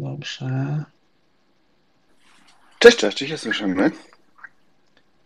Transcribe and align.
Dobrze. 0.00 0.84
Cześć, 2.78 2.98
cześć, 2.98 3.16
czy 3.16 3.28
się 3.28 3.38
słyszymy? 3.38 3.90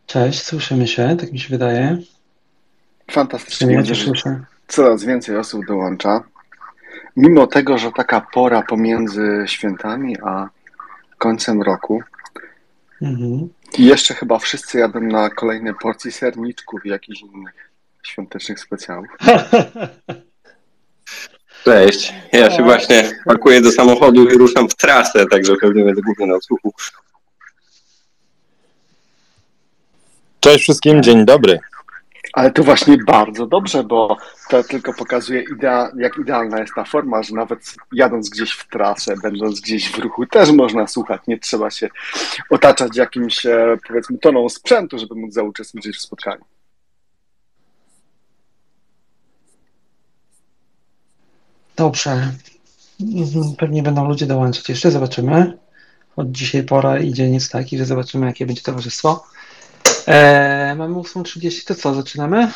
Cześć, 0.07 0.43
słyszymy 0.43 0.89
się, 0.89 1.17
tak 1.21 1.33
mi 1.33 1.39
się 1.39 1.49
wydaje. 1.49 1.99
Fantastycznie. 3.11 3.75
Ja 3.75 3.95
słyszę. 3.95 4.45
Coraz 4.69 5.05
więcej 5.05 5.37
osób 5.37 5.67
dołącza. 5.67 6.25
Mimo 7.17 7.47
tego, 7.47 7.79
że 7.79 7.93
taka 7.93 8.21
pora 8.21 8.63
pomiędzy 8.63 9.45
świętami 9.47 10.17
a 10.23 10.49
końcem 11.19 11.63
roku. 11.63 12.03
Mhm. 13.03 13.49
I 13.79 13.85
jeszcze 13.85 14.15
chyba 14.15 14.39
wszyscy 14.39 14.79
jadą 14.79 15.01
na 15.01 15.31
kolejne 15.31 15.75
porcje 15.75 16.13
serniczków 16.13 16.87
i 16.87 16.89
jakichś 16.89 17.21
innych 17.21 17.71
świątecznych 18.03 18.61
specjałów. 18.61 19.09
Cześć. 21.65 22.15
Ja 22.33 22.51
się 22.51 22.63
właśnie 22.63 23.11
pakuję 23.25 23.61
do 23.61 23.73
samochodu 23.73 24.29
i 24.29 24.39
ruszam 24.39 24.69
w 24.69 24.75
trasę, 24.75 25.27
także 25.27 25.57
pewnie 25.61 25.85
będę 25.85 26.03
głównie 26.03 26.27
na 26.27 26.35
odsłuchu. 26.35 26.73
Cześć 30.41 30.63
wszystkim, 30.63 31.03
dzień 31.03 31.25
dobry. 31.25 31.59
Ale 32.33 32.51
to 32.51 32.63
właśnie 32.63 32.97
bardzo 33.07 33.47
dobrze, 33.47 33.85
bo 33.85 34.17
to 34.49 34.65
tylko 34.65 34.95
pokazuje, 34.95 35.45
idea, 35.53 35.91
jak 35.97 36.19
idealna 36.19 36.61
jest 36.61 36.75
ta 36.75 36.85
forma, 36.85 37.23
że 37.23 37.35
nawet 37.35 37.75
jadąc 37.93 38.31
gdzieś 38.31 38.53
w 38.53 38.69
trasę, 38.69 39.15
będąc 39.23 39.61
gdzieś 39.61 39.93
w 39.93 39.99
ruchu, 39.99 40.27
też 40.27 40.51
można 40.51 40.87
słuchać. 40.87 41.23
Nie 41.27 41.39
trzeba 41.39 41.71
się 41.71 41.89
otaczać 42.51 42.97
jakimś, 42.97 43.47
e, 43.47 43.77
powiedzmy, 43.89 44.19
toną 44.19 44.49
sprzętu, 44.49 44.99
żeby 44.99 45.15
móc 45.15 45.35
zauczestniczyć 45.35 45.97
w 45.97 46.01
spotkaniu. 46.01 46.45
Dobrze. 51.77 52.33
Pewnie 53.59 53.83
będą 53.83 54.09
ludzie 54.09 54.27
dołączać 54.27 54.69
jeszcze, 54.69 54.91
zobaczymy. 54.91 55.59
Od 56.17 56.31
dzisiaj 56.31 56.63
pora 56.63 56.99
i 56.99 57.13
dzień 57.13 57.35
jest 57.35 57.53
taki, 57.53 57.79
że 57.79 57.85
zobaczymy, 57.85 58.27
jakie 58.27 58.47
będzie 58.47 58.63
towarzystwo. 58.63 59.25
Eee, 60.07 60.77
mamy 60.77 60.95
8.30, 60.95 61.67
to 61.67 61.75
co, 61.75 61.95
zaczynamy? 61.95 62.53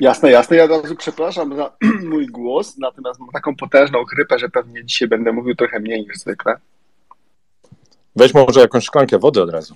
Jasne, 0.00 0.30
jasne. 0.30 0.56
Ja 0.56 0.64
od 0.64 0.70
razu 0.70 0.96
przepraszam 0.96 1.56
za 1.56 1.72
mój 2.10 2.26
głos, 2.26 2.78
natomiast 2.78 3.20
mam 3.20 3.28
taką 3.28 3.56
potężną 3.56 4.04
chrypę, 4.04 4.38
że 4.38 4.48
pewnie 4.48 4.84
dzisiaj 4.84 5.08
będę 5.08 5.32
mówił 5.32 5.54
trochę 5.54 5.80
mniej 5.80 6.00
niż 6.00 6.16
zwykle. 6.16 6.56
Weź 8.16 8.34
może 8.34 8.60
jakąś 8.60 8.84
szklankę 8.84 9.18
wody 9.18 9.42
od 9.42 9.50
razu. 9.50 9.74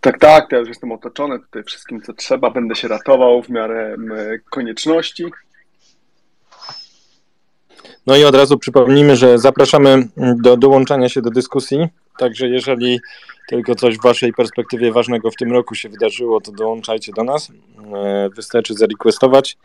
Tak, 0.00 0.18
tak, 0.18 0.52
ja 0.52 0.58
już 0.58 0.68
jestem 0.68 0.92
otoczony 0.92 1.38
tutaj 1.38 1.62
wszystkim, 1.62 2.02
co 2.02 2.12
trzeba. 2.12 2.50
Będę 2.50 2.74
się 2.74 2.88
ratował 2.88 3.42
w 3.42 3.50
miarę 3.50 3.96
konieczności. 4.50 5.24
No 8.06 8.16
i 8.16 8.24
od 8.24 8.34
razu 8.34 8.58
przypomnijmy, 8.58 9.16
że 9.16 9.38
zapraszamy 9.38 10.08
do 10.16 10.56
dołączania 10.56 11.08
się 11.08 11.22
do 11.22 11.30
dyskusji. 11.30 11.88
Także 12.18 12.48
jeżeli 12.48 13.00
tylko 13.48 13.74
coś 13.74 13.98
w 13.98 14.02
Waszej 14.02 14.32
perspektywie 14.32 14.92
ważnego 14.92 15.30
w 15.30 15.36
tym 15.36 15.52
roku 15.52 15.74
się 15.74 15.88
wydarzyło, 15.88 16.40
to 16.40 16.52
dołączajcie 16.52 17.12
do 17.12 17.24
nas. 17.24 17.50
E, 17.94 18.28
wystarczy 18.36 18.74
zarequestować. 18.74 19.56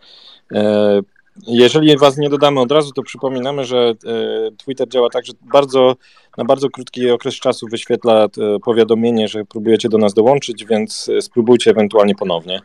E, 0.52 1.02
jeżeli 1.48 1.98
Was 1.98 2.18
nie 2.18 2.30
dodamy 2.30 2.60
od 2.60 2.72
razu, 2.72 2.92
to 2.92 3.04
przypominamy, 3.04 3.66
że 3.66 3.78
e, 3.78 3.94
Twitter 4.58 4.90
działa 4.90 5.10
tak, 5.10 5.26
że 5.26 5.34
bardzo, 5.42 5.96
na 6.38 6.46
bardzo 6.46 6.70
krótki 6.70 7.12
okres 7.12 7.36
czasu 7.36 7.68
wyświetla 7.68 8.28
powiadomienie, 8.64 9.28
że 9.28 9.46
próbujecie 9.46 9.90
do 9.90 9.98
nas 9.98 10.14
dołączyć, 10.14 10.66
więc 10.66 11.10
spróbujcie 11.22 11.72
ewentualnie 11.72 12.16
ponownie. 12.16 12.62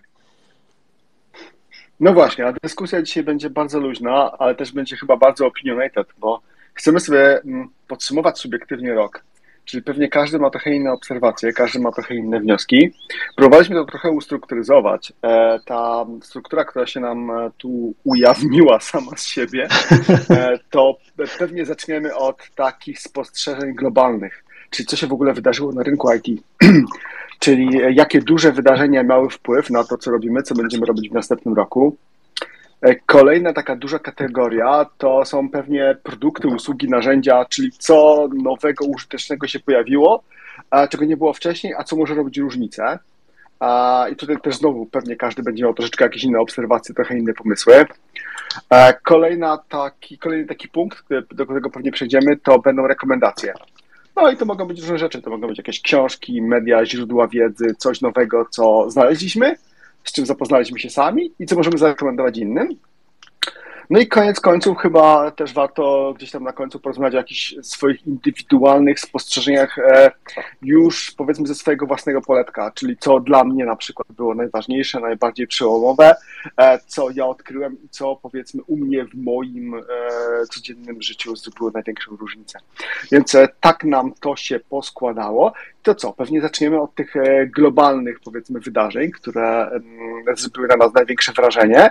No 2.00 2.12
właśnie, 2.12 2.46
a 2.46 2.52
dyskusja 2.62 3.02
dzisiaj 3.02 3.24
będzie 3.24 3.50
bardzo 3.50 3.80
luźna, 3.80 4.32
ale 4.38 4.54
też 4.54 4.72
będzie 4.72 4.96
chyba 4.96 5.16
bardzo 5.16 5.46
opinionated, 5.46 6.06
bo 6.18 6.40
chcemy 6.74 7.00
sobie 7.00 7.42
mm, 7.42 7.68
podsumować 7.88 8.38
subiektywnie 8.38 8.94
rok. 8.94 9.24
Czyli 9.64 9.82
pewnie 9.82 10.08
każdy 10.08 10.38
ma 10.38 10.50
trochę 10.50 10.74
inne 10.74 10.92
obserwacje, 10.92 11.52
każdy 11.52 11.80
ma 11.80 11.92
trochę 11.92 12.14
inne 12.14 12.40
wnioski. 12.40 12.92
Próbowaliśmy 13.36 13.76
to 13.76 13.84
trochę 13.84 14.10
ustrukturyzować. 14.10 15.12
E, 15.22 15.60
ta 15.64 16.06
struktura, 16.22 16.64
która 16.64 16.86
się 16.86 17.00
nam 17.00 17.30
e, 17.30 17.50
tu 17.58 17.94
ujawniła 18.04 18.80
sama 18.90 19.16
z 19.16 19.26
siebie, 19.26 19.68
e, 20.30 20.58
to 20.70 20.96
pewnie 21.38 21.64
zaczniemy 21.64 22.14
od 22.14 22.50
takich 22.54 23.00
spostrzeżeń 23.00 23.74
globalnych. 23.74 24.44
Czyli 24.70 24.86
co 24.86 24.96
się 24.96 25.06
w 25.06 25.12
ogóle 25.12 25.32
wydarzyło 25.32 25.72
na 25.72 25.82
rynku 25.82 26.08
IT. 26.12 26.42
Czyli 27.38 27.80
jakie 27.96 28.20
duże 28.20 28.52
wydarzenia 28.52 29.02
miały 29.02 29.30
wpływ 29.30 29.70
na 29.70 29.84
to, 29.84 29.98
co 29.98 30.10
robimy, 30.10 30.42
co 30.42 30.54
będziemy 30.54 30.86
robić 30.86 31.08
w 31.08 31.12
następnym 31.12 31.54
roku. 31.54 31.96
E, 32.80 32.94
kolejna 32.94 33.52
taka 33.52 33.76
duża 33.76 33.98
kategoria 33.98 34.86
to 34.98 35.24
są 35.24 35.50
pewnie 35.50 35.96
produkty, 36.02 36.48
usługi, 36.48 36.88
narzędzia, 36.88 37.44
czyli 37.44 37.72
co 37.72 38.28
nowego, 38.42 38.84
użytecznego 38.84 39.46
się 39.46 39.60
pojawiło, 39.60 40.22
czego 40.90 41.04
nie 41.04 41.16
było 41.16 41.32
wcześniej, 41.32 41.74
a 41.74 41.84
co 41.84 41.96
może 41.96 42.14
robić 42.14 42.38
różnicę. 42.38 42.98
I 44.12 44.16
tutaj 44.16 44.36
też 44.40 44.56
znowu 44.56 44.86
pewnie 44.86 45.16
każdy 45.16 45.42
będzie 45.42 45.62
miał 45.62 45.74
troszeczkę 45.74 46.04
jakieś 46.04 46.24
inne 46.24 46.38
obserwacje, 46.38 46.94
trochę 46.94 47.18
inne 47.18 47.34
pomysły. 47.34 47.86
E, 48.70 48.94
kolejna 49.02 49.58
taki, 49.68 50.18
kolejny 50.18 50.46
taki 50.46 50.68
punkt, 50.68 51.04
do 51.32 51.44
którego 51.44 51.70
pewnie 51.70 51.92
przejdziemy, 51.92 52.36
to 52.36 52.58
będą 52.58 52.86
rekomendacje. 52.86 53.54
No 54.16 54.30
i 54.30 54.36
to 54.36 54.44
mogą 54.44 54.66
być 54.66 54.80
różne 54.80 54.98
rzeczy. 54.98 55.22
To 55.22 55.30
mogą 55.30 55.48
być 55.48 55.58
jakieś 55.58 55.80
książki, 55.80 56.42
media, 56.42 56.86
źródła 56.86 57.28
wiedzy, 57.28 57.74
coś 57.78 58.00
nowego, 58.00 58.46
co 58.50 58.90
znaleźliśmy, 58.90 59.56
z 60.04 60.12
czym 60.12 60.26
zapoznaliśmy 60.26 60.78
się 60.78 60.90
sami 60.90 61.32
i 61.38 61.46
co 61.46 61.56
możemy 61.56 61.78
zarekomendować 61.78 62.38
innym. 62.38 62.76
No 63.90 64.00
i 64.00 64.06
koniec 64.06 64.40
końców 64.40 64.78
chyba 64.78 65.30
też 65.30 65.54
warto 65.54 66.14
gdzieś 66.16 66.30
tam 66.30 66.44
na 66.44 66.52
końcu 66.52 66.80
porozmawiać 66.80 67.14
o 67.14 67.16
jakichś 67.16 67.54
swoich 67.62 68.06
indywidualnych 68.06 69.00
spostrzeżeniach 69.00 69.78
e, 69.78 70.10
już 70.62 71.10
powiedzmy 71.10 71.46
ze 71.46 71.54
swojego 71.54 71.86
własnego 71.86 72.20
poletka, 72.20 72.72
czyli 72.74 72.96
co 72.96 73.20
dla 73.20 73.44
mnie 73.44 73.64
na 73.64 73.76
przykład 73.76 74.08
było 74.12 74.34
najważniejsze, 74.34 75.00
najbardziej 75.00 75.46
przełomowe, 75.46 76.16
e, 76.56 76.78
co 76.86 77.08
ja 77.14 77.26
odkryłem 77.26 77.76
i 77.84 77.88
co 77.88 78.16
powiedzmy 78.22 78.62
u 78.62 78.76
mnie 78.76 79.04
w 79.04 79.14
moim 79.14 79.74
e, 79.74 79.82
codziennym 80.50 81.02
życiu 81.02 81.36
zrobiło 81.36 81.70
największą 81.70 82.16
różnicę. 82.16 82.58
Więc 83.12 83.36
tak 83.60 83.84
nam 83.84 84.12
to 84.20 84.36
się 84.36 84.60
poskładało. 84.60 85.52
To 85.82 85.94
co, 85.94 86.12
pewnie 86.12 86.40
zaczniemy 86.40 86.80
od 86.80 86.94
tych 86.94 87.14
globalnych 87.46 88.20
powiedzmy 88.20 88.60
wydarzeń, 88.60 89.10
które 89.10 89.70
mm, 89.70 90.36
zrobiły 90.36 90.68
na 90.68 90.76
nas 90.76 90.94
największe 90.94 91.32
wrażenie. 91.32 91.90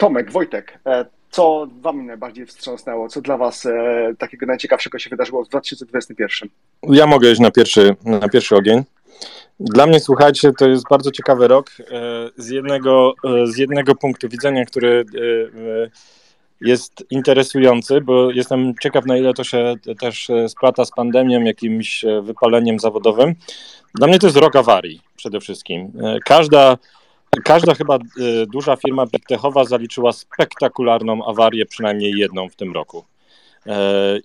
Tomek, 0.00 0.32
Wojtek, 0.32 0.78
e, 0.86 1.04
co 1.30 1.66
Wam 1.80 2.06
najbardziej 2.06 2.46
wstrząsnęło? 2.46 3.08
Co 3.08 3.20
dla 3.20 3.36
Was 3.36 3.66
e, 3.66 4.14
takiego 4.18 4.46
najciekawszego 4.46 4.98
się 4.98 5.10
wydarzyło 5.10 5.44
w 5.44 5.48
2021? 5.48 6.48
Ja 6.82 7.06
mogę 7.06 7.30
iść 7.30 7.40
na 7.40 7.50
pierwszy, 7.50 7.96
na 8.04 8.28
pierwszy 8.28 8.56
ogień. 8.56 8.82
Dla 9.60 9.86
mnie, 9.86 10.00
słuchajcie, 10.00 10.52
to 10.58 10.68
jest 10.68 10.84
bardzo 10.90 11.10
ciekawy 11.10 11.48
rok 11.48 11.70
e, 11.80 11.84
z 12.36 12.48
jednego, 12.48 13.14
z 13.44 13.56
jednego 13.56 13.94
punktu 13.94 14.28
widzenia, 14.28 14.64
który 14.64 15.04
jest 16.60 17.04
interesujący, 17.10 18.00
bo 18.00 18.30
jestem 18.30 18.74
ciekaw, 18.82 19.06
na 19.06 19.16
ile 19.16 19.34
to 19.34 19.44
się 19.44 19.74
też 20.00 20.28
splata 20.48 20.84
z 20.84 20.90
pandemią, 20.90 21.40
jakimś 21.40 22.04
wypaleniem 22.22 22.78
zawodowym. 22.78 23.34
Dla 23.94 24.06
mnie 24.06 24.18
to 24.18 24.26
jest 24.26 24.36
rok 24.36 24.56
awarii 24.56 25.00
przede 25.16 25.40
wszystkim. 25.40 25.92
Każda 26.24 26.76
Każda 27.44 27.74
chyba 27.74 27.96
y, 27.96 28.46
duża 28.46 28.76
firma 28.76 29.06
bigtechowa 29.06 29.64
zaliczyła 29.64 30.12
spektakularną 30.12 31.26
awarię, 31.26 31.66
przynajmniej 31.66 32.12
jedną 32.12 32.48
w 32.48 32.56
tym 32.56 32.72
roku. 32.72 33.04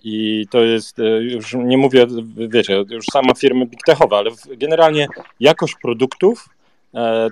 I 0.04 0.46
to 0.50 0.60
jest, 0.60 0.96
już 1.20 1.54
nie 1.54 1.78
mówię, 1.78 2.06
wiecie, 2.48 2.84
już 2.90 3.06
sama 3.12 3.34
firmy 3.34 3.66
big 3.66 3.80
techowe, 3.86 4.16
ale 4.16 4.30
generalnie 4.56 5.06
jakość 5.40 5.74
produktów, 5.82 6.48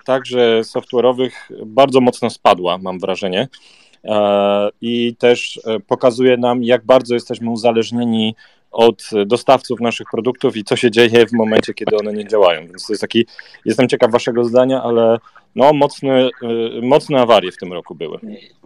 także 0.04 0.60
software'owych, 0.60 1.30
bardzo 1.66 2.00
mocno 2.00 2.30
spadła, 2.30 2.78
mam 2.78 2.98
wrażenie. 2.98 3.48
I 4.80 5.16
też 5.18 5.60
pokazuje 5.86 6.36
nam, 6.36 6.64
jak 6.64 6.84
bardzo 6.84 7.14
jesteśmy 7.14 7.50
uzależnieni 7.50 8.34
od 8.74 9.10
dostawców 9.26 9.80
naszych 9.80 10.06
produktów 10.10 10.56
i 10.56 10.64
co 10.64 10.76
się 10.76 10.90
dzieje 10.90 11.26
w 11.26 11.32
momencie, 11.32 11.74
kiedy 11.74 11.96
one 11.96 12.12
nie 12.12 12.26
działają. 12.26 12.60
Więc 12.66 12.86
to 12.86 12.92
jest 12.92 13.00
taki, 13.00 13.26
jestem 13.64 13.88
ciekaw 13.88 14.10
waszego 14.10 14.44
zdania, 14.44 14.82
ale 14.82 15.18
no 15.54 15.72
mocne, 15.72 16.28
y, 16.78 16.82
mocne 16.82 17.20
awarie 17.20 17.52
w 17.52 17.56
tym 17.56 17.72
roku 17.72 17.94
były. 17.94 18.18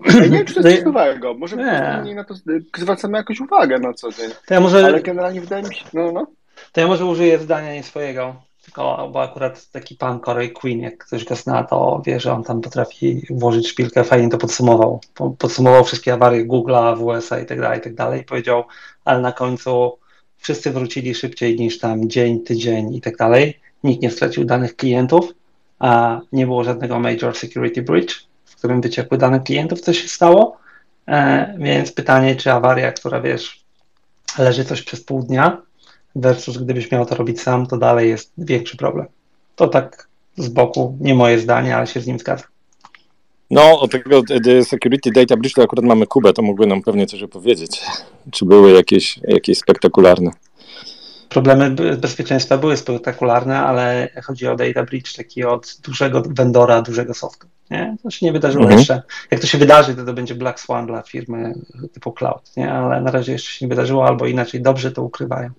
Ja 0.06 0.20
nie 0.20 0.28
wiem, 0.28 0.46
czy 0.46 0.54
to 0.54 0.60
jest 0.60 0.76
coś 0.76 0.86
nowego. 0.86 1.34
Może 1.34 1.56
nie. 1.56 2.14
na 2.14 2.24
to 2.24 2.34
zwracamy 2.76 3.18
jakąś 3.18 3.40
uwagę 3.40 3.78
na 3.78 3.94
co 3.94 4.12
dzień. 4.12 4.30
To 4.46 4.54
ja 4.54 4.60
może, 4.60 4.86
ale 4.86 5.00
generalnie 5.00 5.40
wydaje 5.40 5.62
mi 5.62 5.74
się, 5.74 5.84
no, 5.94 6.12
no. 6.12 6.26
To 6.72 6.80
ja 6.80 6.86
może 6.86 7.04
użyję 7.04 7.38
zdania 7.38 7.74
nie 7.74 7.82
swojego, 7.82 8.34
tylko, 8.68 9.08
bo 9.12 9.22
akurat 9.22 9.70
taki 9.70 9.94
pan 9.94 10.20
Corey 10.20 10.52
Queen, 10.52 10.80
jak 10.80 10.98
ktoś 10.98 11.24
go 11.24 11.36
zna, 11.36 11.64
to 11.64 12.02
wie, 12.06 12.20
że 12.20 12.32
on 12.32 12.44
tam 12.44 12.60
potrafi 12.60 13.26
włożyć 13.30 13.68
szpilkę, 13.68 14.04
fajnie 14.04 14.28
to 14.28 14.38
podsumował. 14.38 15.00
Podsumował 15.38 15.84
wszystkie 15.84 16.12
awarie 16.12 16.46
Google'a, 16.46 16.96
WSA 16.96 17.40
i 17.40 17.46
tak 17.46 17.60
dalej, 17.60 17.78
i 17.78 17.82
tak 17.82 17.94
dalej. 17.94 18.20
I 18.20 18.24
powiedział, 18.24 18.64
ale 19.04 19.20
na 19.20 19.32
końcu 19.32 19.98
wszyscy 20.38 20.70
wrócili 20.70 21.14
szybciej 21.14 21.56
niż 21.56 21.78
tam 21.78 22.08
dzień, 22.08 22.40
tydzień 22.40 22.94
i 22.94 23.00
tak 23.00 23.16
dalej. 23.16 23.60
Nikt 23.84 24.02
nie 24.02 24.10
stracił 24.10 24.44
danych 24.44 24.76
klientów, 24.76 25.32
a 25.78 26.20
nie 26.32 26.46
było 26.46 26.64
żadnego 26.64 26.98
major 26.98 27.36
security 27.36 27.82
breach, 27.82 28.14
w 28.44 28.56
którym 28.56 28.80
wyciekły 28.80 29.18
dane 29.18 29.40
klientów, 29.40 29.80
co 29.80 29.92
się 29.92 30.08
stało. 30.08 30.58
E, 31.06 31.54
więc 31.58 31.92
pytanie, 31.92 32.36
czy 32.36 32.52
awaria, 32.52 32.92
która 32.92 33.20
wiesz, 33.20 33.64
leży 34.38 34.64
coś 34.64 34.82
przez 34.82 35.04
pół 35.04 35.22
dnia, 35.22 35.62
versus 36.20 36.58
gdybyś 36.58 36.90
miał 36.90 37.06
to 37.06 37.14
robić 37.14 37.40
sam, 37.40 37.66
to 37.66 37.76
dalej 37.76 38.08
jest 38.08 38.32
większy 38.38 38.76
problem. 38.76 39.06
To 39.56 39.68
tak 39.68 40.08
z 40.36 40.48
boku, 40.48 40.98
nie 41.00 41.14
moje 41.14 41.38
zdanie, 41.38 41.76
ale 41.76 41.86
się 41.86 42.00
z 42.00 42.06
nim 42.06 42.18
zgadzam. 42.18 42.48
No, 43.50 43.80
o 43.80 43.88
tego 43.88 44.22
Security 44.64 45.10
Data 45.10 45.36
Breach 45.36 45.54
to 45.54 45.62
akurat 45.62 45.84
mamy 45.84 46.06
Kubę, 46.06 46.32
to 46.32 46.42
mógłby 46.42 46.66
nam 46.66 46.82
pewnie 46.82 47.06
coś 47.06 47.22
opowiedzieć. 47.22 47.82
Czy 48.32 48.44
były 48.44 48.72
jakieś, 48.72 49.20
jakieś 49.28 49.58
spektakularne? 49.58 50.30
Problemy 51.28 51.70
bezpieczeństwa 51.96 52.58
były 52.58 52.76
spektakularne, 52.76 53.58
ale 53.58 54.08
chodzi 54.24 54.46
o 54.46 54.56
data 54.56 54.82
breach 54.82 55.12
taki 55.16 55.44
od 55.44 55.78
dużego 55.84 56.22
vendora, 56.28 56.82
dużego 56.82 57.14
softu. 57.14 57.46
Nie? 57.70 57.96
To 58.02 58.10
się 58.10 58.26
nie 58.26 58.32
wydarzyło 58.32 58.64
mhm. 58.64 58.78
jeszcze. 58.78 59.02
Jak 59.30 59.40
to 59.40 59.46
się 59.46 59.58
wydarzy, 59.58 59.94
to 59.94 60.04
to 60.04 60.12
będzie 60.12 60.34
Black 60.34 60.60
Swan 60.60 60.86
dla 60.86 61.02
firmy 61.02 61.54
typu 61.92 62.12
cloud, 62.12 62.56
nie? 62.56 62.72
ale 62.72 63.00
na 63.00 63.10
razie 63.10 63.32
jeszcze 63.32 63.52
się 63.52 63.66
nie 63.66 63.68
wydarzyło, 63.68 64.06
albo 64.06 64.26
inaczej 64.26 64.62
dobrze 64.62 64.92
to 64.92 65.02
ukrywają. 65.02 65.50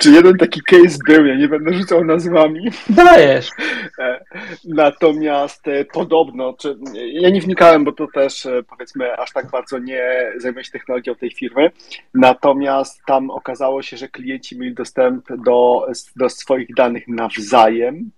Czy 0.00 0.10
jeden 0.10 0.36
taki 0.36 0.60
case 0.62 0.98
był, 1.06 1.26
ja 1.26 1.36
nie 1.36 1.48
będę 1.48 1.74
rzucał 1.74 2.04
nazwami. 2.04 2.70
Dajesz. 2.90 3.50
E, 3.98 4.24
natomiast 4.64 5.68
e, 5.68 5.84
podobno, 5.84 6.52
czy, 6.52 6.78
ja 7.12 7.30
nie 7.30 7.40
wnikałem, 7.40 7.84
bo 7.84 7.92
to 7.92 8.06
też 8.14 8.46
e, 8.46 8.62
powiedzmy 8.62 9.16
aż 9.18 9.32
tak 9.32 9.50
bardzo 9.50 9.78
nie 9.78 10.32
zajmuję 10.36 10.64
się 10.64 10.70
technologią 10.70 11.14
tej 11.14 11.30
firmy, 11.30 11.70
natomiast 12.14 13.00
tam 13.06 13.30
okazało 13.30 13.82
się, 13.82 13.96
że 13.96 14.08
klienci 14.08 14.58
mieli 14.58 14.74
dostęp 14.74 15.26
do, 15.44 15.86
do 16.16 16.28
swoich 16.28 16.74
danych 16.74 17.08
nawzajem, 17.08 18.10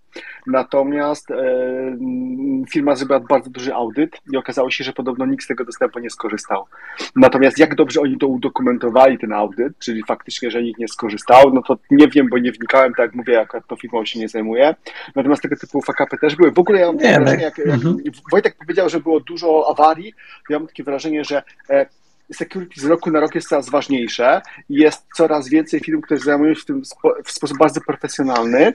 Natomiast 0.47 1.31
e, 1.31 1.37
firma 2.71 2.97
zrobiła 2.97 3.21
bardzo 3.21 3.51
duży 3.51 3.75
audyt 3.75 4.21
i 4.33 4.37
okazało 4.37 4.71
się, 4.71 4.85
że 4.85 4.93
podobno 4.93 5.27
nikt 5.27 5.45
z 5.45 5.49
tego 5.49 5.65
dostępu 5.65 5.99
nie 5.99 6.11
skorzystał. 6.11 6.65
Natomiast 7.17 7.59
jak 7.59 7.75
dobrze 7.75 8.01
oni 8.01 8.19
to 8.19 8.27
udokumentowali, 8.27 9.19
ten 9.19 9.33
audyt, 9.33 9.79
czyli 9.79 10.03
faktycznie, 10.03 10.51
że 10.51 10.63
nikt 10.63 10.81
nie 10.81 10.89
skorzystał, 10.89 11.55
no 11.55 11.63
to 11.63 11.79
nie 11.91 12.09
wiem, 12.09 12.29
bo 12.29 12.39
nie 12.39 12.53
wnikałem, 12.53 12.93
tak 12.93 13.07
jak 13.07 13.15
mówię, 13.15 13.33
jak 13.33 13.67
to 13.69 13.77
firmą 13.77 14.05
się 14.05 14.19
nie 14.19 14.29
zajmuje. 14.29 14.75
Natomiast 15.15 15.43
tego 15.43 15.57
typu 15.57 15.83
fakapy 15.83 16.19
też 16.19 16.37
były. 16.37 16.53
W 16.53 16.59
ogóle 16.59 16.81
ja 16.81 16.87
mam 16.87 16.99
takie 16.99 17.21
wrażenie, 17.21 17.43
jak, 17.43 17.59
jak 17.59 17.69
mhm. 17.69 17.97
Wojtek 18.31 18.57
powiedział, 18.57 18.89
że 18.89 19.01
było 19.01 19.21
dużo 19.21 19.67
awarii, 19.71 20.15
ja 20.51 20.59
mam 20.59 20.69
takie 20.69 20.85
wrażenie, 20.85 21.25
że 21.25 21.43
e, 21.71 21.87
security 22.33 22.81
z 22.81 22.85
roku 22.85 23.11
na 23.11 23.21
rok 23.21 23.35
jest 23.35 23.49
coraz 23.49 23.71
ważniejsze 23.71 24.43
i 24.69 24.75
jest 24.75 25.07
coraz 25.17 25.49
więcej 25.49 25.81
firm, 25.81 26.01
które 26.01 26.21
zajmują 26.21 26.55
się 26.55 26.65
tym 26.65 26.83
w 27.25 27.33
sposób 27.33 27.59
bardzo 27.59 27.81
profesjonalny 27.81 28.73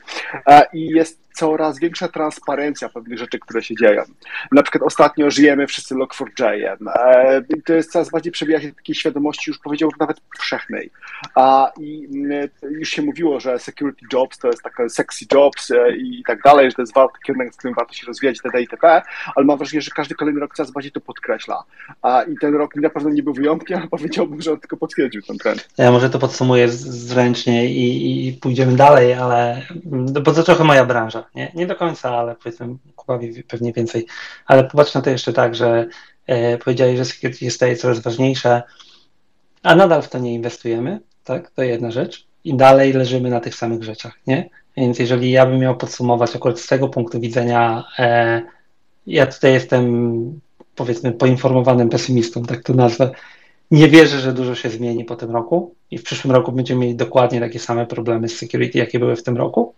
e, 0.48 0.62
i 0.74 0.88
jest 0.88 1.29
coraz 1.34 1.80
większa 1.80 2.08
transparencja 2.08 2.90
pewnych 2.90 3.20
rzeczy, 3.20 3.40
które 3.40 3.62
się 3.62 3.76
dzieją. 3.76 4.04
Na 4.52 4.64
przykład 4.64 4.84
ostatnio 4.84 5.32
żyjemy 5.32 5.68
wszyscy 5.68 5.96
Log4j. 5.96 6.78
E, 6.96 7.42
to 7.66 7.74
jest 7.74 7.92
coraz 7.92 8.10
bardziej 8.10 8.32
przebija 8.32 8.62
się 8.62 8.72
takiej 8.74 8.96
świadomości, 8.96 9.52
już 9.52 9.60
powiedziałbym 9.60 9.98
nawet 10.00 10.20
powszechnej. 10.20 10.92
A 11.36 11.72
i 11.80 12.08
mm, 12.14 12.50
już 12.62 12.90
się 12.90 13.02
mówiło, 13.02 13.40
że 13.40 13.60
security 13.60 14.06
jobs 14.14 14.38
to 14.38 14.48
jest 14.48 14.62
taka 14.62 14.90
sexy 14.90 15.26
jobs 15.34 15.72
e, 15.72 15.96
i 15.96 16.24
tak 16.28 16.42
dalej, 16.42 16.70
że 16.72 16.76
to 16.76 16.82
jest 16.82 16.94
kierunek, 17.26 17.54
w 17.54 17.58
którym 17.58 17.76
warto 17.76 17.94
się 17.94 18.08
rozwijać 18.08 18.38
itd. 18.38 18.62
itp., 18.62 19.02
ale 19.36 19.46
mam 19.46 19.58
wrażenie, 19.58 19.82
że 19.82 19.92
każdy 19.92 20.16
kolejny 20.16 20.40
rok 20.40 20.56
coraz 20.56 20.72
bardziej 20.72 20.92
to 20.92 21.02
podkreśla. 21.02 21.64
A 22.02 22.22
i 22.24 22.36
ten 22.42 22.56
rok 22.56 22.76
na 22.76 22.90
pewno 22.90 23.10
nie 23.10 23.24
był 23.24 23.34
wyjątkiem, 23.34 23.78
ale 23.78 23.88
powiedziałbym, 23.88 24.42
że 24.42 24.52
on 24.52 24.60
tylko 24.60 24.78
potwierdził 24.78 25.22
ten 25.22 25.38
trend. 25.38 25.70
Ja 25.78 25.92
może 25.92 26.10
to 26.10 26.20
podsumuję 26.20 26.70
zręcznie 26.70 27.66
i, 27.72 28.28
i 28.28 28.34
pójdziemy 28.34 28.76
dalej, 28.76 29.14
ale 29.14 29.62
bo 30.24 30.34
to 30.34 30.44
trochę 30.44 30.64
moja 30.64 30.86
branża. 30.86 31.24
Nie, 31.36 31.52
nie 31.56 31.68
do 31.68 31.76
końca, 31.76 32.18
ale 32.18 32.36
powiedzmy 32.36 32.68
Kuba 32.96 33.20
pewnie 33.48 33.74
więcej. 33.74 34.08
Ale 34.46 34.64
popatrz 34.64 34.94
na 34.94 35.02
to 35.02 35.10
jeszcze 35.10 35.34
tak, 35.34 35.56
że 35.56 35.88
e, 36.28 36.58
powiedziałeś, 36.58 36.98
że 36.98 37.06
security 37.06 37.52
staje 37.52 37.76
coraz 37.76 38.00
ważniejsze, 38.00 38.64
a 39.64 39.76
nadal 39.76 40.02
w 40.02 40.10
to 40.10 40.20
nie 40.20 40.34
inwestujemy, 40.34 41.00
tak? 41.24 41.52
To 41.52 41.64
jedna 41.64 41.92
rzecz. 41.92 42.28
I 42.44 42.56
dalej 42.56 42.94
leżymy 42.94 43.30
na 43.30 43.40
tych 43.40 43.56
samych 43.56 43.84
rzeczach, 43.84 44.20
nie? 44.28 44.50
Więc 44.78 45.00
jeżeli 45.00 45.32
ja 45.32 45.46
bym 45.46 45.60
miał 45.60 45.78
podsumować 45.78 46.36
akurat 46.36 46.60
z 46.60 46.68
tego 46.68 46.90
punktu 46.90 47.20
widzenia, 47.20 47.84
e, 48.00 48.42
ja 49.08 49.28
tutaj 49.28 49.54
jestem 49.54 50.40
powiedzmy 50.76 51.12
poinformowanym 51.12 51.90
pesymistą, 51.90 52.44
tak 52.44 52.64
to 52.64 52.74
nazwę. 52.74 53.12
Nie 53.72 53.88
wierzę, 53.88 54.20
że 54.20 54.34
dużo 54.34 54.56
się 54.56 54.70
zmieni 54.70 55.06
po 55.06 55.16
tym 55.16 55.32
roku 55.32 55.76
i 55.92 55.98
w 55.98 56.04
przyszłym 56.04 56.32
roku 56.36 56.52
będziemy 56.52 56.82
mieli 56.82 56.96
dokładnie 56.96 57.40
takie 57.40 57.60
same 57.60 57.86
problemy 57.86 58.30
z 58.30 58.38
security, 58.38 58.78
jakie 58.78 59.00
były 59.00 59.16
w 59.16 59.24
tym 59.24 59.38
roku 59.38 59.74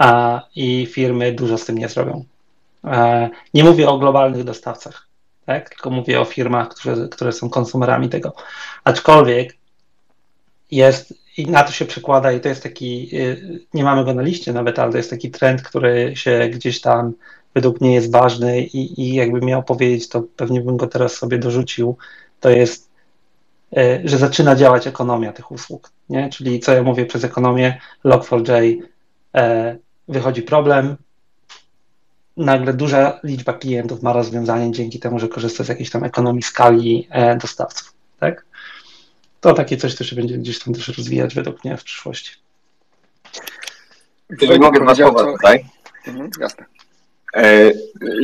a, 0.00 0.42
i 0.56 0.86
firmy 0.86 1.32
dużo 1.32 1.58
z 1.58 1.64
tym 1.64 1.78
nie 1.78 1.88
zrobią. 1.88 2.24
E, 2.84 3.30
nie 3.54 3.64
mówię 3.64 3.88
o 3.88 3.98
globalnych 3.98 4.44
dostawcach, 4.44 5.06
tak? 5.46 5.68
tylko 5.70 5.90
mówię 5.90 6.20
o 6.20 6.24
firmach, 6.24 6.68
które, 6.68 7.08
które 7.08 7.32
są 7.32 7.50
konsumerami 7.50 8.08
tego. 8.08 8.34
Aczkolwiek 8.84 9.56
jest, 10.70 11.14
i 11.36 11.46
na 11.46 11.64
to 11.64 11.72
się 11.72 11.84
przekłada, 11.84 12.32
i 12.32 12.40
to 12.40 12.48
jest 12.48 12.62
taki, 12.62 13.16
y, 13.16 13.60
nie 13.74 13.84
mamy 13.84 14.04
go 14.04 14.14
na 14.14 14.22
liście 14.22 14.52
nawet, 14.52 14.78
ale 14.78 14.92
to 14.92 14.96
jest 14.96 15.10
taki 15.10 15.30
trend, 15.30 15.62
który 15.62 16.16
się 16.16 16.48
gdzieś 16.52 16.80
tam 16.80 17.12
według 17.54 17.80
mnie 17.80 17.94
jest 17.94 18.12
ważny 18.12 18.60
i, 18.60 19.00
i 19.02 19.14
jakbym 19.14 19.44
miał 19.44 19.62
powiedzieć, 19.62 20.08
to 20.08 20.22
pewnie 20.36 20.60
bym 20.60 20.76
go 20.76 20.86
teraz 20.86 21.12
sobie 21.12 21.38
dorzucił, 21.38 21.96
to 22.40 22.50
jest, 22.50 22.90
y, 23.78 24.02
że 24.04 24.18
zaczyna 24.18 24.56
działać 24.56 24.86
ekonomia 24.86 25.32
tych 25.32 25.52
usług, 25.52 25.90
nie? 26.08 26.28
czyli 26.28 26.60
co 26.60 26.72
ja 26.72 26.82
mówię 26.82 27.06
przez 27.06 27.24
ekonomię, 27.24 27.80
Log4j 28.04 28.76
E, 29.34 29.76
wychodzi 30.10 30.42
problem, 30.42 30.96
nagle 32.36 32.72
duża 32.72 33.20
liczba 33.24 33.52
klientów 33.52 34.02
ma 34.02 34.12
rozwiązanie 34.12 34.72
dzięki 34.72 34.98
temu, 34.98 35.18
że 35.18 35.28
korzysta 35.28 35.64
z 35.64 35.68
jakiejś 35.68 35.90
tam 35.90 36.04
ekonomii 36.04 36.42
skali 36.42 37.08
e, 37.10 37.36
dostawców, 37.36 37.92
tak? 38.20 38.44
To 39.40 39.54
takie 39.54 39.76
coś, 39.76 39.94
co 39.94 40.04
się 40.04 40.16
będzie 40.16 40.38
gdzieś 40.38 40.58
tam 40.58 40.74
też 40.74 40.88
rozwijać 40.88 41.34
według 41.34 41.64
mnie 41.64 41.76
w 41.76 41.84
przyszłości. 41.84 42.32
Jeżeli 44.40 44.60
mogę 44.60 44.80
dwa 44.80 44.94
słowa 44.94 45.24
tutaj. 45.24 45.64
Mhm, 46.06 46.30
jasne. 46.40 46.64
E, 47.34 47.70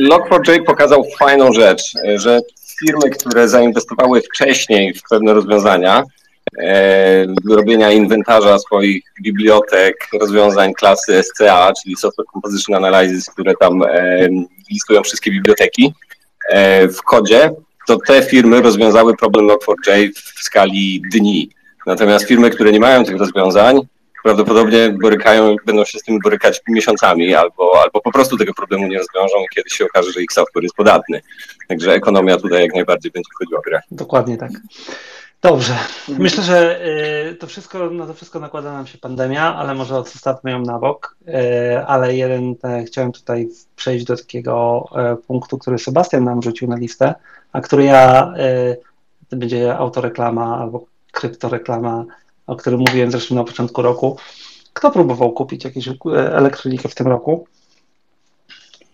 Log4j 0.09 0.63
pokazał 0.65 1.05
fajną 1.19 1.53
rzecz, 1.53 1.83
że 2.15 2.39
firmy, 2.79 3.09
które 3.09 3.49
zainwestowały 3.49 4.21
wcześniej 4.21 4.93
w 4.93 5.01
pewne 5.09 5.33
rozwiązania, 5.33 6.03
E, 6.03 6.26
robienia 7.49 7.91
inwentarza 7.91 8.59
swoich 8.59 9.03
bibliotek, 9.21 9.95
rozwiązań 10.21 10.73
klasy 10.73 11.23
SCA, 11.23 11.71
czyli 11.83 11.95
Software 11.95 12.25
Composition 12.33 12.75
Analysis, 12.75 13.25
które 13.25 13.53
tam 13.55 13.83
e, 13.83 14.29
listują 14.71 15.03
wszystkie 15.03 15.31
biblioteki 15.31 15.93
e, 16.49 16.87
w 16.87 17.01
kodzie, 17.01 17.51
to 17.87 17.97
te 18.07 18.23
firmy 18.23 18.61
rozwiązały 18.61 19.17
problem 19.17 19.47
Log4j 19.47 20.11
w 20.15 20.43
skali 20.43 21.01
dni. 21.11 21.49
Natomiast 21.85 22.27
firmy, 22.27 22.49
które 22.49 22.71
nie 22.71 22.79
mają 22.79 23.03
tych 23.03 23.17
rozwiązań, 23.17 23.79
prawdopodobnie 24.23 24.89
borykają, 25.01 25.55
będą 25.65 25.85
się 25.85 25.99
z 25.99 26.03
tym 26.03 26.19
borykać 26.23 26.61
miesiącami 26.67 27.35
albo, 27.35 27.81
albo 27.83 28.01
po 28.01 28.11
prostu 28.11 28.37
tego 28.37 28.53
problemu 28.53 28.87
nie 28.87 28.97
rozwiążą 28.97 29.37
i 29.43 29.55
kiedyś 29.55 29.73
się 29.73 29.85
okaże, 29.85 30.11
że 30.11 30.21
ich 30.21 30.31
software 30.31 30.63
jest 30.63 30.75
podatny. 30.75 31.21
Także 31.67 31.93
ekonomia 31.93 32.37
tutaj 32.37 32.61
jak 32.61 32.73
najbardziej 32.73 33.11
będzie 33.11 33.29
wchodziła 33.35 33.61
w 33.61 33.63
grę. 33.63 33.81
Dokładnie 33.91 34.37
tak. 34.37 34.51
Dobrze. 35.41 35.73
Mhm. 35.73 36.21
Myślę, 36.21 36.43
że 36.43 36.87
y, 37.31 37.35
to 37.35 37.47
wszystko, 37.47 37.89
na 37.89 38.07
to 38.07 38.13
wszystko 38.13 38.39
nakłada 38.39 38.73
nam 38.73 38.87
się 38.87 38.97
pandemia, 38.97 39.55
ale 39.55 39.75
może 39.75 39.97
odstawmy 39.97 40.51
ją 40.51 40.61
na 40.61 40.79
bok. 40.79 41.15
Y, 41.27 41.85
ale 41.85 42.15
jeden, 42.15 42.55
e, 42.63 42.83
chciałem 42.83 43.11
tutaj 43.11 43.49
przejść 43.75 44.05
do 44.05 44.17
takiego 44.17 44.85
e, 44.95 45.15
punktu, 45.15 45.57
który 45.57 45.79
Sebastian 45.79 46.23
nam 46.23 46.41
rzucił 46.41 46.67
na 46.67 46.75
listę, 46.75 47.15
a 47.51 47.61
który 47.61 47.83
ja 47.83 48.33
będzie 49.29 49.77
autoreklama 49.77 50.57
albo 50.57 50.85
kryptoreklama, 51.11 52.05
o 52.47 52.55
którym 52.55 52.79
mówiłem 52.79 53.11
zresztą 53.11 53.35
na 53.35 53.43
początku 53.43 53.81
roku. 53.81 54.17
Kto 54.73 54.91
próbował 54.91 55.31
kupić 55.31 55.63
jakieś 55.63 55.89
elektronikę 56.15 56.89
w 56.89 56.95
tym 56.95 57.07
roku? 57.07 57.47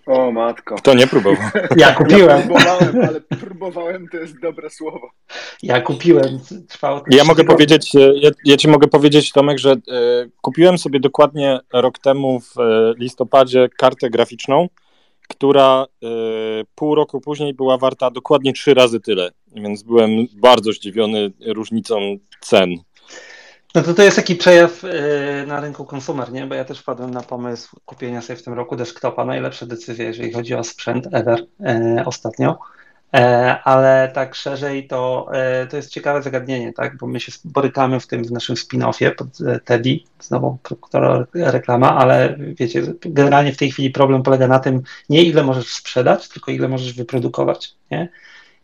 O 0.06 0.32
matko. 0.32 0.76
Kto 0.76 0.94
nie 0.94 1.08
próbował? 1.08 1.44
Ja 1.78 1.94
kupiłem. 1.94 2.40
Ja 2.40 2.46
próbowałem, 2.48 3.02
ale 3.08 3.22
próbowałem 3.22 4.08
to 4.08 4.18
jest 4.18 4.40
dobre 4.42 4.70
słowo. 4.70 5.10
Ja 5.64 5.82
kupiłem. 5.82 6.40
Trwało 6.70 7.04
ja 7.10 7.24
mogę 7.24 7.44
powiedzieć, 7.44 7.96
e, 7.96 8.00
ja, 8.16 8.30
ja, 8.46 8.58
ci 8.58 8.68
mogę 8.68 8.88
powiedzieć, 8.88 9.32
Tomek, 9.32 9.60
że 9.60 9.72
e, 9.72 9.76
kupiłem 10.42 10.78
sobie 10.78 11.00
dokładnie 11.00 11.60
rok 11.74 12.00
temu 12.00 12.40
w 12.40 12.60
e, 12.60 12.94
listopadzie 12.98 13.70
kartę 13.78 14.10
graficzną, 14.10 14.68
która 15.30 15.86
e, 16.04 16.08
pół 16.76 16.96
roku 16.96 17.22
później 17.22 17.54
była 17.54 17.78
warta 17.78 18.12
dokładnie 18.12 18.54
trzy 18.54 18.74
razy 18.74 19.00
tyle, 19.00 19.32
więc 19.56 19.84
byłem 19.84 20.10
bardzo 20.34 20.72
zdziwiony 20.72 21.32
różnicą 21.46 22.18
cen. 22.42 22.76
No 23.76 23.84
to 23.84 23.94
to 23.94 24.04
jest 24.04 24.16
taki 24.16 24.36
przejaw 24.36 24.84
yy, 24.84 25.48
na 25.48 25.60
rynku 25.60 25.86
konsumer, 25.86 26.32
nie? 26.32 26.48
Bo 26.48 26.56
ja 26.56 26.66
też 26.66 26.80
wpadłem 26.80 27.12
na 27.12 27.22
pomysł 27.22 27.80
kupienia 27.86 28.22
sobie 28.22 28.38
w 28.38 28.44
tym 28.44 28.54
roku 28.54 28.76
desktopa. 28.76 29.26
Najlepsza 29.26 29.66
decyzja, 29.66 30.06
jeżeli 30.06 30.34
chodzi 30.34 30.56
o 30.56 30.64
sprzęt 30.64 31.08
ever 31.12 31.46
yy, 31.60 32.06
ostatnio. 32.06 32.60
E, 33.14 33.60
ale 33.64 34.12
tak 34.14 34.36
szerzej 34.36 34.88
to, 34.88 35.28
e, 35.34 35.68
to 35.68 35.78
jest 35.78 35.90
ciekawe 35.90 36.22
zagadnienie, 36.22 36.74
tak? 36.74 36.98
Bo 36.98 37.08
my 37.08 37.20
się 37.20 37.32
borykamy 37.46 38.00
w 38.00 38.08
tym 38.08 38.24
w 38.24 38.32
naszym 38.32 38.56
spin-offie 38.56 39.16
pod 39.16 39.28
Teddy, 39.66 40.00
znowu 40.20 40.58
reklama, 41.34 41.96
ale 41.98 42.38
wiecie, 42.40 42.82
generalnie 43.02 43.54
w 43.54 43.58
tej 43.58 43.72
chwili 43.72 43.90
problem 43.90 44.24
polega 44.24 44.48
na 44.48 44.60
tym, 44.60 44.82
nie 45.10 45.24
ile 45.24 45.44
możesz 45.44 45.74
sprzedać, 45.74 46.30
tylko 46.30 46.52
ile 46.52 46.68
możesz 46.68 46.94
wyprodukować, 46.94 47.76
nie? 47.92 48.10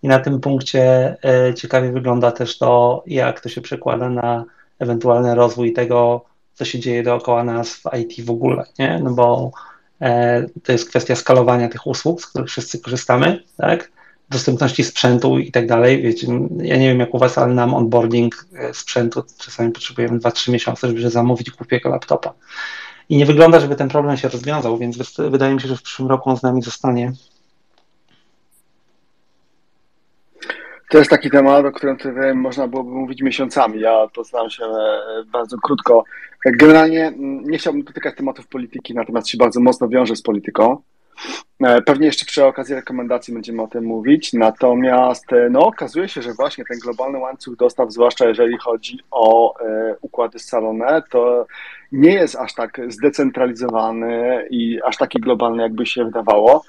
I 0.03 0.07
na 0.07 0.19
tym 0.19 0.39
punkcie 0.39 1.15
ciekawie 1.55 1.91
wygląda 1.91 2.31
też 2.31 2.57
to, 2.57 3.03
jak 3.07 3.41
to 3.41 3.49
się 3.49 3.61
przekłada 3.61 4.09
na 4.09 4.45
ewentualny 4.79 5.35
rozwój 5.35 5.73
tego, 5.73 6.25
co 6.53 6.65
się 6.65 6.79
dzieje 6.79 7.03
dookoła 7.03 7.43
nas 7.43 7.73
w 7.73 7.83
IT 7.99 8.25
w 8.25 8.29
ogóle, 8.29 8.65
nie? 8.79 8.99
No 9.03 9.11
bo 9.11 9.51
e, 10.01 10.45
to 10.63 10.71
jest 10.71 10.89
kwestia 10.89 11.15
skalowania 11.15 11.69
tych 11.69 11.87
usług, 11.87 12.21
z 12.21 12.27
których 12.27 12.47
wszyscy 12.47 12.79
korzystamy, 12.79 13.43
tak? 13.57 13.91
Dostępności 14.29 14.83
sprzętu 14.83 15.39
i 15.39 15.51
tak 15.51 15.67
dalej. 15.67 16.01
Wiecie, 16.01 16.27
ja 16.57 16.77
nie 16.77 16.89
wiem 16.89 16.99
jak 16.99 17.13
u 17.13 17.17
Was, 17.17 17.37
ale 17.37 17.53
nam 17.53 17.73
onboarding 17.73 18.45
e, 18.55 18.73
sprzętu 18.73 19.23
czasami 19.37 19.71
potrzebujemy 19.71 20.19
2-3 20.19 20.51
miesiące, 20.51 20.87
żeby 20.87 21.09
zamówić 21.09 21.51
głupiego 21.51 21.89
laptopa. 21.89 22.33
I 23.09 23.17
nie 23.17 23.25
wygląda, 23.25 23.59
żeby 23.59 23.75
ten 23.75 23.89
problem 23.89 24.17
się 24.17 24.29
rozwiązał, 24.29 24.77
więc 24.77 24.97
wydaje 25.17 25.53
mi 25.53 25.61
się, 25.61 25.67
że 25.67 25.77
w 25.77 25.81
przyszłym 25.81 26.07
roku 26.07 26.29
on 26.29 26.37
z 26.37 26.43
nami 26.43 26.61
zostanie 26.61 27.13
To 30.89 30.97
jest 30.97 31.09
taki 31.09 31.29
temat, 31.29 31.65
o 31.65 31.71
którym 31.71 31.97
tutaj 31.97 32.35
można 32.35 32.67
byłoby 32.67 32.91
mówić 32.91 33.21
miesiącami. 33.21 33.79
Ja 33.79 34.07
to 34.13 34.23
znam 34.23 34.49
się 34.49 34.65
e, 34.65 35.23
bardzo 35.31 35.57
krótko. 35.57 36.03
Generalnie 36.45 37.13
nie 37.17 37.57
chciałbym 37.57 37.83
dotykać 37.83 38.15
tematów 38.15 38.47
polityki, 38.47 38.93
natomiast 38.93 39.29
się 39.29 39.37
bardzo 39.37 39.59
mocno 39.59 39.87
wiąże 39.87 40.15
z 40.15 40.21
polityką. 40.21 40.77
E, 41.63 41.81
pewnie 41.81 42.05
jeszcze 42.05 42.25
przy 42.25 42.45
okazji 42.45 42.75
rekomendacji 42.75 43.33
będziemy 43.33 43.61
o 43.61 43.67
tym 43.67 43.83
mówić. 43.83 44.33
Natomiast 44.33 45.33
e, 45.33 45.49
no, 45.49 45.59
okazuje 45.59 46.09
się, 46.09 46.21
że 46.21 46.33
właśnie 46.33 46.65
ten 46.65 46.79
globalny 46.79 47.17
łańcuch 47.17 47.55
dostaw, 47.55 47.91
zwłaszcza 47.91 48.27
jeżeli 48.27 48.57
chodzi 48.57 48.99
o 49.11 49.53
układy 50.01 50.39
scalone, 50.39 51.03
to 51.09 51.45
nie 51.91 52.13
jest 52.13 52.35
aż 52.35 52.53
tak 52.53 52.81
zdecentralizowany 52.87 54.47
i 54.49 54.79
aż 54.81 54.97
taki 54.97 55.19
globalny, 55.19 55.63
jakby 55.63 55.85
się 55.85 56.05
wydawało. 56.05 56.63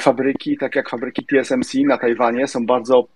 Fabryki, 0.00 0.58
tak 0.58 0.76
jak 0.76 0.88
fabryki 0.88 1.26
TSMC 1.26 1.74
na 1.74 1.98
Tajwanie, 1.98 2.46
są 2.46 2.66
bardzo 2.66 3.06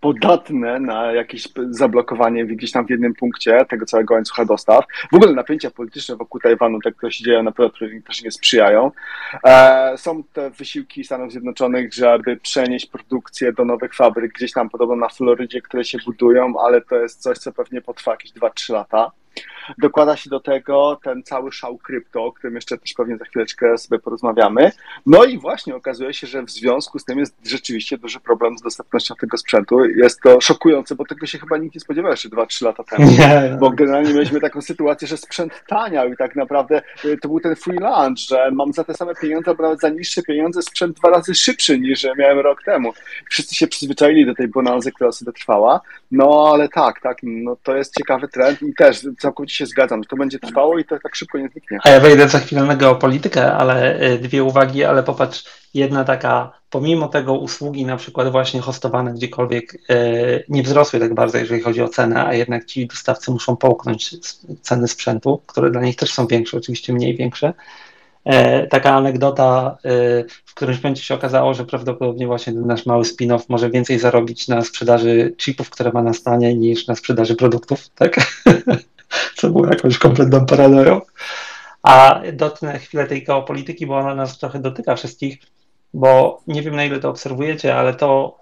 podatne 0.00 0.80
na 0.80 1.12
jakieś 1.12 1.48
zablokowanie 1.70 2.46
gdzieś 2.46 2.72
tam 2.72 2.86
w 2.86 2.90
jednym 2.90 3.14
punkcie 3.14 3.64
tego 3.68 3.86
całego 3.86 4.14
łańcucha 4.14 4.44
dostaw. 4.44 4.84
W 5.12 5.14
ogóle 5.14 5.32
napięcia 5.32 5.70
polityczne 5.70 6.16
wokół 6.16 6.40
Tajwanu, 6.40 6.80
te, 6.80 6.92
które 6.92 7.12
się 7.12 7.24
dzieją 7.24 7.42
na 7.42 7.52
pewno 7.52 7.78
też 8.06 8.22
nie 8.22 8.30
sprzyjają. 8.30 8.90
E, 9.44 9.92
są 9.96 10.22
te 10.32 10.50
wysiłki 10.50 11.04
Stanów 11.04 11.32
Zjednoczonych, 11.32 11.94
żeby 11.94 12.36
przenieść 12.36 12.86
produkcję 12.86 13.52
do 13.52 13.64
nowych 13.64 13.94
fabryk 13.94 14.32
gdzieś 14.32 14.52
tam 14.52 14.70
podobno 14.70 14.96
na 14.96 15.08
Florydzie, 15.08 15.62
które 15.62 15.84
się 15.84 15.98
budują, 16.06 16.54
ale 16.60 16.80
to 16.80 16.96
jest 16.96 17.22
coś, 17.22 17.38
co 17.38 17.52
pewnie 17.52 17.80
potrwa 17.80 18.10
jakieś 18.10 18.32
2-3 18.32 18.72
lata. 18.72 19.10
Dokłada 19.78 20.16
się 20.16 20.30
do 20.30 20.40
tego 20.40 21.00
ten 21.02 21.22
cały 21.22 21.52
szał 21.52 21.78
krypto, 21.78 22.24
o 22.24 22.32
którym 22.32 22.54
jeszcze 22.54 22.78
też 22.78 22.92
pewnie 22.92 23.16
za 23.16 23.24
chwileczkę 23.24 23.78
sobie 23.78 23.98
porozmawiamy. 23.98 24.72
No 25.06 25.24
i 25.24 25.38
właśnie 25.38 25.76
okazuje 25.76 26.14
się, 26.14 26.26
że 26.26 26.42
w 26.42 26.50
związku 26.50 26.98
z 26.98 27.04
tym 27.04 27.18
jest 27.18 27.36
rzeczywiście 27.46 27.98
duży 27.98 28.20
problem 28.20 28.58
z 28.58 28.62
dostępnością 28.62 29.14
tego 29.14 29.36
sprzętu. 29.36 29.84
Jest 29.84 30.20
to 30.20 30.40
szokujące, 30.40 30.94
bo 30.94 31.04
tego 31.04 31.26
się 31.26 31.38
chyba 31.38 31.56
nikt 31.56 31.74
nie 31.74 31.80
spodziewał 31.80 32.10
jeszcze 32.10 32.28
2-3 32.28 32.64
lata 32.64 32.84
temu. 32.84 33.10
Bo 33.60 33.70
generalnie 33.70 34.14
mieliśmy 34.14 34.40
taką 34.40 34.62
sytuację, 34.62 35.08
że 35.08 35.16
sprzęt 35.16 35.64
taniał 35.66 36.12
i 36.12 36.16
tak 36.16 36.36
naprawdę 36.36 36.82
y, 37.04 37.18
to 37.18 37.28
był 37.28 37.40
ten 37.40 37.56
free 37.56 37.78
lunch, 37.78 38.18
że 38.18 38.50
mam 38.52 38.72
za 38.72 38.84
te 38.84 38.94
same 38.94 39.14
pieniądze, 39.14 39.50
albo 39.50 39.62
nawet 39.62 39.80
za 39.80 39.88
niższe 39.88 40.22
pieniądze 40.22 40.62
sprzęt 40.62 40.96
dwa 40.96 41.10
razy 41.10 41.34
szybszy 41.34 41.78
niż 41.78 42.06
miałem 42.18 42.38
rok 42.38 42.62
temu. 42.62 42.92
Wszyscy 43.30 43.54
się 43.54 43.66
przyzwyczaili 43.66 44.26
do 44.26 44.34
tej 44.34 44.48
bonanzy, 44.48 44.92
która 44.92 45.12
sobie 45.12 45.32
trwała. 45.32 45.80
No 46.10 46.50
ale 46.52 46.68
tak, 46.68 47.00
tak, 47.00 47.18
no 47.22 47.56
to 47.62 47.76
jest 47.76 47.96
ciekawy 47.98 48.28
trend 48.28 48.62
i 48.62 48.74
też 48.74 49.06
całkowicie 49.18 49.57
się 49.58 49.66
zgadzam, 49.66 50.04
to 50.04 50.16
będzie 50.16 50.38
trwało 50.38 50.78
i 50.78 50.84
to 50.84 50.98
tak 51.02 51.16
szybko 51.16 51.38
nie 51.38 51.48
zniknie. 51.48 51.78
A 51.84 51.90
ja 51.90 52.00
wejdę 52.00 52.28
za 52.28 52.38
chwilę 52.38 52.62
na 52.62 52.76
geopolitykę, 52.76 53.52
ale 53.52 54.02
y, 54.02 54.18
dwie 54.18 54.44
uwagi, 54.44 54.84
ale 54.84 55.02
popatrz, 55.02 55.44
jedna 55.74 56.04
taka, 56.04 56.52
pomimo 56.70 57.08
tego 57.08 57.34
usługi 57.34 57.86
na 57.86 57.96
przykład 57.96 58.32
właśnie 58.32 58.60
hostowane 58.60 59.12
gdziekolwiek 59.14 59.74
y, 59.74 60.44
nie 60.48 60.62
wzrosły 60.62 61.00
tak 61.00 61.14
bardzo, 61.14 61.38
jeżeli 61.38 61.62
chodzi 61.62 61.82
o 61.82 61.88
cenę, 61.88 62.26
a 62.26 62.34
jednak 62.34 62.64
ci 62.64 62.86
dostawcy 62.86 63.30
muszą 63.30 63.56
połknąć 63.56 64.16
ceny 64.62 64.88
sprzętu, 64.88 65.42
które 65.46 65.70
dla 65.70 65.82
nich 65.82 65.96
też 65.96 66.12
są 66.12 66.26
większe, 66.26 66.56
oczywiście 66.56 66.92
mniej 66.92 67.16
większe. 67.16 67.52
E, 68.28 68.66
taka 68.66 68.94
anegdota, 68.94 69.78
y, 69.84 70.24
w 70.44 70.54
którymś 70.54 70.82
momencie 70.82 71.02
się 71.02 71.14
okazało, 71.14 71.54
że 71.54 71.64
prawdopodobnie 71.64 72.26
właśnie 72.26 72.52
ten 72.52 72.66
nasz 72.66 72.86
mały 72.86 73.04
spin-off 73.04 73.44
może 73.48 73.70
więcej 73.70 73.98
zarobić 73.98 74.48
na 74.48 74.64
sprzedaży 74.64 75.34
chipów, 75.38 75.70
które 75.70 75.92
ma 75.92 76.02
na 76.02 76.12
stanie, 76.12 76.54
niż 76.54 76.86
na 76.86 76.94
sprzedaży 76.94 77.36
produktów, 77.36 77.88
tak? 77.88 78.16
co 79.34 79.50
było 79.50 79.66
jakąś 79.66 79.98
kompletną 79.98 80.46
paranoją. 80.46 81.00
A 81.82 82.20
dotknę 82.32 82.78
chwilę 82.78 83.06
tej 83.06 83.24
geopolityki, 83.24 83.86
bo 83.86 83.98
ona 83.98 84.14
nas 84.14 84.38
trochę 84.38 84.58
dotyka 84.58 84.96
wszystkich, 84.96 85.38
bo 85.94 86.40
nie 86.46 86.62
wiem 86.62 86.76
na 86.76 86.84
ile 86.84 87.00
to 87.00 87.10
obserwujecie, 87.10 87.76
ale 87.76 87.94
to, 87.94 88.38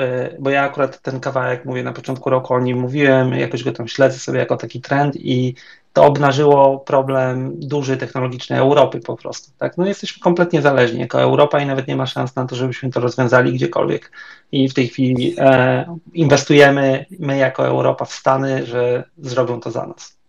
y, 0.00 0.36
bo 0.40 0.50
ja 0.50 0.62
akurat 0.62 1.02
ten 1.02 1.20
kawałek 1.20 1.64
mówię 1.64 1.82
na 1.82 1.92
początku 1.92 2.30
roku 2.30 2.54
o 2.54 2.60
nim 2.60 2.80
mówiłem, 2.80 3.32
jakoś 3.32 3.64
go 3.64 3.72
tam 3.72 3.88
śledzę 3.88 4.18
sobie 4.18 4.38
jako 4.38 4.56
taki 4.56 4.80
trend 4.80 5.16
i 5.16 5.54
to 5.92 6.04
obnażyło 6.04 6.78
problem 6.78 7.52
duży 7.54 7.96
technologiczny 7.96 8.56
Europy 8.56 9.00
po 9.00 9.16
prostu. 9.16 9.50
Tak? 9.58 9.78
No 9.78 9.86
jesteśmy 9.86 10.22
kompletnie 10.22 10.62
zależni 10.62 11.00
jako 11.00 11.20
Europa 11.20 11.60
i 11.60 11.66
nawet 11.66 11.88
nie 11.88 11.96
ma 11.96 12.06
szans 12.06 12.36
na 12.36 12.46
to, 12.46 12.56
żebyśmy 12.56 12.90
to 12.90 13.00
rozwiązali 13.00 13.52
gdziekolwiek. 13.52 14.12
I 14.52 14.68
w 14.68 14.74
tej 14.74 14.88
chwili 14.88 15.34
e, 15.38 15.96
inwestujemy 16.14 17.06
my 17.18 17.36
jako 17.36 17.66
Europa 17.66 18.04
w 18.04 18.12
Stany, 18.12 18.66
że 18.66 19.04
zrobią 19.18 19.60
to 19.60 19.70
za 19.70 19.86
nas. 19.86 20.22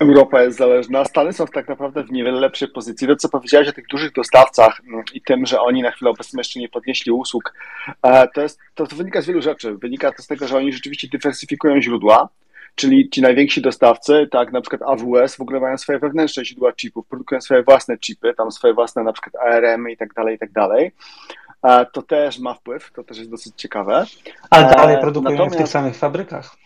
Europa 0.00 0.42
jest 0.42 0.58
zależna. 0.58 1.04
Stany 1.04 1.32
są 1.32 1.46
tak 1.46 1.68
naprawdę 1.68 2.04
w 2.04 2.10
niewiele 2.10 2.40
lepszej 2.40 2.68
pozycji. 2.68 3.08
To, 3.08 3.16
co 3.16 3.28
powiedziałeś 3.28 3.68
o 3.68 3.72
tych 3.72 3.86
dużych 3.86 4.12
dostawcach 4.12 4.80
mm, 4.88 5.04
i 5.14 5.20
tym, 5.20 5.46
że 5.46 5.60
oni 5.60 5.82
na 5.82 5.90
chwilę 5.90 6.10
obecną 6.10 6.38
jeszcze 6.38 6.60
nie 6.60 6.68
podnieśli 6.68 7.12
usług, 7.12 7.54
e, 8.02 8.28
to, 8.28 8.40
jest, 8.40 8.58
to, 8.74 8.86
to 8.86 8.96
wynika 8.96 9.20
z 9.20 9.26
wielu 9.26 9.42
rzeczy. 9.42 9.74
Wynika 9.74 10.12
to 10.12 10.22
z 10.22 10.26
tego, 10.26 10.48
że 10.48 10.56
oni 10.56 10.72
rzeczywiście 10.72 11.08
dywersyfikują 11.08 11.82
źródła, 11.82 12.28
czyli 12.74 13.10
ci 13.10 13.22
najwięksi 13.22 13.62
dostawcy, 13.62 14.28
tak, 14.30 14.52
na 14.52 14.60
przykład 14.60 14.82
AWS 14.82 15.36
w 15.36 15.40
ogóle 15.40 15.60
mają 15.60 15.78
swoje 15.78 15.98
wewnętrzne 15.98 16.44
źródła 16.44 16.72
chipów, 16.72 17.06
produkują 17.06 17.40
swoje 17.40 17.62
własne 17.62 17.98
chipy, 17.98 18.34
tam 18.34 18.52
swoje 18.52 18.74
własne 18.74 19.02
na 19.02 19.12
przykład 19.12 19.44
ARM 19.46 19.88
i 19.88 19.96
tak 19.96 20.14
dalej, 20.14 20.36
i 20.36 20.38
tak 20.38 20.52
dalej. 20.52 20.92
To 21.92 22.02
też 22.02 22.38
ma 22.38 22.54
wpływ, 22.54 22.92
to 22.92 23.04
też 23.04 23.18
jest 23.18 23.30
dosyć 23.30 23.54
ciekawe. 23.56 24.04
Ale 24.50 24.74
dalej 24.74 24.96
produkują 25.00 25.32
Natomiast... 25.32 25.56
w 25.56 25.58
tych 25.58 25.68
samych 25.68 25.96
fabrykach. 25.96 26.63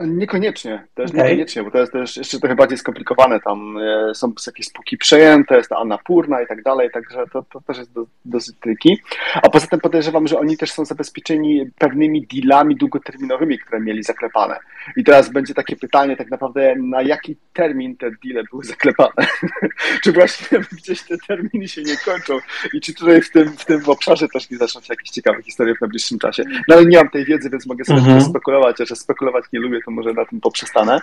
Niekoniecznie, 0.00 0.86
też 0.94 1.10
okay. 1.10 1.22
niekoniecznie, 1.22 1.62
bo 1.62 1.70
to 1.70 1.78
jest 1.78 1.92
też 1.92 2.16
jeszcze 2.16 2.40
trochę 2.40 2.54
bardziej 2.54 2.78
skomplikowane. 2.78 3.40
Tam 3.40 3.78
e, 3.78 4.14
są 4.14 4.32
jakieś 4.46 4.66
spółki 4.66 4.98
przejęte, 4.98 5.56
jest 5.56 5.70
ta 5.70 5.76
Annapurna 5.76 6.42
i 6.42 6.46
tak 6.46 6.62
dalej, 6.62 6.90
także 6.90 7.24
to, 7.32 7.42
to 7.42 7.60
też 7.60 7.78
jest 7.78 7.92
do, 7.92 8.06
dosyć 8.24 8.56
triki. 8.60 8.98
A 9.42 9.50
poza 9.50 9.66
tym 9.66 9.80
podejrzewam, 9.80 10.28
że 10.28 10.38
oni 10.38 10.56
też 10.56 10.72
są 10.72 10.84
zabezpieczeni 10.84 11.70
pewnymi 11.78 12.26
dealami 12.26 12.76
długoterminowymi, 12.76 13.58
które 13.58 13.80
mieli 13.80 14.02
zaklepane. 14.02 14.58
I 14.96 15.04
teraz 15.04 15.32
będzie 15.32 15.54
takie 15.54 15.76
pytanie 15.76 16.16
tak 16.16 16.30
naprawdę, 16.30 16.74
na 16.76 17.02
jaki 17.02 17.36
termin 17.52 17.96
te 17.96 18.10
deale 18.24 18.44
były 18.50 18.64
zaklepane? 18.64 19.26
czy 20.04 20.12
właśnie 20.12 20.58
gdzieś 20.78 21.02
te 21.02 21.16
terminy 21.28 21.68
się 21.68 21.82
nie 21.82 21.96
kończą 21.96 22.38
i 22.72 22.80
czy 22.80 22.94
tutaj 22.94 23.22
w 23.22 23.30
tym, 23.30 23.48
w 23.48 23.64
tym 23.64 23.80
obszarze 23.86 24.28
też 24.28 24.50
nie 24.50 24.56
zaczną 24.56 24.80
się 24.80 24.92
jakieś 24.92 25.10
ciekawe 25.10 25.42
historie 25.42 25.74
w 25.74 25.80
najbliższym 25.80 26.18
czasie? 26.18 26.44
No 26.68 26.76
ale 26.76 26.86
nie 26.86 26.96
mam 26.96 27.10
tej 27.10 27.24
wiedzy, 27.24 27.50
więc 27.50 27.66
mogę 27.66 27.84
sobie 27.84 28.00
-hmm. 28.00 28.30
spekulować, 28.30 28.80
a 28.80 28.84
że 28.84 28.96
spekulować 28.96 29.44
nie 29.52 29.60
lubię, 29.60 29.80
to 29.84 29.90
może 29.90 30.12
na 30.12 30.24
tym 30.24 30.40
poprzestanę. 30.40 31.00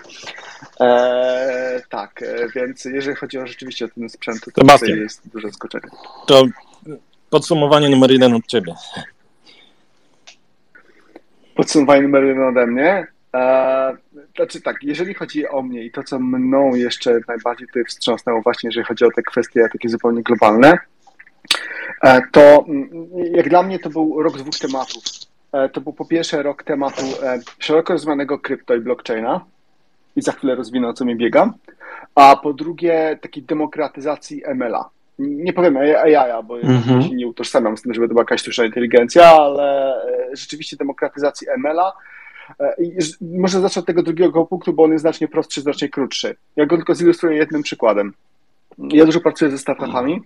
E, 0.79 1.81
tak, 1.89 2.21
e, 2.23 2.49
więc 2.55 2.85
jeżeli 2.85 3.15
chodzi 3.15 3.37
o 3.37 3.47
rzeczywiście 3.47 3.85
o 3.85 3.87
ten 3.87 4.09
sprzęt, 4.09 4.45
to 4.53 4.85
jest 4.85 5.29
duże 5.33 5.47
zaskoczenie. 5.47 5.87
To 6.27 6.45
podsumowanie 7.29 7.89
numer 7.89 8.11
jeden 8.11 8.33
od 8.33 8.47
ciebie. 8.47 8.73
podsumowanie 11.55 12.01
numer 12.01 12.23
jeden 12.23 12.43
ode 12.43 12.67
mnie. 12.67 13.07
E, 13.35 13.97
znaczy 14.35 14.61
tak, 14.61 14.75
jeżeli 14.83 15.13
chodzi 15.13 15.47
o 15.47 15.61
mnie 15.61 15.83
i 15.83 15.91
to, 15.91 16.03
co 16.03 16.19
mną 16.19 16.75
jeszcze 16.75 17.19
najbardziej 17.27 17.67
tutaj 17.67 17.85
wstrząsnęło 17.85 18.41
właśnie, 18.41 18.67
jeżeli 18.67 18.85
chodzi 18.85 19.05
o 19.05 19.11
te 19.11 19.21
kwestie 19.21 19.69
takie 19.73 19.89
zupełnie 19.89 20.23
globalne, 20.23 20.77
to 22.31 22.65
mm, 22.67 22.89
jak 23.33 23.49
dla 23.49 23.63
mnie 23.63 23.79
to 23.79 23.89
był 23.89 24.23
rok 24.23 24.37
dwóch 24.37 24.55
tematów. 24.55 25.03
E, 25.51 25.69
to 25.69 25.81
był 25.81 25.93
po 25.93 26.05
pierwsze 26.05 26.43
rok 26.43 26.63
tematu 26.63 27.01
szeroko 27.59 27.93
rozumianego 27.93 28.39
krypto 28.39 28.75
i 28.75 28.79
blockchaina 28.79 29.45
i 30.15 30.21
za 30.21 30.31
chwilę 30.31 30.55
rozwinę, 30.55 30.87
o 30.87 30.93
co 30.93 31.05
mi 31.05 31.15
biegam, 31.15 31.53
a 32.15 32.35
po 32.35 32.53
drugie 32.53 33.19
takiej 33.21 33.43
demokratyzacji 33.43 34.41
ML-a. 34.45 34.89
Nie 35.19 35.53
powiem 35.53 35.77
AI, 35.77 36.43
bo 36.43 36.59
mhm. 36.59 37.01
się 37.01 37.15
nie 37.15 37.27
utożsamiam 37.27 37.77
z 37.77 37.81
tym, 37.81 37.93
żeby 37.93 38.07
to 38.07 38.13
była 38.13 38.21
jakaś 38.21 38.41
sztuczna 38.41 38.65
inteligencja, 38.65 39.31
ale 39.31 39.93
rzeczywiście 40.33 40.77
demokratyzacji 40.77 41.47
ML-a, 41.57 41.93
E, 42.59 42.75
może 43.21 43.61
zacznę 43.61 43.79
od 43.79 43.85
tego 43.85 44.03
drugiego 44.03 44.45
punktu, 44.45 44.73
bo 44.73 44.83
on 44.83 44.91
jest 44.91 45.01
znacznie 45.01 45.27
prostszy, 45.27 45.61
znacznie 45.61 45.89
krótszy. 45.89 46.35
Ja 46.55 46.65
go 46.65 46.75
tylko 46.75 46.95
zilustruję 46.95 47.37
jednym 47.37 47.63
przykładem. 47.63 48.13
Ja 48.77 49.05
dużo 49.05 49.19
pracuję 49.19 49.51
ze 49.51 49.57
startupami, 49.57 50.21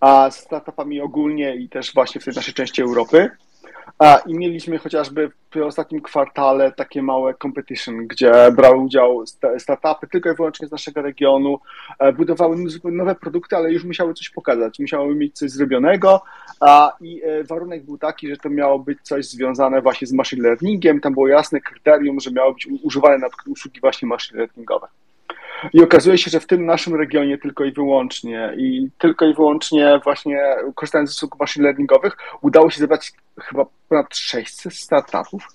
a 0.00 0.30
z 0.30 0.38
startupami 0.38 1.00
ogólnie 1.00 1.56
i 1.56 1.68
też 1.68 1.94
właśnie 1.94 2.20
w 2.20 2.24
tej 2.24 2.34
naszej 2.34 2.54
części 2.54 2.82
Europy. 2.82 3.30
A, 3.98 4.18
I 4.26 4.34
mieliśmy 4.34 4.78
chociażby 4.78 5.30
w 5.54 5.56
ostatnim 5.56 6.00
kwartale 6.02 6.72
takie 6.72 7.02
małe 7.02 7.34
competition, 7.34 8.06
gdzie 8.06 8.32
brały 8.56 8.78
udział 8.78 9.24
startupy 9.58 10.06
tylko 10.06 10.32
i 10.32 10.34
wyłącznie 10.34 10.68
z 10.68 10.70
naszego 10.70 11.02
regionu, 11.02 11.58
e, 11.98 12.12
budowały 12.12 12.56
nowe 12.84 13.14
produkty, 13.14 13.56
ale 13.56 13.72
już 13.72 13.84
musiały 13.84 14.14
coś 14.14 14.30
pokazać, 14.30 14.78
musiały 14.78 15.14
mieć 15.14 15.38
coś 15.38 15.50
zrobionego. 15.50 16.22
A, 16.60 16.92
i 17.00 17.22
e, 17.24 17.44
warunek 17.44 17.84
był 17.84 17.98
taki, 17.98 18.28
że 18.28 18.36
to 18.36 18.50
miało 18.50 18.78
być 18.78 18.98
coś 19.02 19.26
związane 19.26 19.82
właśnie 19.82 20.06
z 20.06 20.12
machine 20.12 20.42
learningiem, 20.42 21.00
tam 21.00 21.12
było 21.12 21.28
jasne 21.28 21.60
kryterium, 21.60 22.20
że 22.20 22.30
miało 22.30 22.52
być 22.52 22.68
używane 22.82 23.18
na 23.18 23.26
usługi 23.46 23.80
właśnie 23.80 24.08
machine 24.08 24.38
learningowe. 24.38 24.86
I 25.72 25.82
okazuje 25.82 26.18
się, 26.18 26.30
że 26.30 26.40
w 26.40 26.46
tym 26.46 26.66
naszym 26.66 26.94
regionie 26.94 27.38
tylko 27.38 27.64
i 27.64 27.72
wyłącznie 27.72 28.54
i 28.56 28.88
tylko 28.98 29.26
i 29.26 29.34
wyłącznie 29.34 30.00
właśnie 30.04 30.40
korzystając 30.74 31.10
z 31.10 31.14
usług 31.14 31.40
machine 31.40 31.64
learningowych 31.64 32.16
udało 32.42 32.70
się 32.70 32.80
zebrać 32.80 33.12
chyba 33.40 33.66
ponad 33.88 34.16
600 34.16 34.74
startupów. 34.74 35.48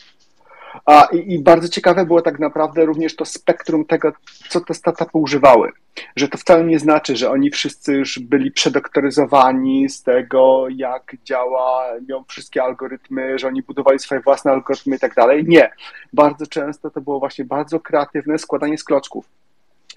A, 0.85 1.07
i, 1.11 1.33
I 1.33 1.39
bardzo 1.39 1.69
ciekawe 1.69 2.05
było 2.05 2.21
tak 2.21 2.39
naprawdę 2.39 2.85
również 2.85 3.15
to 3.15 3.25
spektrum 3.25 3.85
tego, 3.85 4.11
co 4.49 4.61
te 4.61 4.73
startupy 4.73 5.17
używały. 5.17 5.71
Że 6.15 6.27
to 6.27 6.37
wcale 6.37 6.63
nie 6.63 6.79
znaczy, 6.79 7.15
że 7.15 7.31
oni 7.31 7.51
wszyscy 7.51 7.93
już 7.93 8.19
byli 8.19 8.51
przedoktoryzowani 8.51 9.89
z 9.89 10.03
tego, 10.03 10.65
jak 10.69 11.15
działają 11.23 12.23
wszystkie 12.27 12.63
algorytmy, 12.63 13.39
że 13.39 13.47
oni 13.47 13.61
budowali 13.61 13.99
swoje 13.99 14.21
własne 14.21 14.51
algorytmy 14.51 14.95
i 14.95 14.99
tak 14.99 15.15
dalej. 15.15 15.45
Nie. 15.47 15.71
Bardzo 16.13 16.47
często 16.47 16.89
to 16.89 17.01
było 17.01 17.19
właśnie 17.19 17.45
bardzo 17.45 17.79
kreatywne 17.79 18.37
składanie 18.37 18.77
z 18.77 18.83
klocków 18.83 19.25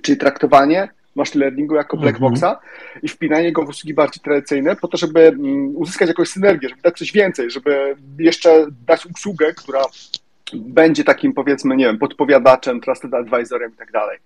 czyli 0.02 0.18
traktowanie 0.18 0.88
machine 1.14 1.44
learningu 1.44 1.74
jako 1.74 1.96
black 1.96 2.16
mhm. 2.16 2.32
boxa 2.32 2.60
i 3.02 3.08
wpinanie 3.08 3.52
go 3.52 3.64
w 3.64 3.68
usługi 3.68 3.94
bardziej 3.94 4.22
tradycyjne 4.22 4.76
po 4.76 4.88
to, 4.88 4.96
żeby 4.96 5.20
mm, 5.20 5.76
uzyskać 5.76 6.08
jakąś 6.08 6.28
synergię, 6.28 6.68
żeby 6.68 6.82
dać 6.82 6.98
coś 6.98 7.12
więcej, 7.12 7.50
żeby 7.50 7.96
jeszcze 8.18 8.66
dać 8.86 9.06
usługę, 9.06 9.54
która 9.54 9.82
będzie 10.54 11.04
takim 11.04 11.32
powiedzmy, 11.32 11.76
nie 11.76 11.84
wiem, 11.84 11.98
podpowiadaczem, 11.98 12.80
trusted 12.80 13.14
advisorem 13.14 13.72
i 13.72 13.76
tak 13.76 13.92
dalej. 13.92 14.18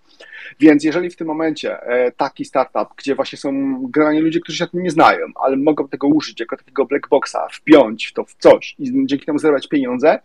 Więc 0.61 0.85
jeżeli 0.85 1.11
w 1.11 1.17
tym 1.17 1.27
momencie 1.27 1.83
e, 1.83 2.13
taki 2.13 2.45
startup, 2.45 2.89
gdzie 2.97 3.15
właśnie 3.15 3.39
są 3.39 3.53
generalnie 3.91 4.21
ludzie, 4.21 4.41
którzy 4.41 4.59
się 4.59 4.67
tym 4.67 4.83
nie 4.83 4.91
znają, 4.91 5.27
ale 5.45 5.57
mogą 5.57 5.89
tego 5.89 6.07
użyć 6.07 6.41
jako 6.41 6.57
takiego 6.57 6.85
black 6.85 7.09
boxa, 7.09 7.37
wpiąć 7.53 8.13
to 8.13 8.25
w 8.25 8.35
coś 8.35 8.75
i 8.79 9.07
dzięki 9.07 9.27
temu 9.27 9.39
zarabiać 9.39 9.69
pieniądze, 9.69 10.19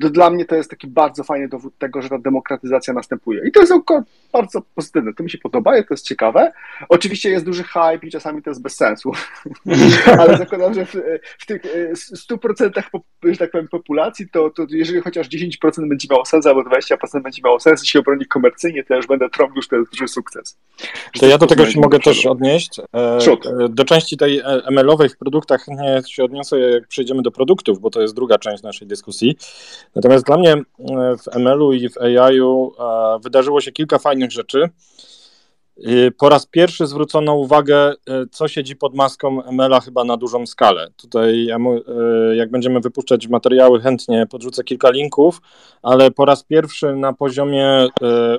to 0.00 0.10
dla 0.10 0.30
mnie 0.30 0.44
to 0.44 0.56
jest 0.56 0.70
taki 0.70 0.86
bardzo 0.86 1.24
fajny 1.24 1.48
dowód 1.48 1.78
tego, 1.78 2.02
że 2.02 2.08
ta 2.08 2.18
demokratyzacja 2.18 2.94
następuje. 2.94 3.48
I 3.48 3.52
to 3.52 3.60
jest 3.60 3.72
bardzo 4.32 4.62
pozytywne. 4.74 5.14
To 5.14 5.22
mi 5.22 5.30
się 5.30 5.38
podoba, 5.38 5.70
to 5.82 5.94
jest 5.94 6.06
ciekawe. 6.06 6.52
Oczywiście 6.88 7.30
jest 7.30 7.44
duży 7.44 7.64
hype 7.64 8.06
i 8.06 8.10
czasami 8.10 8.42
to 8.42 8.50
jest 8.50 8.62
bez 8.62 8.76
sensu, 8.76 9.12
ale 10.20 10.36
zakładam, 10.36 10.74
że 10.74 10.86
w, 10.86 10.94
w 11.38 11.46
tych 11.46 11.62
100% 12.30 12.78
e, 12.78 13.32
że 13.32 13.38
tak 13.38 13.50
powiem, 13.50 13.68
populacji, 13.68 14.28
to, 14.28 14.50
to 14.50 14.66
jeżeli 14.70 15.00
chociaż 15.00 15.28
10% 15.28 15.47
będzie 15.88 16.08
miało 16.10 16.24
sens, 16.24 16.46
albo 16.46 16.62
20% 16.62 17.22
będzie 17.22 17.42
miało 17.44 17.60
sens 17.60 17.84
i 17.84 17.86
się 17.86 17.98
obroni 17.98 18.26
komercyjnie, 18.26 18.84
to 18.84 18.94
ja 18.94 18.96
już 18.96 19.06
będę 19.06 19.30
trąbił, 19.30 19.62
że 19.62 19.68
to 19.68 19.76
jest 19.76 19.90
duży 19.90 20.08
sukces. 20.08 20.58
To 21.20 21.26
ja 21.26 21.38
do 21.38 21.46
tego 21.46 21.66
się 21.66 21.80
mogę 21.80 22.00
też 22.00 22.26
odnieść. 22.26 22.80
E, 22.94 23.18
e, 23.18 23.68
do 23.68 23.84
części 23.84 24.16
tej 24.16 24.42
ML-owej 24.70 25.08
w 25.08 25.16
produktach 25.16 25.68
nie 25.68 26.02
się 26.08 26.24
odniosę, 26.24 26.60
jak 26.60 26.88
przejdziemy 26.88 27.22
do 27.22 27.30
produktów, 27.30 27.80
bo 27.80 27.90
to 27.90 28.00
jest 28.00 28.14
druga 28.14 28.38
część 28.38 28.62
naszej 28.62 28.88
dyskusji. 28.88 29.36
Natomiast 29.94 30.24
dla 30.24 30.36
mnie 30.36 30.56
w 31.24 31.36
ML-u 31.36 31.72
i 31.72 31.88
w 31.88 31.98
AI-u 31.98 32.72
wydarzyło 33.22 33.60
się 33.60 33.72
kilka 33.72 33.98
fajnych 33.98 34.32
rzeczy. 34.32 34.70
Po 36.16 36.28
raz 36.28 36.46
pierwszy 36.46 36.86
zwrócono 36.86 37.34
uwagę, 37.34 37.76
e, 37.76 37.94
co 38.30 38.48
siedzi 38.48 38.76
pod 38.76 38.94
maską 38.94 39.44
ML-a 39.44 39.80
chyba 39.80 40.04
na 40.04 40.16
dużą 40.16 40.46
skalę. 40.46 40.88
Tutaj, 40.96 41.48
e, 41.48 41.56
jak 42.36 42.50
będziemy 42.50 42.80
wypuszczać 42.80 43.28
materiały, 43.28 43.80
chętnie 43.80 44.26
podrzucę 44.30 44.64
kilka 44.64 44.90
linków, 44.90 45.40
ale 45.82 46.10
po 46.10 46.24
raz 46.24 46.44
pierwszy 46.44 46.96
na 46.96 47.12
poziomie, 47.12 47.88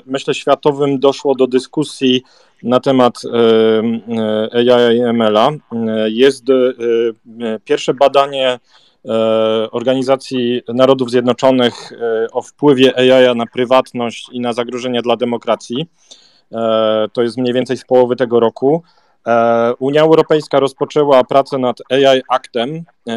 myślę, 0.06 0.34
światowym 0.34 1.00
doszło 1.00 1.36
do 1.36 1.48
dyskusji 1.48 2.24
na 2.64 2.80
temat 2.80 3.22
AI 4.54 4.98
i 4.98 5.02
ML-a. 5.02 5.50
Jest 6.08 6.46
pierwsze 7.64 7.94
badanie 7.94 8.60
Organizacji 9.72 10.62
Narodów 10.68 11.12
Zjednoczonych 11.12 11.74
o 12.32 12.42
wpływie 12.42 12.98
AI 12.98 13.36
na 13.36 13.46
prywatność 13.46 14.30
i 14.32 14.40
na 14.40 14.54
zagrożenia 14.54 15.02
dla 15.02 15.16
demokracji. 15.16 15.88
E, 16.54 17.08
to 17.14 17.22
jest 17.22 17.38
mniej 17.38 17.54
więcej 17.54 17.78
z 17.78 17.86
połowy 17.86 18.16
tego 18.16 18.40
roku. 18.40 18.84
E, 19.28 19.74
Unia 19.80 20.02
Europejska 20.02 20.60
rozpoczęła 20.60 21.24
pracę 21.24 21.58
nad 21.58 21.78
AI 21.92 22.22
Actem. 22.30 22.76
E, 22.76 23.14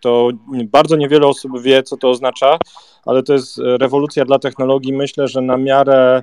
to 0.00 0.28
bardzo 0.64 0.96
niewiele 0.96 1.26
osób 1.26 1.62
wie, 1.62 1.82
co 1.82 1.96
to 1.96 2.10
oznacza, 2.10 2.58
ale 3.06 3.22
to 3.22 3.32
jest 3.32 3.60
rewolucja 3.80 4.24
dla 4.24 4.38
technologii. 4.38 4.92
Myślę, 4.92 5.28
że 5.28 5.40
na 5.40 5.56
miarę 5.56 6.22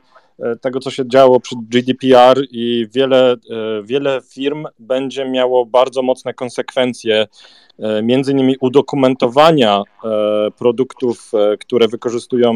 tego, 0.61 0.79
co 0.79 0.91
się 0.91 1.07
działo 1.07 1.39
przy 1.39 1.55
GDPR 1.69 2.41
i 2.51 2.87
wiele, 2.93 3.35
wiele 3.83 4.21
firm 4.33 4.65
będzie 4.79 5.29
miało 5.29 5.65
bardzo 5.65 6.01
mocne 6.01 6.33
konsekwencje 6.33 7.27
E, 7.79 8.01
między 8.01 8.31
innymi 8.31 8.55
udokumentowania 8.59 9.83
e, 10.03 10.09
produktów, 10.51 11.31
e, 11.33 11.57
które 11.57 11.87
wykorzystują 11.87 12.53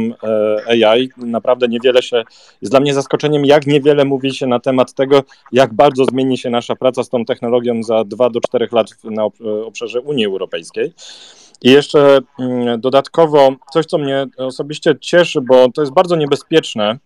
AI. 0.67 1.10
Naprawdę 1.17 1.67
niewiele 1.67 2.02
się, 2.02 2.24
jest 2.62 2.74
dla 2.74 2.80
mnie 2.80 2.94
zaskoczeniem, 2.94 3.46
jak 3.46 3.67
niewiele 3.67 4.06
mówi 4.06 4.34
się 4.34 4.48
na 4.48 4.60
temat 4.60 4.94
tego, 4.94 5.24
jak 5.52 5.74
bardzo 5.74 6.06
zmieni 6.06 6.38
się 6.38 6.50
nasza 6.50 6.76
praca 6.76 7.04
z 7.04 7.10
tą 7.10 7.26
technologią 7.26 7.84
za 7.84 8.04
2 8.04 8.30
do 8.30 8.39
4 8.39 8.67
lat 8.72 8.88
na 9.04 9.24
obszarze 9.65 10.02
Unii 10.02 10.26
Europejskiej. 10.26 10.94
I 11.62 11.72
jeszcze 11.72 12.20
mm, 12.39 12.82
dodatkowo 12.82 13.56
coś, 13.74 13.86
co 13.86 13.98
mnie 13.98 14.26
osobiście 14.38 14.96
cieszy, 15.02 15.41
bo 15.41 15.72
to 15.72 15.82
jest 15.82 15.94
bardzo 15.94 16.15
niebezpieczne, 16.15 16.98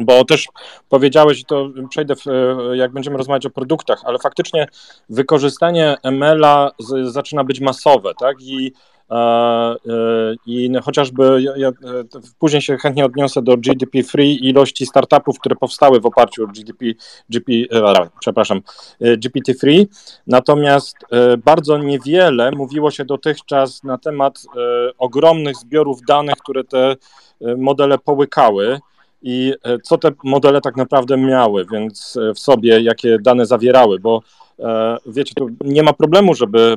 bo 0.00 0.24
też 0.24 0.48
powiedziałeś, 0.88 1.40
i 1.40 1.44
to 1.44 1.68
przejdę, 1.90 2.16
w, 2.16 2.24
jak 2.74 2.92
będziemy 2.92 3.16
rozmawiać 3.16 3.46
o 3.46 3.50
produktach, 3.50 4.02
ale 4.04 4.18
faktycznie 4.18 4.66
wykorzystanie 5.08 5.96
ML-a 6.02 6.70
z, 6.78 7.12
zaczyna 7.12 7.44
być 7.44 7.60
masowe, 7.60 8.12
tak? 8.20 8.36
I, 8.40 8.72
e, 9.10 9.14
e, 9.14 9.76
i 10.46 10.70
chociażby 10.82 11.42
ja, 11.42 11.52
ja, 11.56 11.68
e, 11.68 11.72
później 12.38 12.62
się 12.62 12.76
chętnie 12.76 13.04
odniosę 13.04 13.42
do 13.42 13.56
GDP-free 13.56 14.48
ilości 14.48 14.86
startupów, 14.86 15.38
które 15.38 15.56
powstały 15.56 16.00
w 16.00 16.06
oparciu 16.06 16.44
o 16.44 16.46
GDP, 16.46 16.84
GP, 17.30 17.52
przepraszam, 18.20 18.60
GPT-free, 19.00 19.86
natomiast 20.26 20.96
bardzo 21.44 21.78
niewiele 21.78 22.50
mówiło 22.50 22.90
się 22.90 23.04
dotychczas 23.04 23.84
na 23.84 23.98
temat 23.98 24.42
ogromnych 24.98 25.56
zbiorów 25.56 25.98
danych, 26.08 26.36
które 26.36 26.64
te 26.64 26.96
modele 27.56 27.98
połykały 27.98 28.80
i 29.22 29.54
e, 29.64 29.78
co 29.78 29.98
te 29.98 30.12
modele 30.24 30.60
tak 30.60 30.76
naprawdę 30.76 31.16
miały, 31.16 31.66
więc 31.72 32.18
e, 32.30 32.34
w 32.34 32.38
sobie, 32.38 32.80
jakie 32.80 33.18
dane 33.18 33.46
zawierały, 33.46 33.98
bo 33.98 34.22
e, 34.58 34.96
wiecie, 35.06 35.34
tu 35.34 35.48
nie 35.60 35.82
ma 35.82 35.92
problemu, 35.92 36.34
żeby 36.34 36.76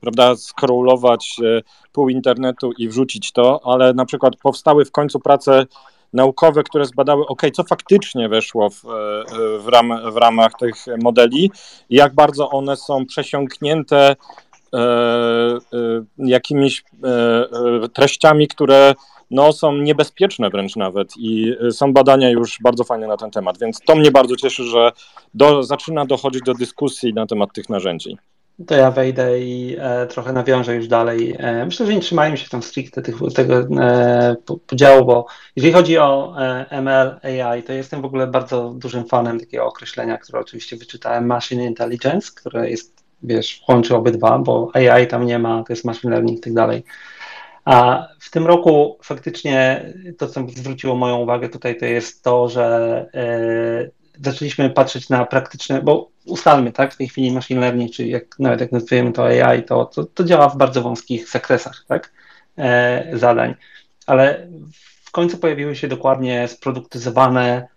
prawda, 0.00 0.36
scrollować 0.36 1.36
pół 1.92 2.08
internetu 2.08 2.72
i 2.78 2.88
wrzucić 2.88 3.32
to, 3.32 3.60
ale 3.64 3.94
na 3.94 4.04
przykład 4.04 4.36
powstały 4.36 4.84
w 4.84 4.90
końcu 4.90 5.20
prace 5.20 5.66
naukowe, 6.12 6.62
które 6.62 6.84
zbadały, 6.84 7.26
ok, 7.26 7.42
co 7.52 7.64
faktycznie 7.64 8.28
weszło 8.28 8.70
w, 8.70 8.82
w, 9.60 9.68
ram, 9.68 10.12
w 10.12 10.16
ramach 10.16 10.52
tych 10.58 10.74
modeli 11.02 11.50
jak 11.90 12.14
bardzo 12.14 12.50
one 12.50 12.76
są 12.76 13.06
przesiąknięte 13.06 14.16
e, 14.74 14.78
e, 14.78 15.58
jakimiś 16.18 16.84
e, 17.04 17.88
treściami, 17.88 18.48
które 18.48 18.94
no, 19.30 19.52
są 19.52 19.76
niebezpieczne 19.76 20.50
wręcz 20.50 20.76
nawet 20.76 21.16
i 21.16 21.54
y, 21.62 21.72
są 21.72 21.92
badania 21.92 22.30
już 22.30 22.58
bardzo 22.62 22.84
fajne 22.84 23.06
na 23.06 23.16
ten 23.16 23.30
temat, 23.30 23.58
więc 23.58 23.80
to 23.80 23.96
mnie 23.96 24.10
bardzo 24.10 24.36
cieszy, 24.36 24.64
że 24.64 24.92
do, 25.34 25.62
zaczyna 25.62 26.06
dochodzić 26.06 26.42
do 26.42 26.54
dyskusji 26.54 27.14
na 27.14 27.26
temat 27.26 27.52
tych 27.52 27.68
narzędzi. 27.68 28.18
To 28.66 28.74
ja 28.74 28.90
wejdę 28.90 29.40
i 29.40 29.76
e, 29.78 30.06
trochę 30.06 30.32
nawiążę 30.32 30.74
już 30.74 30.88
dalej. 30.88 31.36
E, 31.38 31.64
myślę, 31.64 31.86
że 31.86 31.94
nie 31.94 32.00
trzymają 32.00 32.36
się 32.36 32.48
tam 32.48 32.62
stricte 32.62 33.02
tych, 33.02 33.16
tego 33.34 33.58
e, 33.58 34.36
podziału, 34.66 35.04
bo 35.04 35.26
jeżeli 35.56 35.74
chodzi 35.74 35.98
o 35.98 36.34
e, 36.38 36.66
ML, 36.70 37.20
AI, 37.22 37.62
to 37.62 37.72
jestem 37.72 38.02
w 38.02 38.04
ogóle 38.04 38.26
bardzo 38.26 38.74
dużym 38.76 39.04
fanem 39.04 39.40
takiego 39.40 39.66
określenia, 39.66 40.18
które 40.18 40.40
oczywiście 40.40 40.76
wyczytałem, 40.76 41.26
Machine 41.26 41.64
Intelligence, 41.64 42.30
które 42.36 42.70
jest, 42.70 43.04
wiesz, 43.22 43.62
łączy 43.68 43.96
obydwa, 43.96 44.38
bo 44.38 44.70
AI 44.74 45.06
tam 45.06 45.26
nie 45.26 45.38
ma, 45.38 45.64
to 45.64 45.72
jest 45.72 45.84
machine 45.84 46.10
learning 46.10 46.38
i 46.38 46.40
tak 46.42 46.54
dalej. 46.54 46.82
A 47.66 48.08
w 48.20 48.30
tym 48.30 48.46
roku 48.46 48.98
faktycznie 49.02 49.86
to, 50.18 50.28
co 50.28 50.46
zwróciło 50.48 50.94
moją 50.96 51.16
uwagę 51.16 51.48
tutaj, 51.48 51.78
to 51.78 51.84
jest 51.84 52.24
to, 52.24 52.48
że 52.48 53.06
e, 53.14 54.22
zaczęliśmy 54.24 54.70
patrzeć 54.70 55.08
na 55.08 55.26
praktyczne, 55.26 55.82
bo 55.82 56.10
ustalmy, 56.26 56.72
tak, 56.72 56.94
w 56.94 56.96
tej 56.96 57.08
chwili 57.08 57.32
machine 57.32 57.60
learning, 57.60 57.92
czy 57.92 58.06
jak, 58.06 58.38
nawet 58.38 58.60
jak 58.60 58.72
nazywamy 58.72 59.12
to 59.12 59.26
AI, 59.26 59.62
to, 59.62 59.84
to, 59.84 60.04
to 60.04 60.24
działa 60.24 60.48
w 60.48 60.56
bardzo 60.56 60.82
wąskich 60.82 61.28
zakresach, 61.28 61.84
tak, 61.88 62.12
e, 62.58 63.10
zadań, 63.12 63.54
ale 64.06 64.48
w 65.04 65.10
końcu 65.10 65.38
pojawiły 65.38 65.76
się 65.76 65.88
dokładnie 65.88 66.48
sproduktyzowane 66.48 67.68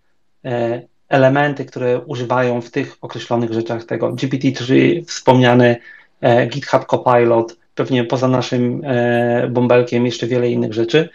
e, 0.45 0.81
elementy, 1.07 1.65
które 1.65 1.99
używają 1.99 2.61
w 2.61 2.71
tych 2.71 2.95
określonych 3.01 3.53
rzeczach 3.53 3.83
tego. 3.83 4.11
GPT-3 4.11 5.05
wspomniany, 5.05 5.77
e, 6.21 6.47
GitHub 6.47 6.85
Copilot, 6.85 7.58
pewnie 7.79 8.03
poza 8.03 8.27
naszym 8.27 8.81
e, 8.85 9.47
bąbelkiem 9.47 10.05
jeszcze 10.05 10.27
wiele 10.27 10.49
innych 10.51 10.73
rzeczy, 10.73 11.09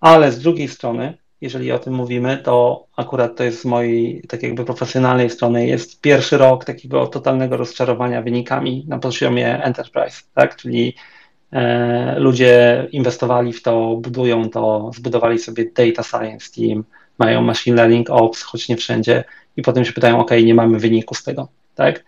ale 0.00 0.32
z 0.32 0.38
drugiej 0.38 0.68
strony 0.68 1.14
jeżeli 1.40 1.72
o 1.72 1.78
tym 1.78 1.94
mówimy, 1.94 2.38
to 2.44 2.86
akurat 2.96 3.36
to 3.36 3.44
jest 3.44 3.60
z 3.60 3.64
mojej 3.64 4.22
tak 4.28 4.42
jakby 4.42 4.64
profesjonalnej 4.64 5.30
strony, 5.30 5.66
jest 5.66 6.00
pierwszy 6.00 6.38
rok 6.38 6.64
takiego 6.64 7.06
totalnego 7.06 7.56
rozczarowania 7.56 8.22
wynikami 8.22 8.84
na 8.88 8.98
poziomie 8.98 9.62
enterprise, 9.62 10.22
tak, 10.34 10.56
czyli 10.56 10.94
e, 11.52 12.18
ludzie 12.18 12.86
inwestowali 12.92 13.52
w 13.52 13.62
to, 13.62 13.96
budują 13.96 14.50
to, 14.50 14.90
zbudowali 14.94 15.38
sobie 15.38 15.64
data 15.64 16.02
science 16.02 16.50
team, 16.56 16.84
mają 17.18 17.42
machine 17.42 17.76
learning 17.76 18.10
ops, 18.10 18.42
choć 18.42 18.68
nie 18.68 18.76
wszędzie 18.76 19.24
i 19.56 19.62
potem 19.62 19.84
się 19.84 19.92
pytają, 19.92 20.20
ok, 20.20 20.30
nie 20.44 20.54
mamy 20.54 20.78
wyniku 20.78 21.14
z 21.14 21.22
tego, 21.22 21.48
tak, 21.74 22.04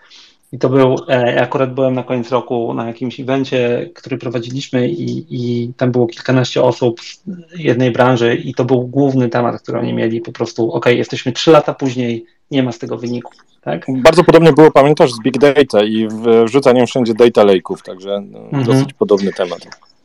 i 0.53 0.59
to 0.59 0.69
był, 0.69 0.97
e, 1.09 1.43
akurat 1.43 1.75
byłem 1.75 1.95
na 1.95 2.03
koniec 2.03 2.31
roku 2.31 2.75
na 2.75 2.87
jakimś 2.87 3.21
evencie, 3.21 3.91
który 3.95 4.19
prowadziliśmy 4.19 4.89
i, 4.89 5.27
i 5.31 5.73
tam 5.77 5.93
było 5.93 6.07
kilkanaście 6.07 6.63
osób 6.63 7.01
z 7.01 7.23
jednej 7.59 7.91
branży 7.91 8.35
i 8.35 8.55
to 8.55 8.65
był 8.65 8.83
główny 8.83 9.29
temat, 9.29 9.63
który 9.63 9.79
oni 9.79 9.93
mieli, 9.93 10.21
po 10.21 10.33
prostu, 10.33 10.73
ok, 10.73 10.87
jesteśmy 10.87 11.33
trzy 11.33 11.51
lata 11.51 11.75
później, 11.75 12.25
nie 12.51 12.63
ma 12.63 12.73
z 12.73 12.79
tego 12.79 12.99
wyniku. 12.99 13.33
Tak? 13.61 13.87
Bardzo 13.89 14.25
podobnie 14.25 14.53
było, 14.53 14.71
pamiętasz, 14.71 15.13
z 15.13 15.23
Big 15.23 15.39
Data 15.39 15.83
i 15.85 16.09
wrzucaniem 16.45 16.87
wszędzie 16.87 17.15
data 17.15 17.45
lake'ów, 17.45 17.83
także 17.85 18.21
no, 18.31 18.39
mhm. 18.39 18.65
dosyć 18.65 18.93
podobny 18.93 19.33
temat. 19.33 19.59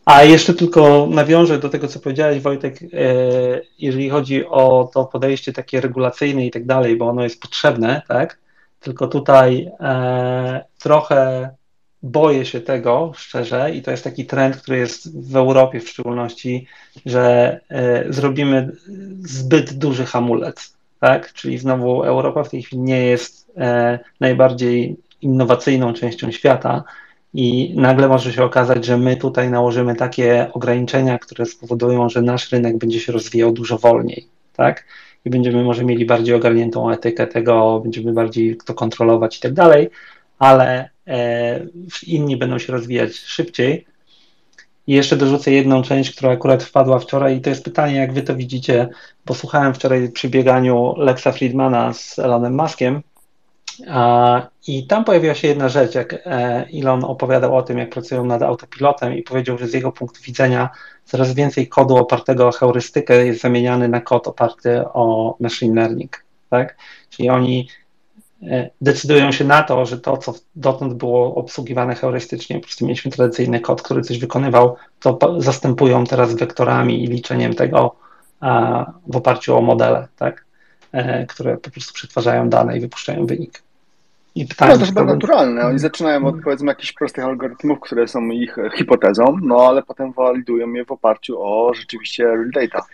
A 0.05 0.23
jeszcze 0.23 0.53
tylko 0.53 1.07
nawiążę 1.11 1.59
do 1.59 1.69
tego, 1.69 1.87
co 1.87 1.99
powiedziałeś, 1.99 2.41
Wojtek, 2.41 2.79
e, 2.83 2.87
jeżeli 3.79 4.09
chodzi 4.09 4.45
o 4.45 4.89
to 4.93 5.05
podejście 5.05 5.53
takie 5.53 5.81
regulacyjne 5.81 6.45
i 6.45 6.51
tak 6.51 6.65
dalej, 6.65 6.97
bo 6.97 7.07
ono 7.07 7.23
jest 7.23 7.41
potrzebne, 7.41 8.01
tak? 8.07 8.44
Tylko 8.85 9.07
tutaj 9.07 9.71
e, 9.79 10.65
trochę 10.79 11.49
boję 12.03 12.45
się 12.45 12.61
tego, 12.61 13.11
szczerze, 13.15 13.71
i 13.75 13.81
to 13.81 13.91
jest 13.91 14.03
taki 14.03 14.25
trend, 14.25 14.57
który 14.57 14.77
jest 14.77 15.29
w 15.31 15.35
Europie 15.35 15.79
w 15.79 15.89
szczególności, 15.89 16.67
że 17.05 17.59
e, 17.69 18.13
zrobimy 18.13 18.71
zbyt 19.19 19.73
duży 19.73 20.05
hamulec, 20.05 20.77
tak? 20.99 21.33
Czyli 21.33 21.57
znowu 21.57 22.03
Europa 22.03 22.43
w 22.43 22.49
tej 22.49 22.63
chwili 22.63 22.81
nie 22.81 23.05
jest 23.05 23.51
e, 23.57 23.99
najbardziej 24.19 24.97
innowacyjną 25.21 25.93
częścią 25.93 26.31
świata 26.31 26.83
i 27.33 27.73
nagle 27.75 28.07
może 28.07 28.33
się 28.33 28.43
okazać, 28.43 28.85
że 28.85 28.97
my 28.97 29.15
tutaj 29.15 29.49
nałożymy 29.49 29.95
takie 29.95 30.47
ograniczenia, 30.53 31.19
które 31.19 31.45
spowodują, 31.45 32.09
że 32.09 32.21
nasz 32.21 32.51
rynek 32.51 32.77
będzie 32.77 32.99
się 32.99 33.11
rozwijał 33.11 33.51
dużo 33.51 33.77
wolniej, 33.77 34.27
tak? 34.55 34.83
I 35.25 35.29
będziemy 35.29 35.63
może 35.63 35.85
mieli 35.85 36.05
bardziej 36.05 36.35
ogarniętą 36.35 36.91
etykę 36.91 37.27
tego, 37.27 37.79
będziemy 37.79 38.13
bardziej 38.13 38.57
to 38.65 38.73
kontrolować 38.73 39.37
i 39.37 39.39
tak 39.39 39.53
dalej, 39.53 39.89
ale 40.39 40.89
e, 41.07 41.65
inni 42.07 42.37
będą 42.37 42.59
się 42.59 42.73
rozwijać 42.73 43.15
szybciej. 43.15 43.85
I 44.87 44.93
jeszcze 44.93 45.17
dorzucę 45.17 45.51
jedną 45.51 45.81
część, 45.81 46.15
która 46.15 46.31
akurat 46.31 46.63
wpadła 46.63 46.99
wczoraj 46.99 47.37
i 47.37 47.41
to 47.41 47.49
jest 47.49 47.63
pytanie, 47.63 47.95
jak 47.95 48.13
wy 48.13 48.21
to 48.21 48.35
widzicie, 48.35 48.89
bo 49.25 49.33
słuchałem 49.33 49.73
wczoraj 49.73 50.11
przy 50.11 50.29
bieganiu 50.29 50.93
Lexa 50.97 51.31
Friedmana 51.31 51.93
z 51.93 52.19
Elonem 52.19 52.55
Muskiem 52.55 53.01
i 54.67 54.87
tam 54.87 55.05
pojawiła 55.05 55.35
się 55.35 55.47
jedna 55.47 55.69
rzecz, 55.69 55.95
jak 55.95 56.13
e, 56.13 56.17
Elon 56.73 57.03
opowiadał 57.03 57.55
o 57.55 57.61
tym, 57.63 57.77
jak 57.77 57.89
pracują 57.89 58.25
nad 58.25 58.41
autopilotem 58.41 59.13
i 59.13 59.23
powiedział, 59.23 59.57
że 59.57 59.67
z 59.67 59.73
jego 59.73 59.91
punktu 59.91 60.21
widzenia 60.23 60.69
coraz 61.05 61.33
więcej 61.33 61.67
kodu 61.67 61.95
opartego 61.95 62.47
o 62.47 62.51
heurystykę 62.51 63.25
jest 63.25 63.41
zamieniany 63.41 63.87
na 63.87 64.01
kod 64.01 64.27
oparty 64.27 64.81
o 64.93 65.35
machine 65.39 65.81
learning. 65.81 66.25
Tak? 66.49 66.77
Czyli 67.09 67.29
oni 67.29 67.67
e, 68.43 68.69
decydują 68.81 69.31
się 69.31 69.45
na 69.45 69.63
to, 69.63 69.85
że 69.85 69.99
to, 69.99 70.17
co 70.17 70.33
dotąd 70.55 70.93
było 70.93 71.35
obsługiwane 71.35 71.95
heurystycznie, 71.95 72.55
po 72.55 72.63
prostu 72.63 72.85
mieliśmy 72.85 73.11
tradycyjny 73.11 73.59
kod, 73.59 73.81
który 73.81 74.01
coś 74.01 74.19
wykonywał, 74.19 74.75
to 74.99 75.41
zastępują 75.41 76.03
teraz 76.03 76.35
wektorami 76.35 77.03
i 77.03 77.07
liczeniem 77.07 77.53
tego 77.53 77.95
w 79.07 79.15
oparciu 79.15 79.57
o 79.57 79.61
modele, 79.61 80.07
tak? 80.15 80.45
E, 80.95 81.25
które 81.25 81.57
po 81.57 81.71
prostu 81.71 81.93
przetwarzają 81.93 82.49
dane 82.49 82.77
i 82.77 82.79
wypuszczają 82.79 83.25
wynik. 83.25 83.64
I 84.35 84.45
pytanie, 84.45 84.73
no 84.73 84.79
to 84.79 84.85
chyba 84.85 85.03
naturalne. 85.03 85.65
Oni 85.65 85.79
zaczynają 85.79 86.25
od 86.25 86.35
powiedzmy 86.43 86.67
jakichś 86.67 86.93
prostych 86.93 87.23
algorytmów, 87.23 87.79
które 87.79 88.07
są 88.07 88.29
ich 88.29 88.55
hipotezą, 88.77 89.37
no 89.41 89.67
ale 89.67 89.83
potem 89.83 90.13
walidują 90.13 90.73
je 90.73 90.85
w 90.85 90.91
oparciu 90.91 91.41
o 91.41 91.73
rzeczywiście 91.73 92.23
real 92.23 92.51
data. 92.51 92.85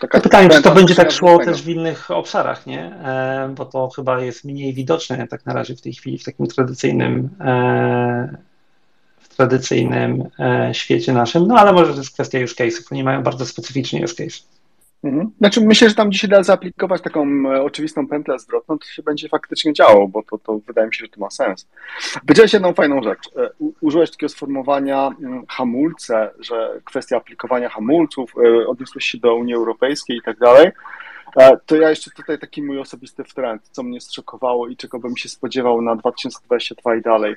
Taka 0.00 0.20
pytanie, 0.20 0.48
czy 0.48 0.62
to 0.62 0.74
będzie 0.74 0.94
tak 0.94 1.12
szło 1.12 1.38
też 1.38 1.62
w 1.62 1.68
innych 1.68 2.10
obszarach, 2.10 2.66
nie? 2.66 2.84
E, 2.84 3.52
bo 3.56 3.64
to 3.64 3.88
chyba 3.96 4.20
jest 4.20 4.44
mniej 4.44 4.74
widoczne 4.74 5.28
tak 5.28 5.46
na 5.46 5.52
razie 5.52 5.76
w 5.76 5.80
tej 5.80 5.92
chwili 5.92 6.18
w 6.18 6.24
takim 6.24 6.46
tradycyjnym 6.46 7.28
e, 7.40 8.36
w 9.18 9.36
tradycyjnym 9.36 10.24
e, 10.38 10.70
świecie 10.74 11.12
naszym, 11.12 11.46
no 11.46 11.54
ale 11.58 11.72
może 11.72 11.92
to 11.92 11.98
jest 11.98 12.14
kwestia 12.14 12.38
use 12.44 12.54
case'ów. 12.54 12.92
Oni 12.92 13.04
mają 13.04 13.22
bardzo 13.22 13.46
specyficzny 13.46 14.04
use 14.04 14.14
case. 14.14 14.55
Mhm. 15.06 15.30
Znaczy 15.38 15.60
myślę, 15.60 15.88
że 15.88 15.94
tam 15.94 16.12
dzisiaj 16.12 16.30
da 16.30 16.42
zaaplikować 16.42 17.02
taką 17.02 17.26
e, 17.46 17.62
oczywistą 17.62 18.08
pętlę 18.08 18.38
zwrotną, 18.38 18.78
to 18.78 18.86
się 18.86 19.02
będzie 19.02 19.28
faktycznie 19.28 19.72
działo, 19.72 20.08
bo 20.08 20.22
to, 20.22 20.38
to 20.38 20.58
wydaje 20.66 20.86
mi 20.86 20.94
się, 20.94 21.04
że 21.04 21.10
to 21.10 21.20
ma 21.20 21.30
sens. 21.30 21.68
Powiedziałeś 22.20 22.52
jedną 22.52 22.74
fajną 22.74 23.02
rzecz. 23.02 23.30
E, 23.36 23.50
użyłeś 23.80 24.10
takiego 24.10 24.28
sformułowania 24.28 25.10
mm, 25.22 25.46
hamulce, 25.48 26.30
że 26.38 26.80
kwestia 26.84 27.16
aplikowania 27.16 27.68
hamulców, 27.68 28.32
e, 28.44 28.66
odniosłeś 28.66 29.04
się 29.04 29.18
do 29.18 29.34
Unii 29.34 29.54
Europejskiej 29.54 30.16
i 30.16 30.22
tak 30.22 30.38
dalej. 30.38 30.70
To 31.66 31.76
ja 31.76 31.90
jeszcze 31.90 32.10
tutaj 32.10 32.38
taki 32.38 32.62
mój 32.62 32.78
osobisty 32.80 33.24
trend, 33.24 33.62
co 33.70 33.82
mnie 33.82 34.00
zszokowało 34.00 34.68
i 34.68 34.76
czego 34.76 34.98
bym 34.98 35.16
się 35.16 35.28
spodziewał 35.28 35.82
na 35.82 35.96
2022 35.96 36.96
i 36.96 37.02
dalej. 37.02 37.36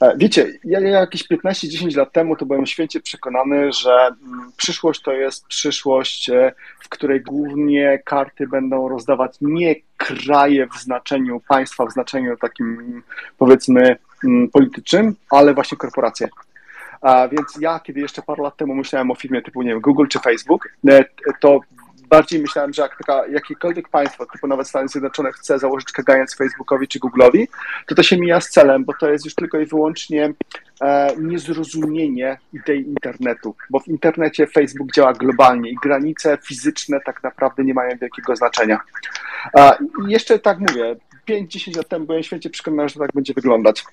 E, 0.00 0.16
wiecie, 0.16 0.52
ja, 0.64 0.80
ja 0.80 1.00
jakieś 1.00 1.28
15-10 1.28 1.96
lat 1.96 2.12
temu 2.12 2.36
to 2.36 2.46
byłem 2.46 2.66
święcie 2.66 3.00
przekonany, 3.00 3.72
że 3.72 3.92
mm, 3.92 4.52
przyszłość 4.56 5.02
to 5.02 5.12
jest 5.12 5.46
przyszłość, 5.46 6.30
e, 6.30 6.52
w 6.80 6.88
której 6.88 7.20
głównie 7.20 8.02
karty 8.04 8.46
będą 8.46 8.88
rozdawać 8.88 9.36
nie 9.40 9.74
kraje 9.96 10.66
w 10.66 10.74
znaczeniu 10.74 11.40
państwa, 11.48 11.86
w 11.86 11.92
znaczeniu 11.92 12.36
takim 12.36 13.02
powiedzmy 13.38 13.96
mm, 14.24 14.48
politycznym, 14.48 15.14
ale 15.30 15.54
właśnie 15.54 15.78
korporacje. 15.78 16.28
A 17.00 17.28
więc 17.28 17.58
ja, 17.60 17.80
kiedy 17.80 18.00
jeszcze 18.00 18.22
parę 18.22 18.42
lat 18.42 18.56
temu 18.56 18.74
myślałem 18.74 19.10
o 19.10 19.14
firmie 19.14 19.42
typu, 19.42 19.62
nie 19.62 19.70
wiem, 19.70 19.80
Google 19.80 20.06
czy 20.08 20.18
Facebook, 20.18 20.68
e, 20.88 21.04
to 21.40 21.60
bardziej 22.12 22.40
myślałem, 22.40 22.72
że 22.72 22.82
jak 22.82 22.96
taka, 22.98 23.26
jakiekolwiek 23.26 23.88
państwo, 23.88 24.26
typu 24.26 24.46
nawet 24.46 24.68
Stany 24.68 24.88
Zjednoczone, 24.88 25.32
chce 25.32 25.58
założyć 25.58 25.92
kagając 25.92 26.36
Facebookowi 26.36 26.88
czy 26.88 26.98
Google'owi, 26.98 27.46
to 27.86 27.94
to 27.94 28.02
się 28.02 28.16
mija 28.16 28.40
z 28.40 28.48
celem, 28.48 28.84
bo 28.84 28.92
to 29.00 29.10
jest 29.10 29.24
już 29.24 29.34
tylko 29.34 29.58
i 29.60 29.66
wyłącznie 29.66 30.32
e, 30.80 31.16
niezrozumienie 31.18 32.38
idei 32.52 32.80
internetu, 32.88 33.54
bo 33.70 33.80
w 33.80 33.88
internecie 33.88 34.46
Facebook 34.46 34.92
działa 34.92 35.12
globalnie 35.12 35.70
i 35.70 35.74
granice 35.82 36.38
fizyczne 36.42 37.00
tak 37.06 37.22
naprawdę 37.22 37.64
nie 37.64 37.74
mają 37.74 37.96
wielkiego 37.96 38.36
znaczenia. 38.36 38.80
E, 39.56 39.76
jeszcze 40.08 40.38
tak 40.38 40.58
mówię, 40.58 40.96
5-10 41.28 41.76
lat 41.76 41.88
temu 41.88 42.06
byłem 42.06 42.22
święcie 42.22 42.50
przekonany, 42.50 42.88
że 42.88 42.94
to 42.94 43.00
tak 43.00 43.12
będzie 43.14 43.34
wyglądać. 43.34 43.84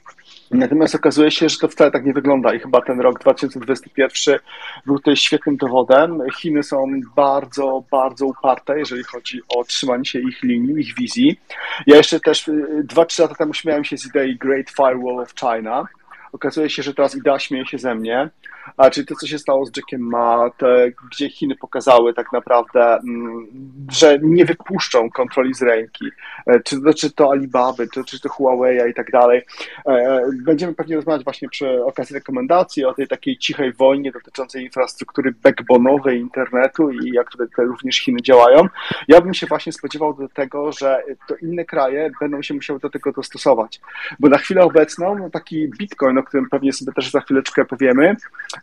Natomiast 0.51 0.95
okazuje 0.95 1.31
się, 1.31 1.49
że 1.49 1.57
to 1.57 1.67
wcale 1.67 1.91
tak 1.91 2.05
nie 2.05 2.13
wygląda 2.13 2.53
i 2.53 2.59
chyba 2.59 2.81
ten 2.81 2.99
rok 2.99 3.19
2021 3.19 4.39
był 4.85 4.97
tutaj 4.97 5.15
świetnym 5.15 5.57
dowodem. 5.57 6.21
Chiny 6.39 6.63
są 6.63 6.91
bardzo, 7.15 7.83
bardzo 7.91 8.25
uparte, 8.25 8.79
jeżeli 8.79 9.03
chodzi 9.03 9.41
o 9.47 9.63
trzymanie 9.63 10.05
się 10.05 10.19
ich 10.19 10.43
linii, 10.43 10.81
ich 10.81 10.95
wizji. 10.95 11.39
Ja 11.87 11.97
jeszcze 11.97 12.19
też 12.19 12.49
2-3 12.83 13.19
y, 13.19 13.21
lata 13.21 13.35
temu 13.35 13.53
śmiałem 13.53 13.83
się 13.83 13.97
z 13.97 14.05
idei 14.05 14.37
Great 14.37 14.69
Firewall 14.69 15.19
of 15.19 15.33
China, 15.35 15.87
okazuje 16.31 16.69
się, 16.69 16.83
że 16.83 16.93
teraz 16.93 17.15
idea 17.15 17.39
śmieje 17.39 17.65
się 17.65 17.77
ze 17.77 17.95
mnie, 17.95 18.29
a 18.77 18.89
czyli 18.89 19.07
to, 19.07 19.15
co 19.15 19.27
się 19.27 19.39
stało 19.39 19.65
z 19.65 19.71
Jackiem 19.77 20.01
Ma, 20.01 20.49
te, 20.57 20.91
gdzie 21.11 21.29
Chiny 21.29 21.55
pokazały 21.55 22.13
tak 22.13 22.31
naprawdę, 22.33 22.93
mm, 22.93 23.47
że 23.91 24.19
nie 24.21 24.45
wypuszczą 24.45 25.09
kontroli 25.09 25.53
z 25.53 25.61
ręki, 25.61 26.05
e, 26.47 26.59
czy, 26.59 26.77
czy 26.97 27.11
to 27.11 27.31
Alibaby, 27.31 27.87
czy, 27.93 28.03
czy 28.03 28.19
to 28.19 28.29
Huawei 28.29 28.89
i 28.89 28.93
tak 28.93 29.11
dalej. 29.11 29.41
E, 29.87 30.21
będziemy 30.43 30.73
pewnie 30.73 30.95
rozmawiać 30.95 31.23
właśnie 31.23 31.49
przy 31.49 31.85
okazji 31.85 32.13
rekomendacji 32.13 32.85
o 32.85 32.93
tej 32.93 33.07
takiej 33.07 33.37
cichej 33.37 33.73
wojnie 33.73 34.11
dotyczącej 34.11 34.63
infrastruktury 34.63 35.33
backbone'owej 35.43 36.19
internetu 36.19 36.91
i 36.91 37.11
jak 37.11 37.29
tutaj 37.31 37.65
również 37.65 37.99
Chiny 37.99 38.21
działają. 38.21 38.67
Ja 39.07 39.21
bym 39.21 39.33
się 39.33 39.47
właśnie 39.47 39.73
spodziewał 39.73 40.13
do 40.13 40.29
tego, 40.29 40.71
że 40.71 41.03
to 41.27 41.35
inne 41.35 41.65
kraje 41.65 42.11
będą 42.19 42.41
się 42.41 42.53
musiały 42.53 42.79
do 42.79 42.89
tego 42.89 43.11
dostosować, 43.11 43.81
bo 44.19 44.29
na 44.29 44.37
chwilę 44.37 44.61
obecną 44.61 45.29
taki 45.31 45.67
Bitcoin, 45.67 46.17
o 46.19 46.23
którym 46.23 46.49
pewnie 46.49 46.73
sobie 46.73 46.91
też 46.93 47.11
za 47.11 47.21
chwileczkę 47.21 47.65
powiemy, 47.65 48.15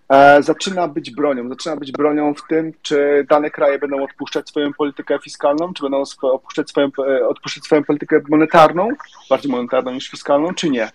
e, 0.08 0.42
zaczyna 0.42 0.88
być 0.88 1.10
bronią. 1.10 1.48
Zaczyna 1.48 1.76
być 1.76 1.92
bronią 1.92 2.34
w 2.34 2.46
tym, 2.48 2.72
czy 2.82 3.26
dane 3.30 3.50
kraje 3.50 3.78
będą 3.78 4.04
odpuszczać 4.04 4.48
swoją 4.48 4.72
politykę 4.72 5.18
fiskalną, 5.24 5.72
czy 5.74 5.82
będą 5.82 6.02
odpuszczać 6.22 6.70
swoją, 6.70 6.88
e, 6.98 7.28
odpuszczać 7.28 7.64
swoją 7.64 7.84
politykę 7.84 8.20
monetarną, 8.28 8.88
bardziej 9.30 9.52
monetarną 9.52 9.92
niż 9.92 10.10
fiskalną, 10.10 10.54
czy 10.54 10.70
nie. 10.70 10.90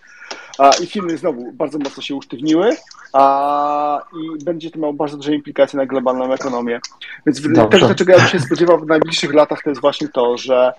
I 0.84 0.86
Chiny 0.86 1.18
znowu 1.18 1.52
bardzo 1.52 1.80
mocno 1.80 2.04
się 2.04 2.16
usztywniły 2.16 2.76
a, 3.14 4.02
i 4.14 4.44
będzie 4.44 4.72
to 4.72 4.80
miało 4.80 4.94
bardzo 4.94 5.18
duże 5.18 5.34
implikacje 5.34 5.78
na 5.78 5.86
globalną 5.86 6.34
ekonomię. 6.34 6.80
Więc 7.26 7.42
to, 7.56 7.96
czego 7.96 8.12
ja 8.12 8.20
bym 8.20 8.28
się 8.28 8.40
spodziewał 8.40 8.80
w 8.80 8.88
najbliższych 8.88 9.34
latach, 9.34 9.64
to 9.64 9.70
jest 9.70 9.82
właśnie 9.82 10.08
to, 10.08 10.38
że 10.38 10.74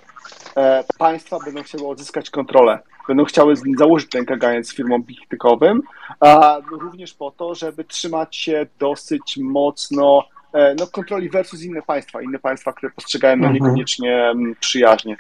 e, 0.57 0.85
państwa 0.99 1.39
będą 1.45 1.63
chciały 1.63 1.89
odzyskać 1.89 2.31
kontrolę 2.31 2.79
będą 3.09 3.25
chciały 3.25 3.55
założyć 3.79 4.11
ten 4.11 4.25
kaganiec 4.25 4.75
firmom 4.75 5.03
bichtykowym, 5.03 5.83
a 6.21 6.59
również 6.71 7.15
po 7.15 7.31
to, 7.31 7.55
żeby 7.55 7.85
trzymać 7.85 8.37
się 8.37 8.67
dosyć 8.79 9.37
mocno 9.37 10.25
e, 10.53 10.75
no, 10.79 10.87
kontroli 10.87 11.31
versus 11.31 11.63
inne 11.63 11.83
państwa, 11.83 12.23
inne 12.23 12.39
państwa, 12.39 12.73
które 12.73 12.93
postrzegają 12.93 13.37
no, 13.37 13.47
mhm. 13.47 13.55
niekoniecznie 13.55 14.17
mm, 14.17 14.55
przyjaźnie. 14.61 15.17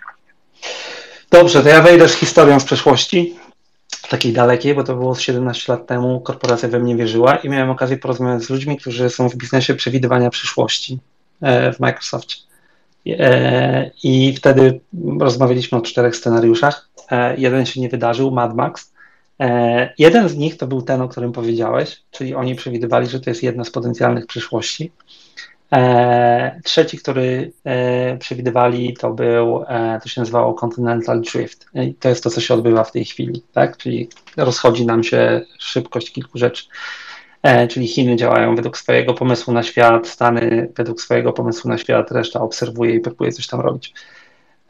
Dobrze, 1.30 1.62
to 1.62 1.68
ja 1.68 1.82
wejdę 1.82 2.08
z 2.08 2.14
historią 2.14 2.60
z 2.60 2.64
przeszłości, 2.64 3.36
takiej 4.08 4.32
dalekiej, 4.32 4.74
bo 4.74 4.84
to 4.84 4.96
było 4.96 5.14
17 5.14 5.72
lat 5.72 5.86
temu, 5.86 6.20
korporacja 6.20 6.68
we 6.68 6.78
mnie 6.78 6.96
wierzyła 6.96 7.36
i 7.36 7.48
miałem 7.48 7.70
okazję 7.70 7.96
porozmawiać 7.96 8.42
z 8.42 8.50
ludźmi, 8.50 8.76
którzy 8.76 9.10
są 9.10 9.28
w 9.28 9.36
biznesie 9.36 9.74
przewidywania 9.74 10.30
przyszłości 10.30 10.98
e, 11.40 11.72
w 11.72 11.80
Microsoftie. 11.80 12.36
E, 13.06 13.90
I 14.02 14.34
wtedy 14.36 14.80
rozmawialiśmy 15.20 15.78
o 15.78 15.80
czterech 15.80 16.16
scenariuszach. 16.16 16.88
E, 17.10 17.36
jeden 17.36 17.66
się 17.66 17.80
nie 17.80 17.88
wydarzył, 17.88 18.30
Mad 18.30 18.54
Max. 18.54 18.92
Jeden 19.98 20.28
z 20.28 20.36
nich 20.36 20.56
to 20.56 20.66
był 20.66 20.82
ten, 20.82 21.00
o 21.00 21.08
którym 21.08 21.32
powiedziałeś, 21.32 22.02
czyli 22.10 22.34
oni 22.34 22.54
przewidywali, 22.54 23.06
że 23.06 23.20
to 23.20 23.30
jest 23.30 23.42
jedna 23.42 23.64
z 23.64 23.70
potencjalnych 23.70 24.26
przyszłości. 24.26 24.92
Trzeci, 26.64 26.98
który 26.98 27.52
przewidywali, 28.18 28.94
to 28.94 29.10
był, 29.10 29.64
to 30.02 30.08
się 30.08 30.20
nazywało 30.20 30.54
Continental 30.54 31.20
Drift. 31.20 31.66
I 31.74 31.94
to 31.94 32.08
jest 32.08 32.24
to, 32.24 32.30
co 32.30 32.40
się 32.40 32.54
odbywa 32.54 32.84
w 32.84 32.92
tej 32.92 33.04
chwili, 33.04 33.42
tak? 33.52 33.76
Czyli 33.76 34.08
rozchodzi 34.36 34.86
nam 34.86 35.04
się 35.04 35.40
szybkość 35.58 36.12
kilku 36.12 36.38
rzeczy. 36.38 36.64
E, 37.42 37.68
czyli 37.68 37.88
Chiny 37.88 38.16
działają 38.16 38.56
według 38.56 38.78
swojego 38.78 39.14
pomysłu 39.14 39.54
na 39.54 39.62
świat, 39.62 40.08
Stany 40.08 40.72
według 40.76 41.00
swojego 41.00 41.32
pomysłu 41.32 41.70
na 41.70 41.78
świat, 41.78 42.10
reszta 42.10 42.40
obserwuje 42.40 42.94
i 42.94 43.00
próbuje 43.00 43.32
coś 43.32 43.46
tam 43.46 43.60
robić. 43.60 43.94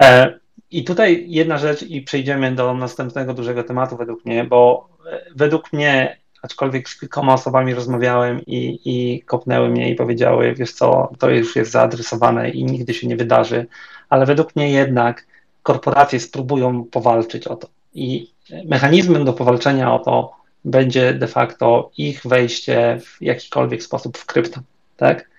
E, 0.03 0.39
I 0.71 0.85
tutaj 0.85 1.25
jedna 1.29 1.59
rzecz, 1.59 1.83
i 1.83 2.03
przejdziemy 2.03 2.55
do 2.55 2.75
następnego 2.75 3.35
dużego 3.35 3.65
tematu 3.65 3.97
według 3.97 4.25
mnie, 4.25 4.45
bo 4.45 4.89
e, 5.13 5.21
według 5.37 5.73
mnie, 5.73 6.22
aczkolwiek 6.43 6.89
z 6.89 7.01
kilkoma 7.01 7.35
osobami 7.35 7.75
rozmawiałem 7.75 8.41
i, 8.47 8.81
i 8.85 9.23
kopnęły 9.23 9.69
mnie 9.69 9.91
i 9.91 9.95
powiedziały, 9.95 10.55
wiesz 10.55 10.73
co, 10.73 11.13
to 11.19 11.31
już 11.31 11.57
jest 11.57 11.71
zaadresowane 11.71 12.51
i 12.51 12.65
nigdy 12.65 12.95
się 12.95 13.07
nie 13.07 13.17
wydarzy, 13.17 13.67
ale 14.09 14.27
według 14.27 14.57
mnie 14.57 14.71
jednak 14.71 15.27
korporacje 15.63 16.21
spróbują 16.21 16.85
powalczyć 16.85 17.47
o 17.47 17.57
to. 17.57 17.69
I 17.95 18.31
mechanizmem 18.65 19.25
do 19.25 19.33
powalczenia 19.33 19.95
o 19.95 19.99
to 19.99 20.33
będzie 20.65 21.15
de 21.15 21.27
facto 21.27 21.91
ich 21.99 22.23
wejście 22.25 22.99
w 23.01 23.23
jakikolwiek 23.23 23.83
sposób 23.83 24.19
w 24.19 24.27
krypto, 24.27 24.61
tak? 24.97 25.31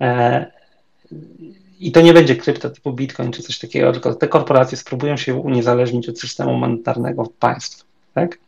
E, 0.00 0.46
I 1.80 1.92
to 1.92 2.00
nie 2.00 2.14
będzie 2.14 2.36
krypto 2.36 2.70
typu 2.70 2.92
Bitcoin 2.92 3.32
czy 3.32 3.42
coś 3.42 3.58
takiego, 3.58 3.92
tylko 3.92 4.14
te 4.14 4.28
korporacje 4.28 4.78
spróbują 4.78 5.16
się 5.16 5.34
uniezależnić 5.34 6.08
od 6.08 6.20
systemu 6.20 6.54
monetarnego 6.54 7.26
państw, 7.40 7.84
tak? 8.14 8.38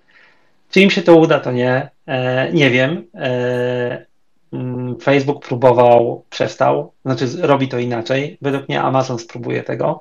Czy 0.71 0.81
im 0.81 0.91
się 0.91 1.03
to 1.03 1.17
uda, 1.17 1.41
to 1.41 1.53
nie, 1.53 1.91
e, 2.07 2.53
nie 2.53 2.71
wiem. 2.71 3.05
E, 3.15 4.07
mm, 4.53 5.01
Facebook 5.01 5.47
próbował, 5.47 6.25
przestał, 6.31 6.93
znaczy 7.05 7.27
robi 7.41 7.69
to 7.69 7.79
inaczej. 7.79 8.39
Według 8.43 8.69
mnie 8.69 8.83
Amazon 8.83 9.19
spróbuje 9.19 9.63
tego, 9.63 10.01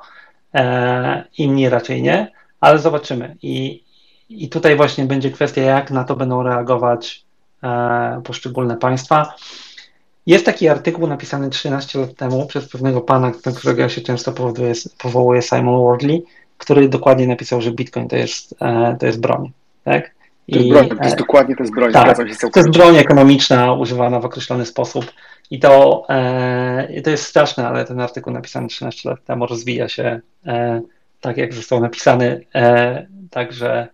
inni 1.37 1.69
raczej 1.69 2.01
nie, 2.01 2.31
ale 2.59 2.79
zobaczymy. 2.79 3.35
I 3.41 3.83
i 4.29 4.49
tutaj 4.49 4.75
właśnie 4.75 5.05
będzie 5.05 5.31
kwestia, 5.31 5.61
jak 5.61 5.91
na 5.91 6.03
to 6.03 6.15
będą 6.15 6.43
reagować 6.43 7.25
e, 7.63 8.21
poszczególne 8.23 8.77
państwa. 8.77 9.35
Jest 10.25 10.45
taki 10.45 10.69
artykuł 10.69 11.07
napisany 11.07 11.49
13 11.49 11.99
lat 11.99 12.15
temu 12.15 12.45
przez 12.45 12.69
pewnego 12.69 13.01
pana, 13.01 13.31
do 13.45 13.53
którego 13.53 13.81
ja 13.81 13.89
się 13.89 14.01
często 14.01 14.31
powołuje, 14.31 14.73
powołuje 14.97 15.41
Simon 15.41 15.85
Wardley, 15.85 16.25
który 16.57 16.89
dokładnie 16.89 17.27
napisał, 17.27 17.61
że 17.61 17.71
Bitcoin 17.71 18.07
to 18.07 18.15
jest, 18.15 18.55
e, 18.61 18.97
to 18.99 19.05
jest 19.05 19.19
broń. 19.19 19.51
Tak? 19.83 20.15
I, 20.47 20.53
to 20.53 20.59
jest 20.59 20.69
broń, 20.69 20.89
to 20.89 21.03
jest 21.03 21.15
e, 21.15 21.17
dokładnie 21.17 21.55
to 21.55 21.63
jest 21.63 21.75
broń. 21.75 21.93
Tak, 21.93 22.17
to 22.53 22.59
jest 22.59 22.69
broń 22.69 22.97
ekonomiczna 22.97 23.73
używana 23.73 24.19
w 24.19 24.25
określony 24.25 24.65
sposób. 24.65 25.13
I 25.51 25.59
to, 25.59 26.05
e, 26.09 27.01
to 27.01 27.09
jest 27.09 27.23
straszne, 27.23 27.67
ale 27.67 27.85
ten 27.85 27.99
artykuł 27.99 28.33
napisany 28.33 28.67
13 28.67 29.09
lat 29.09 29.23
temu 29.23 29.45
rozwija 29.45 29.89
się 29.89 30.19
e, 30.45 30.81
tak, 31.21 31.37
jak 31.37 31.53
został 31.53 31.81
napisany. 31.81 32.45
E, 32.55 33.07
także 33.29 33.87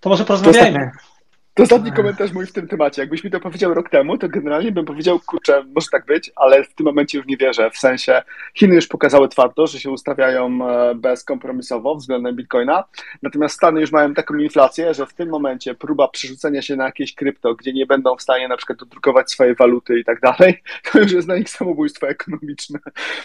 to 0.00 0.08
może 0.08 0.24
porozmawiajmy. 0.24 0.78
To 0.78 1.13
ostatni 1.62 1.92
komentarz 1.92 2.32
mój 2.32 2.46
w 2.46 2.52
tym 2.52 2.68
temacie. 2.68 3.02
Jakbyś 3.02 3.24
mi 3.24 3.30
to 3.30 3.40
powiedział 3.40 3.74
rok 3.74 3.90
temu, 3.90 4.18
to 4.18 4.28
generalnie 4.28 4.72
bym 4.72 4.84
powiedział, 4.84 5.20
kurczę, 5.26 5.64
może 5.74 5.86
tak 5.92 6.06
być, 6.06 6.30
ale 6.36 6.64
w 6.64 6.74
tym 6.74 6.86
momencie 6.86 7.18
już 7.18 7.26
nie 7.26 7.36
wierzę. 7.36 7.70
W 7.70 7.78
sensie 7.78 8.22
Chiny 8.54 8.74
już 8.74 8.86
pokazały 8.86 9.28
twardo, 9.28 9.66
że 9.66 9.80
się 9.80 9.90
ustawiają 9.90 10.68
e, 10.68 10.94
bezkompromisowo 10.94 11.94
względem 11.94 12.36
Bitcoina, 12.36 12.84
natomiast 13.22 13.54
Stany 13.54 13.80
już 13.80 13.92
mają 13.92 14.14
taką 14.14 14.34
inflację, 14.34 14.94
że 14.94 15.06
w 15.06 15.14
tym 15.14 15.28
momencie 15.28 15.74
próba 15.74 16.08
przerzucenia 16.08 16.62
się 16.62 16.76
na 16.76 16.84
jakieś 16.84 17.14
krypto, 17.14 17.54
gdzie 17.54 17.72
nie 17.72 17.86
będą 17.86 18.16
w 18.16 18.22
stanie 18.22 18.48
na 18.48 18.56
przykład 18.56 18.78
dodrukować 18.78 19.30
swojej 19.30 19.54
waluty 19.54 19.98
i 19.98 20.04
tak 20.04 20.20
dalej, 20.20 20.62
to 20.92 20.98
już 20.98 21.12
jest 21.12 21.26
dla 21.26 21.36
nich 21.36 21.50
samobójstwo 21.50 22.08
ekonomiczne. 22.08 22.78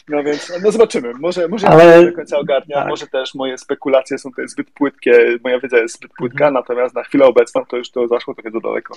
No 0.10 0.24
więc 0.24 0.54
no 0.64 0.72
zobaczymy. 0.72 1.14
Może, 1.20 1.48
może 1.48 1.68
ale... 1.68 2.00
nie 2.00 2.10
do 2.12 2.16
końca 2.16 2.38
ogarnia, 2.38 2.76
tak. 2.76 2.88
może 2.88 3.08
też 3.08 3.36
moje 3.36 3.58
spekulacje 3.58 4.18
są 4.18 4.30
tutaj 4.30 4.48
zbyt 4.48 4.72
płytkie, 4.72 5.38
moja 5.44 5.60
wiedza 5.60 5.78
jest 5.78 5.96
zbyt 5.96 6.12
płytka, 6.14 6.48
mhm. 6.48 6.54
natomiast 6.54 6.96
na 6.96 7.04
chwilę 7.04 7.26
obecną 7.26 7.66
to 7.66 7.78
już 7.78 7.92
to 7.92 8.08
zaszło 8.20 8.34
trochę 8.34 8.52
za 8.52 8.60
daleko. 8.60 8.94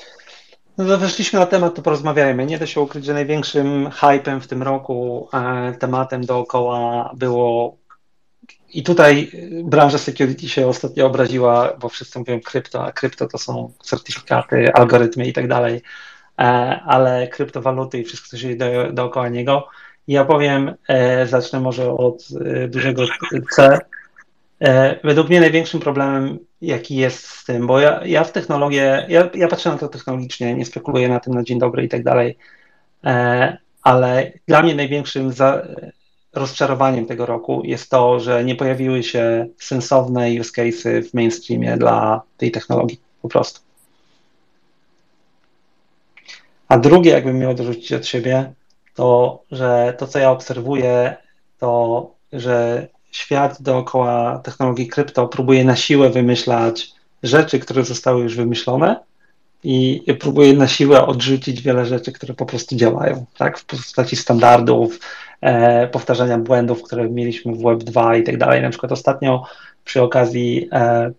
No 0.78 0.86
to 0.86 0.98
weszliśmy 0.98 1.38
na 1.38 1.46
temat, 1.46 1.74
to 1.74 1.82
porozmawiajmy. 1.82 2.46
Nie 2.46 2.58
da 2.58 2.66
się 2.66 2.80
ukryć, 2.80 3.04
że 3.04 3.14
największym 3.14 3.90
hypem 3.90 4.40
w 4.40 4.46
tym 4.46 4.62
roku, 4.62 5.28
e, 5.32 5.74
tematem 5.78 6.26
dookoła 6.26 7.10
było 7.16 7.76
i 8.74 8.82
tutaj 8.82 9.30
branża 9.64 9.98
security 9.98 10.48
się 10.48 10.68
ostatnio 10.68 11.06
obraziła, 11.06 11.72
bo 11.80 11.88
wszyscy 11.88 12.18
mówią 12.18 12.40
krypto, 12.40 12.84
a 12.84 12.92
krypto 12.92 13.28
to 13.28 13.38
są 13.38 13.72
certyfikaty, 13.82 14.72
algorytmy 14.74 15.26
i 15.26 15.32
tak 15.32 15.48
dalej, 15.48 15.82
e, 16.38 16.42
ale 16.86 17.28
kryptowaluty 17.28 17.98
i 17.98 18.04
wszystko, 18.04 18.28
co 18.28 18.36
się 18.36 18.58
dzieje 18.58 18.92
dookoła 18.92 19.28
niego. 19.28 19.68
Ja 20.08 20.24
powiem, 20.24 20.74
e, 20.88 21.26
zacznę 21.26 21.60
może 21.60 21.92
od 21.92 22.28
dużego 22.68 23.02
C, 23.50 23.78
według 25.04 25.28
mnie 25.28 25.40
największym 25.40 25.80
problemem, 25.80 26.38
jaki 26.60 26.96
jest 26.96 27.26
z 27.26 27.44
tym, 27.44 27.66
bo 27.66 27.80
ja, 27.80 28.00
ja 28.06 28.24
w 28.24 28.32
technologię, 28.32 29.06
ja, 29.08 29.30
ja 29.34 29.48
patrzę 29.48 29.70
na 29.70 29.78
to 29.78 29.88
technologicznie, 29.88 30.54
nie 30.54 30.64
spekuluję 30.64 31.08
na 31.08 31.20
tym 31.20 31.34
na 31.34 31.42
dzień 31.42 31.58
dobry 31.58 31.84
i 31.84 31.88
tak 31.88 32.02
dalej, 32.02 32.38
e, 33.04 33.56
ale 33.82 34.32
dla 34.48 34.62
mnie 34.62 34.74
największym 34.74 35.32
za, 35.32 35.62
rozczarowaniem 36.32 37.06
tego 37.06 37.26
roku 37.26 37.62
jest 37.64 37.90
to, 37.90 38.20
że 38.20 38.44
nie 38.44 38.54
pojawiły 38.54 39.02
się 39.02 39.46
sensowne 39.58 40.30
use 40.40 40.52
cases 40.52 41.10
w 41.10 41.14
mainstreamie 41.14 41.76
dla 41.76 42.22
tej 42.36 42.50
technologii, 42.50 43.00
po 43.22 43.28
prostu. 43.28 43.60
A 46.68 46.78
drugie, 46.78 47.10
jakbym 47.10 47.38
miał 47.38 47.54
dorzucić 47.54 47.92
od 47.92 48.06
siebie, 48.06 48.52
to, 48.94 49.42
że 49.50 49.94
to, 49.98 50.06
co 50.06 50.18
ja 50.18 50.30
obserwuję, 50.30 51.16
to, 51.58 52.10
że 52.32 52.88
świat 53.12 53.62
dookoła 53.62 54.40
technologii 54.44 54.88
krypto 54.88 55.28
próbuje 55.28 55.64
na 55.64 55.76
siłę 55.76 56.10
wymyślać 56.10 56.92
rzeczy, 57.22 57.58
które 57.58 57.84
zostały 57.84 58.22
już 58.22 58.36
wymyślone 58.36 59.00
i 59.64 60.02
próbuje 60.20 60.52
na 60.52 60.68
siłę 60.68 61.06
odrzucić 61.06 61.62
wiele 61.62 61.86
rzeczy, 61.86 62.12
które 62.12 62.34
po 62.34 62.46
prostu 62.46 62.76
działają, 62.76 63.24
tak? 63.38 63.58
W 63.58 63.64
postaci 63.64 64.16
standardów, 64.16 64.98
e, 65.40 65.86
powtarzania 65.86 66.38
błędów, 66.38 66.82
które 66.82 67.08
mieliśmy 67.10 67.52
w 67.52 67.62
Web2 67.62 68.20
i 68.20 68.22
tak 68.22 68.38
dalej. 68.38 68.62
Na 68.62 68.70
przykład 68.70 68.92
ostatnio 68.92 69.44
przy 69.84 70.02
okazji 70.02 70.68
e, 70.72 71.12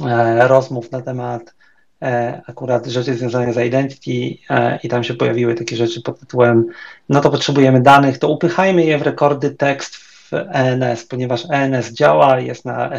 e, 0.00 0.48
rozmów 0.48 0.92
na 0.92 1.02
temat 1.02 1.54
e, 2.02 2.42
akurat 2.46 2.86
rzeczy 2.86 3.14
związane 3.14 3.52
z 3.52 3.66
identity 3.66 4.38
e, 4.50 4.78
i 4.82 4.88
tam 4.88 5.04
się 5.04 5.14
pojawiły 5.14 5.54
takie 5.54 5.76
rzeczy 5.76 6.02
pod 6.02 6.20
tytułem 6.20 6.66
no 7.08 7.20
to 7.20 7.30
potrzebujemy 7.30 7.80
danych, 7.80 8.18
to 8.18 8.28
upychajmy 8.28 8.84
je 8.84 8.98
w 8.98 9.02
rekordy 9.02 9.50
tekst 9.50 10.05
w 10.26 10.32
ENS, 10.32 11.04
ponieważ 11.04 11.44
ENS 11.50 11.92
działa, 11.92 12.40
jest 12.40 12.64
na 12.64 12.90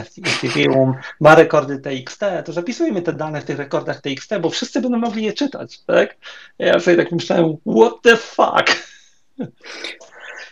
Ethereum, 0.43 0.93
ma 1.19 1.35
rekordy 1.35 1.79
TXT, 1.79 2.21
to 2.45 2.53
zapisujmy 2.53 3.01
te 3.01 3.13
dane 3.13 3.41
w 3.41 3.45
tych 3.45 3.57
rekordach 3.57 4.01
TXT, 4.01 4.39
bo 4.41 4.49
wszyscy 4.49 4.81
będą 4.81 4.97
mogli 4.97 5.23
je 5.23 5.33
czytać, 5.33 5.83
tak? 5.83 6.17
Ja 6.59 6.79
sobie 6.79 6.97
tak 6.97 7.11
myślałem, 7.11 7.57
what 7.77 7.93
the 8.03 8.17
fuck? 8.17 8.87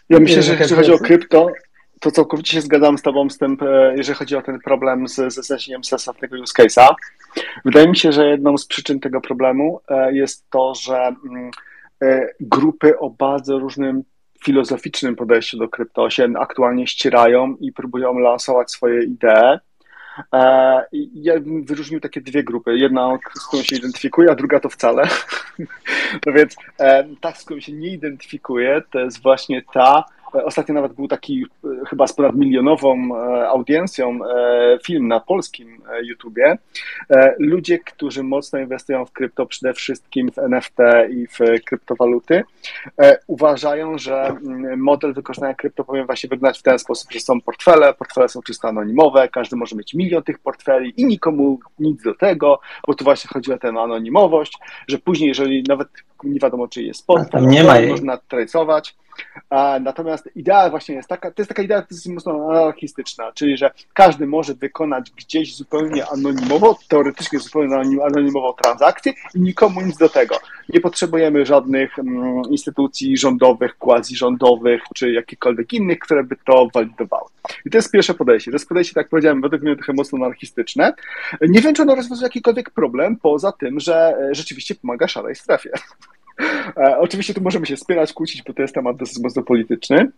Ja 0.10 0.20
myślę, 0.20 0.42
że 0.42 0.54
jeżeli 0.54 0.76
chodzi 0.76 0.94
o 0.94 1.00
krypto, 1.00 1.52
to 2.00 2.12
całkowicie 2.12 2.54
się 2.54 2.62
zgadzam 2.62 2.98
z 2.98 3.02
Tobą 3.02 3.30
z 3.30 3.38
tym, 3.38 3.58
e, 3.62 3.94
jeżeli 3.98 4.18
chodzi 4.18 4.36
o 4.36 4.42
ten 4.42 4.60
problem 4.60 5.08
z, 5.08 5.16
ze 5.16 5.44
znalezieniem 5.44 5.84
sensownego 5.84 6.38
use 6.42 6.64
case'a. 6.64 6.88
Wydaje 7.66 7.88
mi 7.88 7.98
się, 7.98 8.12
że 8.12 8.28
jedną 8.28 8.58
z 8.58 8.68
przyczyn 8.68 9.00
tego 9.00 9.22
problemu 9.22 9.80
e, 9.90 10.14
jest 10.14 10.50
to, 10.50 10.76
że 10.76 10.98
mm, 10.98 11.52
e, 12.04 12.28
grupy 12.40 13.00
o 13.00 13.10
bardzo 13.10 13.60
różnym 13.60 14.04
filozoficznym 14.46 15.16
podejściu 15.16 15.58
do 15.58 15.70
krypto 15.70 16.10
się 16.10 16.34
aktualnie 16.40 16.88
ścierają 16.88 17.56
i 17.60 17.74
próbują 17.74 18.20
lansować 18.20 18.72
swoje 18.72 19.04
idee. 19.04 19.60
Ja 21.14 21.40
bym 21.40 21.66
wyróżnił 21.66 22.00
takie 22.00 22.22
dwie 22.22 22.44
grupy. 22.44 22.78
Jedna, 22.78 23.18
z 23.40 23.48
którą 23.48 23.64
się 23.64 23.76
identyfikuje, 23.76 24.32
a 24.32 24.36
druga 24.36 24.60
to 24.60 24.70
wcale. 24.70 25.04
No 26.26 26.34
więc 26.34 26.56
ta, 27.22 27.32
z 27.32 27.46
którą 27.46 27.60
się 27.60 27.72
nie 27.72 27.94
identyfikuje, 27.94 28.82
to 28.92 29.00
jest 29.00 29.22
właśnie 29.22 29.62
ta, 29.74 30.04
Ostatnio 30.34 30.76
nawet 30.76 30.94
był 30.94 31.08
taki 31.08 31.46
e, 31.64 31.68
chyba 31.90 32.08
z 32.08 32.14
ponad 32.14 32.36
milionową 32.36 33.10
e, 33.16 33.48
audiencją 33.50 34.20
e, 34.26 34.80
film 34.84 35.08
na 35.08 35.20
polskim 35.20 35.82
YouTubie. 36.04 36.58
Ludzie, 37.40 37.80
którzy 37.80 38.24
mocno 38.24 38.60
inwestują 38.60 39.06
w 39.06 39.12
krypto, 39.12 39.46
przede 39.46 39.74
wszystkim 39.74 40.32
w 40.32 40.40
NFT 40.40 40.78
i 41.10 41.28
w 41.28 41.64
kryptowaluty, 41.66 42.44
uważają, 43.28 43.98
że 43.98 44.26
mm, 44.26 44.80
model 44.80 45.14
wykorzystania 45.14 45.54
krypto 45.54 45.84
powinien 45.84 46.06
właśnie 46.06 46.30
wyglądać 46.30 46.60
w 46.60 46.64
ten 46.64 46.80
sposób, 46.80 47.12
że 47.12 47.20
są 47.20 47.42
portfele, 47.42 47.94
portfele 47.94 48.30
są 48.30 48.42
czysto 48.42 48.68
anonimowe, 48.68 49.30
każdy 49.30 49.56
może 49.56 49.76
mieć 49.76 49.94
milion 49.94 50.24
tych 50.24 50.40
portfeli 50.40 50.94
i 50.98 51.06
nikomu 51.06 51.60
nic 51.80 52.04
do 52.04 52.14
tego, 52.14 52.60
bo 52.88 52.94
tu 52.94 53.04
właśnie 53.04 53.30
chodzi 53.34 53.54
o 53.54 53.58
tę 53.58 53.68
anonimowość, 53.68 54.58
że 54.88 54.98
później, 54.98 55.28
jeżeli 55.28 55.64
nawet 55.64 55.88
nie 56.24 56.40
wiadomo, 56.40 56.68
czy 56.68 56.84
jest 56.84 57.08
portfel, 57.08 57.48
nie 57.48 57.64
ma 57.64 57.82
można 57.82 58.18
tracować. 58.18 58.96
Natomiast 59.82 60.30
idea 60.36 60.70
właśnie 60.70 60.96
jest 60.96 61.10
taka, 61.10 61.32
to 61.32 61.42
jest 61.42 61.50
taka 61.50 61.64
idea 61.64 61.84
jest 61.92 62.10
mocno 62.10 62.50
anarchistyczna, 62.50 63.32
czyli 63.32 63.58
że 63.58 63.72
każdy 63.94 64.28
może 64.28 64.54
wykonać 64.54 65.12
gdzieś 65.12 65.56
zupełnie 65.56 66.06
anonimowo, 66.10 66.78
teoretycznie 66.88 67.40
zupełnie 67.40 67.76
anonimową 68.06 68.54
transakcję 68.54 69.14
i 69.36 69.40
nikomu 69.40 69.82
nic 69.82 69.98
do 69.98 70.10
tego. 70.10 70.36
Nie 70.70 70.80
potrzebujemy 70.82 71.46
żadnych 71.46 72.00
mm, 72.00 72.42
instytucji 72.50 73.18
rządowych, 73.18 73.78
quasi-rządowych 73.78 74.82
czy 74.96 75.12
jakichkolwiek 75.12 75.74
innych, 75.74 76.00
które 76.00 76.24
by 76.24 76.36
to 76.46 76.68
walidowały. 76.74 77.30
I 77.66 77.70
to 77.70 77.78
jest 77.78 77.92
pierwsze 77.92 78.14
podejście. 78.14 78.52
To 78.52 78.56
jest 78.56 78.70
podejście, 78.70 78.94
tak 78.94 79.10
powiedziałem, 79.10 79.42
według 79.42 79.62
mnie 79.62 79.76
trochę 79.76 79.94
mocno 79.94 80.26
anarchistyczne. 80.26 80.94
Nie 81.42 81.62
wiem, 81.62 81.76
czy 81.76 81.82
ono 81.82 81.96
rozwiązuje 81.96 82.26
jakikolwiek 82.26 82.70
problem, 82.70 83.16
poza 83.16 83.52
tym, 83.52 83.80
że 83.80 84.18
e, 84.18 84.36
rzeczywiście 84.36 84.76
pomaga 84.76 85.08
szarej 85.08 85.36
strefie. 85.36 85.70
E, 86.78 86.98
oczywiście 86.98 87.34
tu 87.34 87.42
możemy 87.42 87.66
się 87.66 87.78
spierać, 87.78 88.14
kłócić, 88.14 88.44
bo 88.44 88.54
to 88.54 88.62
jest 88.62 88.74
temat 88.74 88.98
dosyć 88.98 89.24
mocno 89.24 89.44
polityczny. 89.44 90.12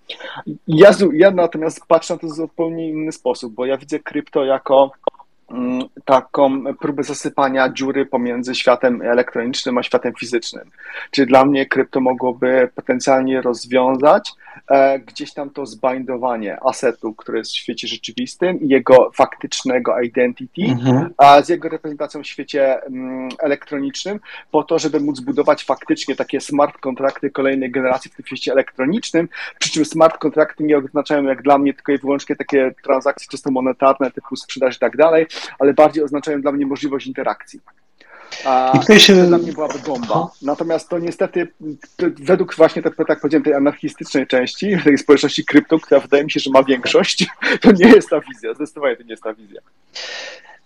Ja, 0.68 0.92
ja 1.14 1.32
natomiast 1.32 1.86
patrzę 1.88 2.14
na 2.14 2.20
to 2.20 2.28
w 2.28 2.32
zupełnie 2.32 2.90
inny 2.90 3.12
sposób, 3.12 3.54
bo 3.54 3.66
ja 3.66 3.78
widzę 3.78 4.00
krypto 4.00 4.46
jako 4.46 4.92
Mm, 5.52 5.84
taką 6.06 6.64
próbę 6.76 7.04
zasypania 7.04 7.70
dziury 7.70 8.06
pomiędzy 8.06 8.56
światem 8.56 9.02
elektronicznym 9.02 9.78
a 9.78 9.84
światem 9.84 10.14
fizycznym. 10.20 10.72
Czyli 11.12 11.28
dla 11.28 11.46
mnie 11.46 11.66
krypto 11.66 12.02
mogłoby 12.02 12.70
potencjalnie 12.76 13.42
rozwiązać 13.42 14.34
gdzieś 15.06 15.34
tam 15.34 15.50
to 15.50 15.66
zbindowanie 15.66 16.58
asetu, 16.64 17.14
który 17.14 17.38
jest 17.38 17.52
w 17.52 17.56
świecie 17.56 17.88
rzeczywistym 17.88 18.62
i 18.62 18.68
jego 18.68 19.12
faktycznego 19.16 20.00
identity, 20.02 20.62
mhm. 20.62 21.14
a 21.18 21.42
z 21.42 21.50
jego 21.50 21.70
reprezentacją 21.70 22.24
w 22.24 22.28
świecie 22.28 22.84
mm, 22.84 23.30
elektronicznym, 23.40 24.20
po 24.52 24.64
to, 24.64 24.80
żeby 24.80 25.00
móc 25.00 25.20
budować 25.20 25.64
faktycznie 25.64 26.16
takie 26.16 26.42
smart 26.42 26.78
kontrakty 26.78 27.30
kolejnej 27.30 27.72
generacji 27.72 28.12
w 28.12 28.16
tym 28.16 28.26
świecie 28.26 28.52
elektronicznym, 28.52 29.30
przy 29.60 29.72
czym 29.72 29.86
smart 29.86 30.18
kontrakty 30.18 30.64
nie 30.64 30.78
oznaczają 30.78 31.24
jak 31.24 31.42
dla 31.42 31.58
mnie 31.58 31.74
tylko 31.74 31.92
i 31.92 31.98
wyłącznie 31.98 32.36
takie 32.36 32.72
transakcje 32.84 33.28
czysto 33.28 33.52
monetarne 33.52 34.12
typu 34.12 34.36
sprzedaż 34.36 34.76
i 34.76 34.80
tak 34.80 34.98
dalej, 34.98 35.26
ale 35.60 35.74
bardziej 35.74 36.04
oznaczają 36.04 36.42
dla 36.42 36.52
mnie 36.52 36.66
możliwość 36.66 37.08
interakcji. 37.08 37.60
A 38.46 38.72
I 38.76 38.80
tutaj 38.80 39.00
się... 39.00 39.16
to 39.16 39.28
dla 39.28 39.38
mnie 39.38 39.54
byłaby 39.54 39.80
bomba. 39.80 40.32
Natomiast 40.42 40.90
to 40.90 41.00
niestety, 41.00 41.48
według 42.00 42.56
właśnie, 42.56 42.82
tak, 42.82 42.96
tak 43.08 43.22
powiedziałem, 43.22 43.44
tej 43.44 43.54
anarchistycznej 43.54 44.28
części, 44.28 44.78
tej 44.84 44.98
społeczności 44.98 45.46
krypto, 45.46 45.80
która 45.80 46.00
wydaje 46.00 46.24
mi 46.24 46.32
się, 46.32 46.40
że 46.40 46.50
ma 46.50 46.64
większość, 46.64 47.26
to 47.62 47.72
nie 47.72 47.90
jest 47.90 48.10
ta 48.10 48.20
wizja. 48.20 48.54
Zdecydowanie 48.54 48.96
to 48.96 49.04
nie 49.04 49.10
jest 49.10 49.24
ta 49.24 49.34
wizja. 49.34 49.62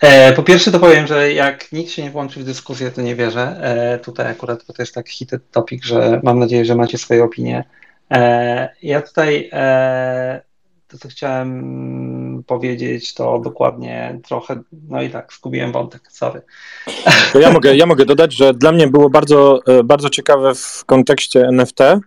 E, 0.02 0.34
po 0.34 0.44
pierwsze 0.44 0.72
to 0.72 0.80
powiem, 0.80 1.08
że 1.08 1.34
jak 1.34 1.72
nikt 1.72 1.92
się 1.92 2.04
nie 2.04 2.12
włączy 2.12 2.40
w 2.40 2.44
dyskusję, 2.44 2.92
to 2.92 3.02
nie 3.02 3.16
wierzę. 3.16 3.58
E, 3.62 4.00
tutaj 4.00 4.32
akurat, 4.32 4.64
bo 4.68 4.74
to 4.74 4.82
jest 4.82 4.96
tak 4.96 5.10
hited 5.10 5.52
topic, 5.52 5.86
że 5.86 6.20
mam 6.24 6.40
nadzieję, 6.40 6.66
że 6.66 6.76
macie 6.76 6.98
swoje 6.98 7.24
opinie. 7.24 7.64
E, 8.12 8.70
ja 8.84 9.02
tutaj 9.02 9.50
to, 10.92 10.98
co 10.98 11.10
chciałem 11.10 12.44
powiedzieć, 12.48 13.14
to 13.14 13.40
dokładnie 13.40 14.20
trochę, 14.24 14.62
no 14.90 15.02
i 15.02 15.10
tak, 15.10 15.34
zgubiłem 15.34 15.72
wątek, 15.72 16.02
sorry. 16.10 16.42
To 17.34 17.40
ja 17.40 17.52
mogę, 17.52 17.76
ja 17.76 17.86
mogę 17.86 18.06
dodać, 18.06 18.34
że 18.34 18.54
dla 18.54 18.72
mnie 18.72 18.88
było 18.88 19.10
bardzo, 19.10 19.60
e, 19.68 19.84
bardzo 19.84 20.10
ciekawe 20.10 20.56
w 20.56 20.84
kontekście 20.86 21.48
NFT 21.48 21.82
e, 21.82 22.00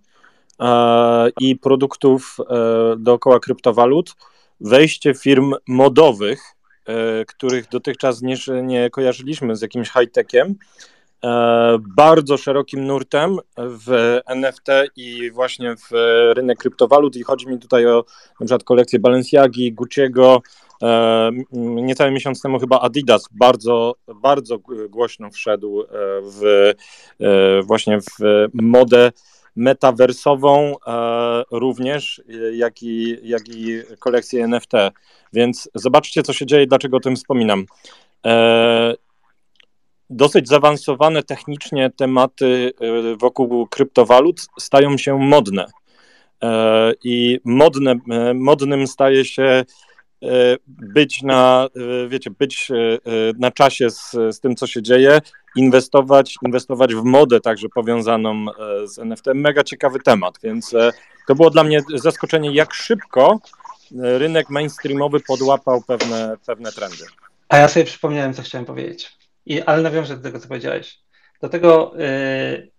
i 1.41 1.57
produktów 1.57 2.37
e, 2.41 2.55
dookoła 2.99 3.41
kryptowalut 3.41 4.15
wejście 4.61 5.15
firm 5.15 5.55
modowych, 5.69 6.41
których 7.27 7.69
dotychczas 7.69 8.23
nie, 8.23 8.37
nie 8.63 8.91
kojarzyliśmy 8.91 9.57
z 9.57 9.63
jakimś 9.63 9.91
high-techiem, 9.91 10.55
bardzo 11.97 12.37
szerokim 12.37 12.87
nurtem 12.87 13.39
w 13.57 14.21
NFT 14.27 14.69
i 14.97 15.31
właśnie 15.31 15.75
w 15.77 15.93
rynek 16.37 16.59
kryptowalut 16.59 17.17
i 17.17 17.23
chodzi 17.23 17.49
mi 17.49 17.59
tutaj 17.59 17.87
o 17.87 18.05
na 18.41 18.47
przykład 18.47 18.65
kolekcję 18.65 18.99
Balenciagi, 18.99 19.75
Gucci'ego, 19.75 20.39
e, 20.83 21.31
niecały 21.61 22.11
miesiąc 22.11 22.43
temu 22.43 22.59
chyba 22.59 22.81
Adidas 22.81 23.29
bardzo, 23.31 23.95
bardzo 24.15 24.59
głośno 24.89 25.31
wszedł 25.31 25.83
e, 25.83 25.87
w 26.23 26.73
właśnie 27.67 28.01
w 28.01 28.49
modę 28.55 29.13
metaversową 29.57 30.75
również, 31.51 32.23
jak 32.53 32.83
i, 32.83 33.19
jak 33.23 33.49
i 33.49 33.83
kolekcję 33.99 34.45
NFT. 34.45 34.73
Więc 35.33 35.69
zobaczcie, 35.75 36.23
co 36.23 36.33
się 36.33 36.47
dzieje, 36.47 36.67
dlaczego 36.67 36.97
o 36.97 37.01
tym 37.01 37.17
wspominam 37.17 37.67
dosyć 40.15 40.49
zaawansowane 40.49 41.23
technicznie 41.23 41.91
tematy 41.97 42.73
e, 42.81 43.17
wokół 43.17 43.67
kryptowalut 43.67 44.41
stają 44.59 44.99
się 44.99 45.19
modne. 45.19 45.67
E, 46.43 46.93
I 47.05 47.41
modne, 47.45 47.95
e, 48.11 48.35
modnym 48.35 48.87
staje 48.87 49.25
się 49.25 49.65
być 50.69 51.23
na, 51.23 51.69
wiecie, 52.09 52.31
być 52.31 52.69
na 53.39 53.51
czasie 53.51 53.91
z, 53.91 54.11
z 54.31 54.41
tym, 54.41 54.57
co 54.57 54.67
się 54.67 54.83
dzieje, 54.83 55.21
inwestować, 55.57 56.37
inwestować 56.43 56.95
w 56.95 57.05
modę 57.05 57.41
także 57.41 57.69
powiązaną 57.69 58.47
z 58.85 58.99
NFT. 58.99 59.27
Mega 59.35 59.65
ciekawy 59.65 59.99
temat, 59.99 60.39
więc 60.43 60.75
to 61.27 61.35
było 61.35 61.51
dla 61.51 61.65
mnie 61.65 61.81
zaskoczenie, 61.95 62.55
jak 62.55 62.75
szybko 62.75 63.41
rynek 63.97 64.51
mainstreamowy 64.51 65.21
podłapał 65.21 65.83
pewne, 65.83 66.37
pewne 66.47 66.73
trendy. 66.73 67.05
A 67.49 67.59
ja 67.59 67.69
sobie 67.69 67.87
przypomniałem, 67.87 68.35
co 68.35 68.43
chciałem 68.43 68.65
powiedzieć. 68.65 69.24
I, 69.47 69.63
ale 69.63 69.83
nawiążę 69.83 70.17
do 70.17 70.23
tego, 70.23 70.41
co 70.41 70.49
powiedziałeś. 70.49 70.99
Do 71.41 71.49
tego 71.49 72.01
y, 72.01 72.71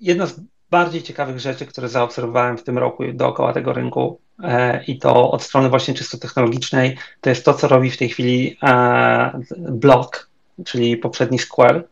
jedna 0.00 0.26
z 0.26 0.40
bardziej 0.70 1.02
ciekawych 1.02 1.40
rzeczy, 1.40 1.66
które 1.66 1.88
zaobserwowałem 1.88 2.58
w 2.58 2.64
tym 2.64 2.78
roku 2.78 3.04
dookoła 3.12 3.52
tego 3.52 3.72
rynku 3.72 4.20
y, 4.40 4.44
i 4.86 4.98
to 4.98 5.30
od 5.30 5.42
strony 5.42 5.68
właśnie 5.68 5.94
czysto 5.94 6.18
technologicznej, 6.18 6.96
to 7.20 7.30
jest 7.30 7.44
to, 7.44 7.54
co 7.54 7.68
robi 7.68 7.90
w 7.90 7.96
tej 7.96 8.08
chwili 8.08 8.52
y, 8.52 9.70
Block, 9.70 10.30
czyli 10.64 10.96
poprzedni 10.96 11.38
Square. 11.38 11.88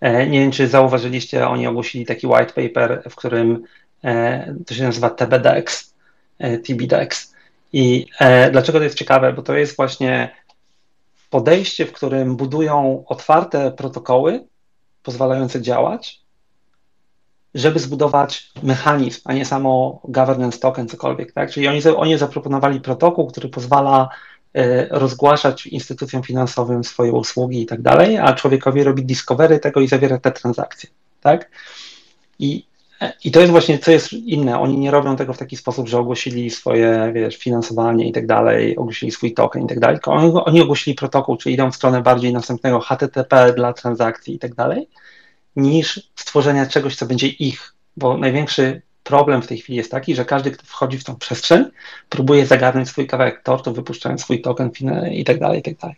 E, 0.00 0.26
nie 0.26 0.40
wiem, 0.40 0.50
czy 0.50 0.68
zauważyliście, 0.68 1.48
oni 1.48 1.66
ogłosili 1.66 2.06
taki 2.06 2.26
white 2.26 2.52
paper, 2.52 3.02
w 3.10 3.16
którym 3.16 3.64
to 4.66 4.74
się 4.74 4.82
nazywa 4.82 5.10
TBDEX, 5.10 5.94
TBDEX. 6.38 7.34
I 7.72 8.06
dlaczego 8.52 8.78
to 8.78 8.84
jest 8.84 8.98
ciekawe? 8.98 9.32
Bo 9.32 9.42
to 9.42 9.56
jest 9.56 9.76
właśnie 9.76 10.30
podejście, 11.32 11.86
w 11.86 11.92
którym 11.92 12.36
budują 12.36 13.04
otwarte 13.06 13.72
protokoły 13.72 14.44
pozwalające 15.02 15.62
działać, 15.62 16.20
żeby 17.54 17.78
zbudować 17.78 18.52
mechanizm, 18.62 19.20
a 19.24 19.32
nie 19.32 19.44
samo 19.44 20.00
governance 20.04 20.58
token, 20.58 20.88
cokolwiek. 20.88 21.32
Tak? 21.32 21.50
Czyli 21.50 21.68
oni, 21.68 21.80
oni 21.96 22.18
zaproponowali 22.18 22.80
protokół, 22.80 23.26
który 23.26 23.48
pozwala 23.48 24.08
rozgłaszać 24.90 25.66
instytucjom 25.66 26.22
finansowym 26.22 26.84
swoje 26.84 27.12
usługi 27.12 27.62
i 27.62 27.66
tak 27.66 27.82
dalej, 27.82 28.18
a 28.18 28.32
człowiekowi 28.32 28.84
robi 28.84 29.04
discovery 29.04 29.58
tego 29.58 29.80
i 29.80 29.88
zawiera 29.88 30.18
te 30.18 30.32
transakcje, 30.32 30.90
tak? 31.20 31.50
I, 32.38 32.66
I 33.24 33.30
to 33.30 33.40
jest 33.40 33.52
właśnie, 33.52 33.78
co 33.78 33.90
jest 33.90 34.12
inne, 34.12 34.60
oni 34.60 34.78
nie 34.78 34.90
robią 34.90 35.16
tego 35.16 35.32
w 35.32 35.38
taki 35.38 35.56
sposób, 35.56 35.88
że 35.88 35.98
ogłosili 35.98 36.50
swoje, 36.50 37.12
wiesz, 37.14 37.36
finansowanie 37.36 38.08
i 38.08 38.12
tak 38.12 38.26
dalej, 38.26 38.76
ogłosili 38.76 39.12
swój 39.12 39.34
token 39.34 39.64
i 39.64 39.66
tak 39.66 39.80
dalej, 39.80 39.96
tylko 39.96 40.12
oni, 40.12 40.32
oni 40.44 40.60
ogłosili 40.60 40.94
protokół, 40.94 41.36
czyli 41.36 41.54
idą 41.54 41.70
w 41.70 41.76
stronę 41.76 42.02
bardziej 42.02 42.32
następnego 42.32 42.80
HTTP 42.80 43.52
dla 43.52 43.72
transakcji 43.72 44.34
i 44.34 44.38
tak 44.38 44.54
dalej, 44.54 44.88
niż 45.56 46.10
stworzenia 46.16 46.66
czegoś, 46.66 46.96
co 46.96 47.06
będzie 47.06 47.28
ich, 47.28 47.74
bo 47.96 48.18
największy 48.18 48.82
problem 49.02 49.42
w 49.42 49.46
tej 49.46 49.58
chwili 49.58 49.76
jest 49.76 49.90
taki, 49.90 50.14
że 50.14 50.24
każdy, 50.24 50.50
kto 50.50 50.66
wchodzi 50.66 50.98
w 50.98 51.04
tą 51.04 51.16
przestrzeń, 51.16 51.64
próbuje 52.08 52.46
zagarnąć 52.46 52.88
swój 52.88 53.06
kawałek 53.06 53.42
tortu, 53.42 53.72
wypuszczając 53.72 54.22
swój 54.22 54.42
token 54.42 54.70
i 55.12 55.24
tak 55.24 55.38
dalej, 55.40 55.60
i 55.60 55.62
tak 55.62 55.76
dalej. 55.76 55.96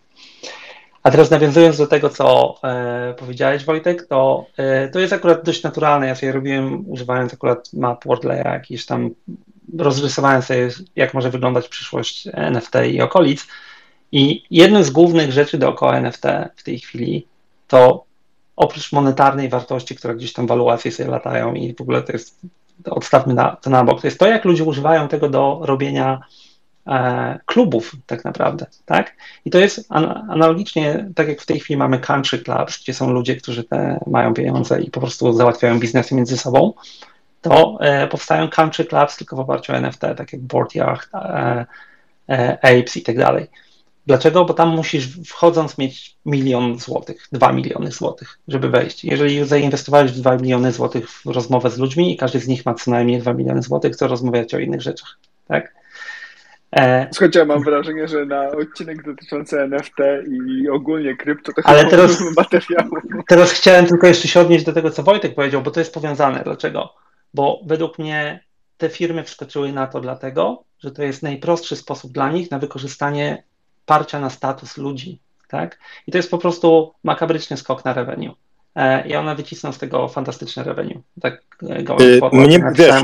A 1.04 1.10
teraz 1.10 1.30
nawiązując 1.30 1.78
do 1.78 1.86
tego, 1.86 2.10
co 2.10 2.56
e, 2.64 3.14
powiedziałeś, 3.18 3.64
Wojtek, 3.64 4.06
to, 4.06 4.46
e, 4.56 4.88
to 4.88 5.00
jest 5.00 5.12
akurat 5.12 5.44
dość 5.44 5.62
naturalne. 5.62 6.06
Ja 6.06 6.14
sobie 6.14 6.32
robiłem, 6.32 6.90
używając 6.90 7.34
akurat 7.34 7.72
map 7.72 8.04
WordLaya, 8.04 8.44
jakiś 8.44 8.86
tam, 8.86 9.10
rozrysowałem 9.78 10.42
sobie, 10.42 10.68
jak 10.96 11.14
może 11.14 11.30
wyglądać 11.30 11.68
przyszłość 11.68 12.28
NFT 12.32 12.74
i 12.92 13.00
okolic. 13.00 13.46
I 14.12 14.42
jedną 14.50 14.82
z 14.82 14.90
głównych 14.90 15.32
rzeczy 15.32 15.58
dookoła 15.58 15.96
NFT 15.96 16.22
w 16.56 16.62
tej 16.62 16.78
chwili 16.78 17.26
to 17.68 18.04
oprócz 18.56 18.92
monetarnej 18.92 19.48
wartości, 19.48 19.96
która 19.96 20.14
gdzieś 20.14 20.32
tam 20.32 20.46
waluacje 20.46 20.92
sobie 20.92 21.10
latają 21.10 21.54
i 21.54 21.74
w 21.74 21.80
ogóle 21.80 22.02
to 22.02 22.12
jest, 22.12 22.40
odstawmy 22.90 23.34
na, 23.34 23.56
to 23.56 23.70
na 23.70 23.84
bok, 23.84 24.00
to 24.00 24.06
jest 24.06 24.18
to, 24.18 24.26
jak 24.26 24.44
ludzie 24.44 24.64
używają 24.64 25.08
tego 25.08 25.28
do 25.28 25.60
robienia 25.62 26.20
e, 26.20 26.43
klubów 27.46 27.96
tak 28.06 28.24
naprawdę, 28.24 28.66
tak? 28.84 29.16
I 29.44 29.50
to 29.50 29.58
jest 29.58 29.86
an, 29.88 30.24
analogicznie, 30.30 31.10
tak 31.14 31.28
jak 31.28 31.40
w 31.40 31.46
tej 31.46 31.60
chwili 31.60 31.76
mamy 31.76 31.98
country 31.98 32.38
clubs, 32.38 32.82
gdzie 32.82 32.94
są 32.94 33.10
ludzie, 33.10 33.36
którzy 33.36 33.64
te 33.64 34.00
mają 34.06 34.34
pieniądze 34.34 34.82
i 34.82 34.90
po 34.90 35.00
prostu 35.00 35.32
załatwiają 35.32 35.80
biznesy 35.80 36.14
między 36.14 36.36
sobą, 36.36 36.72
to 37.44 37.78
e, 37.80 38.06
powstają 38.06 38.48
country 38.48 38.84
clubs 38.84 39.16
tylko 39.16 39.36
w 39.36 39.40
oparciu 39.40 39.72
o 39.72 39.76
NFT, 39.76 40.00
tak 40.00 40.32
jak 40.32 40.42
Board 40.42 40.74
Yacht, 40.74 41.14
e, 41.14 41.66
e, 42.28 42.58
Apes 42.62 42.96
i 42.96 43.02
tak 43.02 43.18
dalej. 43.18 43.46
Dlaczego? 44.06 44.44
Bo 44.44 44.54
tam 44.54 44.68
musisz 44.68 45.18
wchodząc 45.26 45.78
mieć 45.78 46.16
milion 46.26 46.78
złotych, 46.78 47.28
dwa 47.32 47.52
miliony 47.52 47.92
złotych, 47.92 48.38
żeby 48.48 48.68
wejść. 48.68 49.04
Jeżeli 49.04 49.46
zainwestowałeś 49.46 50.12
dwa 50.12 50.36
miliony 50.36 50.72
złotych 50.72 51.10
w 51.10 51.26
rozmowę 51.26 51.70
z 51.70 51.78
ludźmi 51.78 52.14
i 52.14 52.16
każdy 52.16 52.40
z 52.40 52.48
nich 52.48 52.66
ma 52.66 52.74
co 52.74 52.90
najmniej 52.90 53.18
dwa 53.18 53.32
miliony 53.32 53.62
złotych, 53.62 53.96
to 53.96 54.08
rozmawiać 54.08 54.54
o 54.54 54.58
innych 54.58 54.82
rzeczach, 54.82 55.18
tak? 55.48 55.74
E... 56.74 57.08
Słuchajcie, 57.12 57.38
ja 57.38 57.44
mam 57.44 57.62
wrażenie, 57.62 58.08
że 58.08 58.26
na 58.26 58.48
odcinek 58.48 59.02
dotyczący 59.02 59.60
NFT 59.60 59.98
i 60.28 60.68
ogólnie 60.68 61.16
krypto 61.16 61.52
to 61.52 61.62
Ale 61.64 61.84
teraz, 61.84 62.36
materiału. 62.36 62.96
Teraz 63.28 63.52
chciałem 63.52 63.86
tylko 63.86 64.06
jeszcze 64.06 64.28
się 64.28 64.40
odnieść 64.40 64.64
do 64.64 64.72
tego, 64.72 64.90
co 64.90 65.02
Wojtek 65.02 65.34
powiedział, 65.34 65.62
bo 65.62 65.70
to 65.70 65.80
jest 65.80 65.94
powiązane. 65.94 66.42
Dlaczego? 66.44 66.94
Bo 67.34 67.60
według 67.66 67.98
mnie 67.98 68.44
te 68.76 68.88
firmy 68.88 69.22
wskoczyły 69.22 69.72
na 69.72 69.86
to 69.86 70.00
dlatego, 70.00 70.64
że 70.78 70.90
to 70.90 71.02
jest 71.02 71.22
najprostszy 71.22 71.76
sposób 71.76 72.12
dla 72.12 72.30
nich 72.30 72.50
na 72.50 72.58
wykorzystanie 72.58 73.42
parcia 73.86 74.20
na 74.20 74.30
status 74.30 74.76
ludzi, 74.76 75.20
tak? 75.48 75.78
I 76.06 76.12
to 76.12 76.18
jest 76.18 76.30
po 76.30 76.38
prostu 76.38 76.94
makabryczny 77.04 77.56
skok 77.56 77.84
na 77.84 77.92
revenue. 77.92 78.34
E, 78.74 79.08
I 79.08 79.16
ona 79.16 79.34
wycisną 79.34 79.72
z 79.72 79.78
tego 79.78 80.08
fantastyczne 80.08 80.64
revenue. 80.64 81.02
Tak 81.20 81.42
y, 81.62 81.78
Mnie, 82.32 82.58
wiesz, 82.74 82.94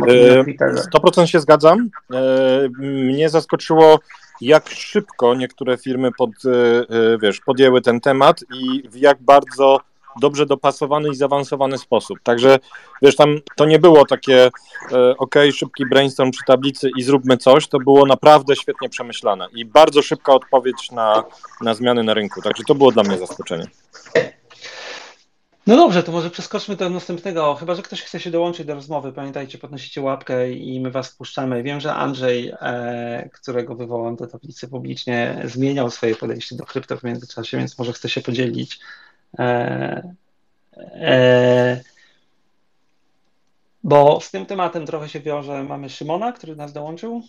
100% 0.95 1.23
y, 1.23 1.27
się 1.27 1.41
zgadzam. 1.41 1.91
E, 2.15 2.69
mnie 2.79 3.29
zaskoczyło, 3.29 4.01
jak 4.41 4.69
szybko 4.69 5.35
niektóre 5.35 5.79
firmy 5.79 6.11
pod, 6.19 6.31
y, 6.31 7.19
wiesz, 7.23 7.41
podjęły 7.41 7.83
ten 7.83 8.01
temat 8.01 8.45
i 8.55 8.89
w 8.89 8.97
jak 8.97 9.23
bardzo 9.23 9.81
dobrze 10.21 10.47
dopasowany 10.47 11.09
i 11.09 11.15
zaawansowany 11.15 11.79
sposób. 11.79 12.19
Także 12.23 12.59
wiesz, 13.03 13.17
tam 13.17 13.39
to 13.57 13.65
nie 13.65 13.79
było 13.79 14.07
takie 14.07 14.51
e, 14.93 15.17
ok, 15.19 15.35
szybki 15.55 15.87
brainstorm 15.87 16.31
przy 16.31 16.45
tablicy 16.47 16.91
i 16.97 17.03
zróbmy 17.03 17.37
coś, 17.37 17.69
to 17.69 17.79
było 17.79 18.07
naprawdę 18.07 18.57
świetnie 18.57 18.89
przemyślane 18.89 19.47
i 19.55 19.65
bardzo 19.65 20.03
szybka 20.03 20.33
odpowiedź 20.33 20.91
na, 20.91 21.25
na 21.61 21.75
zmiany 21.75 22.03
na 22.03 22.15
rynku. 22.15 22.43
Także 22.43 22.63
to 22.65 22.75
było 22.75 22.93
dla 22.93 23.03
mnie 23.03 23.19
zaskoczenie. 23.19 23.67
No 25.71 25.77
dobrze, 25.77 26.03
to 26.03 26.13
może 26.13 26.31
przeskoczmy 26.31 26.77
do 26.77 26.91
następnego. 26.91 27.55
Chyba, 27.55 27.75
że 27.75 27.83
ktoś 27.83 28.03
chce 28.03 28.21
się 28.21 28.31
dołączyć 28.31 28.67
do 28.67 28.75
rozmowy. 28.75 29.13
Pamiętajcie, 29.13 29.59
podnosicie 29.59 30.01
łapkę 30.01 30.53
i 30.53 30.81
my 30.81 30.91
was 30.91 31.11
wpuszczamy. 31.11 31.63
Wiem, 31.63 31.81
że 31.81 31.95
Andrzej, 31.95 32.53
e, 32.61 33.29
którego 33.33 33.75
wywołam 33.75 34.17
do 34.17 34.27
tablicy 34.27 34.69
publicznie, 34.69 35.43
zmieniał 35.45 35.91
swoje 35.91 36.17
podejście 36.17 36.57
do 36.57 36.65
krypto 36.65 36.97
w 36.97 37.03
międzyczasie, 37.03 37.59
więc 37.59 37.79
może 37.79 37.93
chce 37.93 38.09
się 38.09 38.21
podzielić 38.21 38.81
E, 39.39 40.15
e, 40.77 41.81
bo 43.83 44.21
z 44.21 44.31
tym 44.31 44.47
tematem 44.47 44.87
trochę 44.87 45.09
się 45.09 45.21
wiąże. 45.21 45.65
Mamy 45.65 45.91
Szymona, 45.91 46.33
który 46.33 46.57
nas 46.57 46.73
dołączył. 46.73 47.23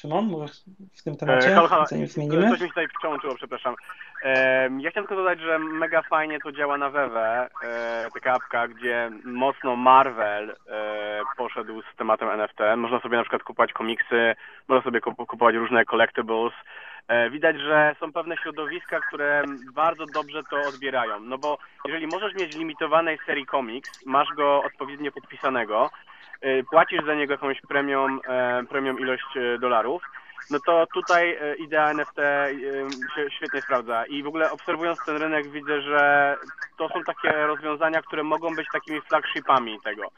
Szymon, 0.00 0.26
może 0.30 0.52
w 0.94 1.02
tym 1.02 1.16
temacie, 1.16 1.48
e, 1.48 1.54
halo, 1.54 1.68
halo. 1.68 1.86
zanim 1.86 2.06
zmienimy? 2.06 2.50
Coś 2.50 2.60
mi 2.60 2.68
tutaj 2.68 2.88
wciążyło, 2.88 3.34
przepraszam. 3.34 3.74
Ja 4.78 4.90
chciałem 4.90 5.08
tylko 5.08 5.16
dodać, 5.16 5.40
że 5.40 5.58
mega 5.58 6.02
fajnie 6.02 6.38
to 6.40 6.52
działa 6.52 6.78
na 6.78 6.90
Wewe, 6.90 7.48
e, 7.62 8.08
taka 8.14 8.32
apka, 8.32 8.68
gdzie 8.68 9.10
mocno 9.24 9.76
Marvel 9.76 10.50
e, 10.50 11.22
poszedł 11.36 11.82
z 11.82 11.96
tematem 11.96 12.28
NFT. 12.28 12.58
Można 12.76 13.00
sobie 13.00 13.16
na 13.16 13.22
przykład 13.22 13.42
kupować 13.42 13.72
komiksy, 13.72 14.34
można 14.68 14.84
sobie 14.84 15.00
kupować 15.00 15.54
różne 15.54 15.84
collectibles, 15.84 16.52
widać, 17.30 17.56
że 17.56 17.96
są 18.00 18.12
pewne 18.12 18.36
środowiska, 18.36 19.00
które 19.00 19.42
bardzo 19.74 20.06
dobrze 20.06 20.42
to 20.50 20.56
odbierają. 20.68 21.20
No 21.20 21.38
bo 21.38 21.58
jeżeli 21.84 22.06
możesz 22.06 22.34
mieć 22.34 22.56
limitowanej 22.56 23.18
serii 23.26 23.46
komiks, 23.46 24.06
masz 24.06 24.28
go 24.36 24.62
odpowiednio 24.62 25.12
podpisanego, 25.12 25.90
płacisz 26.70 27.04
za 27.06 27.14
niego 27.14 27.32
jakąś 27.32 27.60
premią, 27.60 28.18
e, 28.28 28.62
premią 28.68 28.96
ilość 28.96 29.24
dolarów, 29.60 30.02
no 30.50 30.58
to 30.66 30.86
tutaj 30.94 31.38
idea 31.58 31.90
NFT 31.90 32.16
się 33.14 33.30
świetnie 33.36 33.62
sprawdza. 33.62 34.06
I 34.06 34.22
w 34.22 34.26
ogóle 34.26 34.50
obserwując 34.50 34.98
ten 35.06 35.16
rynek 35.16 35.50
widzę, 35.50 35.82
że 35.82 36.36
to 36.78 36.88
są 36.88 37.04
takie 37.04 37.32
rozwiązania, 37.46 38.02
które 38.02 38.22
mogą 38.22 38.56
być 38.56 38.66
takimi 38.72 39.00
flagshipami 39.00 39.78
tego. 39.84 40.10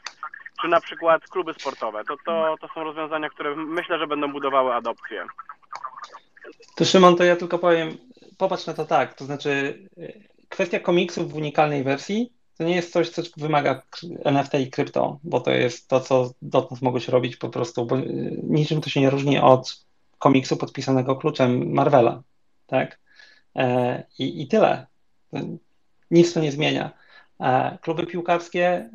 Czy 0.61 0.67
na 0.67 0.81
przykład 0.81 1.27
kluby 1.27 1.53
sportowe. 1.53 2.03
To, 2.03 2.15
to, 2.25 2.55
to 2.61 2.67
są 2.73 2.83
rozwiązania, 2.83 3.29
które 3.29 3.55
myślę, 3.55 3.99
że 3.99 4.07
będą 4.07 4.31
budowały 4.31 4.73
adopcję. 4.73 5.25
To 6.75 6.85
Szymon, 6.85 7.15
to 7.15 7.23
ja 7.23 7.35
tylko 7.35 7.59
powiem, 7.59 7.97
popatrz 8.37 8.67
na 8.67 8.73
to 8.73 8.85
tak, 8.85 9.13
to 9.13 9.25
znaczy 9.25 9.79
kwestia 10.49 10.79
komiksów 10.79 11.31
w 11.31 11.35
unikalnej 11.35 11.83
wersji 11.83 12.33
to 12.57 12.63
nie 12.63 12.75
jest 12.75 12.93
coś, 12.93 13.09
co 13.09 13.21
wymaga 13.37 13.81
NFT 14.23 14.53
i 14.53 14.69
krypto, 14.69 15.19
bo 15.23 15.39
to 15.39 15.51
jest 15.51 15.87
to, 15.87 15.99
co 15.99 16.31
dotąd 16.41 16.81
mogłeś 16.81 17.07
robić 17.07 17.35
po 17.35 17.49
prostu, 17.49 17.85
bo 17.85 17.97
niczym 18.43 18.81
to 18.81 18.89
się 18.89 19.01
nie 19.01 19.09
różni 19.09 19.39
od 19.39 19.85
komiksu 20.19 20.57
podpisanego 20.57 21.15
kluczem 21.15 21.71
Marvela, 21.73 22.23
tak? 22.67 22.99
E, 23.55 24.03
I, 24.19 24.41
i 24.41 24.47
tyle. 24.47 24.87
Nic 26.11 26.33
to 26.33 26.39
nie 26.39 26.51
zmienia. 26.51 26.91
E, 27.39 27.77
kluby 27.81 28.05
piłkarskie, 28.05 28.89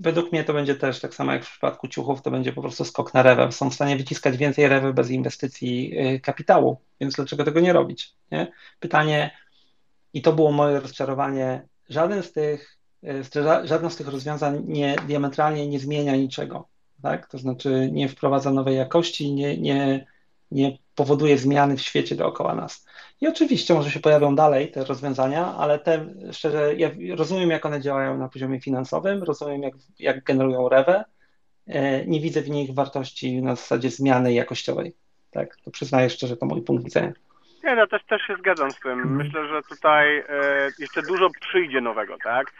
według 0.00 0.32
mnie 0.32 0.44
to 0.44 0.52
będzie 0.52 0.74
też 0.74 1.00
tak 1.00 1.14
samo 1.14 1.32
jak 1.32 1.44
w 1.44 1.50
przypadku 1.50 1.88
ciuchów, 1.88 2.22
to 2.22 2.30
będzie 2.30 2.52
po 2.52 2.62
prostu 2.62 2.84
skok 2.84 3.14
na 3.14 3.22
rewę. 3.22 3.52
Są 3.52 3.70
w 3.70 3.74
stanie 3.74 3.96
wyciskać 3.96 4.36
więcej 4.36 4.68
rewy 4.68 4.94
bez 4.94 5.10
inwestycji 5.10 5.92
kapitału, 6.22 6.76
więc 7.00 7.14
dlaczego 7.14 7.44
tego 7.44 7.60
nie 7.60 7.72
robić? 7.72 8.14
Nie? 8.30 8.52
Pytanie, 8.80 9.30
i 10.16 10.22
to 10.22 10.32
było 10.32 10.52
moje 10.52 10.80
rozczarowanie, 10.80 11.68
żaden 11.88 12.22
z 12.22 12.32
tych, 12.32 12.75
y, 13.06 13.66
żadne 13.66 13.90
z 13.90 13.96
tych 13.96 14.08
rozwiązań 14.08 14.62
nie, 14.66 14.96
diametralnie 15.06 15.68
nie 15.68 15.78
zmienia 15.78 16.16
niczego. 16.16 16.68
Tak? 17.02 17.26
To 17.26 17.38
znaczy 17.38 17.88
nie 17.92 18.08
wprowadza 18.08 18.50
nowej 18.50 18.76
jakości, 18.76 19.34
nie, 19.34 19.58
nie, 19.58 20.06
nie 20.50 20.78
powoduje 20.94 21.38
zmiany 21.38 21.76
w 21.76 21.80
świecie 21.80 22.16
dookoła 22.16 22.54
nas. 22.54 22.86
I 23.20 23.28
oczywiście 23.28 23.74
może 23.74 23.90
się 23.90 24.00
pojawią 24.00 24.34
dalej 24.34 24.70
te 24.70 24.84
rozwiązania, 24.84 25.54
ale 25.58 25.78
te, 25.78 26.06
szczerze, 26.32 26.74
ja 26.76 26.90
rozumiem, 27.16 27.50
jak 27.50 27.66
one 27.66 27.80
działają 27.80 28.18
na 28.18 28.28
poziomie 28.28 28.60
finansowym, 28.60 29.22
rozumiem, 29.22 29.62
jak, 29.62 29.74
jak 29.98 30.24
generują 30.24 30.68
rewę. 30.68 31.04
E, 31.66 32.06
nie 32.06 32.20
widzę 32.20 32.42
w 32.42 32.50
nich 32.50 32.74
wartości 32.74 33.42
na 33.42 33.54
zasadzie 33.54 33.90
zmiany 33.90 34.32
jakościowej. 34.32 34.94
Tak, 35.30 35.56
to 35.56 35.70
przyznaję 35.70 36.10
szczerze, 36.10 36.36
to 36.36 36.46
mój 36.46 36.62
punkt 36.62 36.84
widzenia. 36.84 37.12
Nie, 37.64 37.76
no 37.76 37.86
też, 37.86 38.04
też 38.04 38.22
się 38.22 38.36
zgadzam 38.36 38.70
z 38.70 38.80
tym. 38.80 38.92
Mhm. 38.92 39.16
Myślę, 39.16 39.48
że 39.48 39.62
tutaj 39.68 40.18
e, 40.18 40.24
jeszcze 40.78 41.02
dużo 41.02 41.28
przyjdzie 41.40 41.80
nowego, 41.80 42.16
tak? 42.24 42.52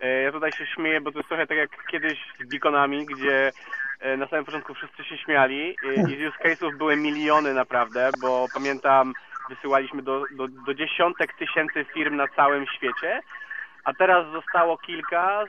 E, 0.00 0.22
ja 0.22 0.32
tutaj 0.32 0.52
się 0.52 0.66
śmieję, 0.66 1.00
bo 1.00 1.12
to 1.12 1.18
jest 1.18 1.28
trochę 1.28 1.46
tak 1.46 1.58
jak 1.58 1.86
kiedyś 1.90 2.18
z 2.40 2.50
beaconami, 2.50 3.06
gdzie 3.06 3.52
e, 4.00 4.16
na 4.16 4.28
samym 4.28 4.44
początku 4.44 4.74
wszyscy 4.74 5.04
się 5.04 5.18
śmiali 5.18 5.76
e, 5.86 5.94
i 5.94 6.16
z 6.16 6.28
use 6.28 6.38
case'ów 6.44 6.76
były 6.78 6.96
miliony 6.96 7.54
naprawdę, 7.54 8.10
bo 8.20 8.46
pamiętam 8.54 9.12
wysyłaliśmy 9.48 10.02
do, 10.02 10.24
do, 10.30 10.48
do 10.48 10.74
dziesiątek 10.74 11.32
tysięcy 11.38 11.84
firm 11.94 12.16
na 12.16 12.28
całym 12.28 12.66
świecie, 12.66 13.20
a 13.84 13.94
teraz 13.94 14.32
zostało 14.32 14.78
kilka, 14.78 15.44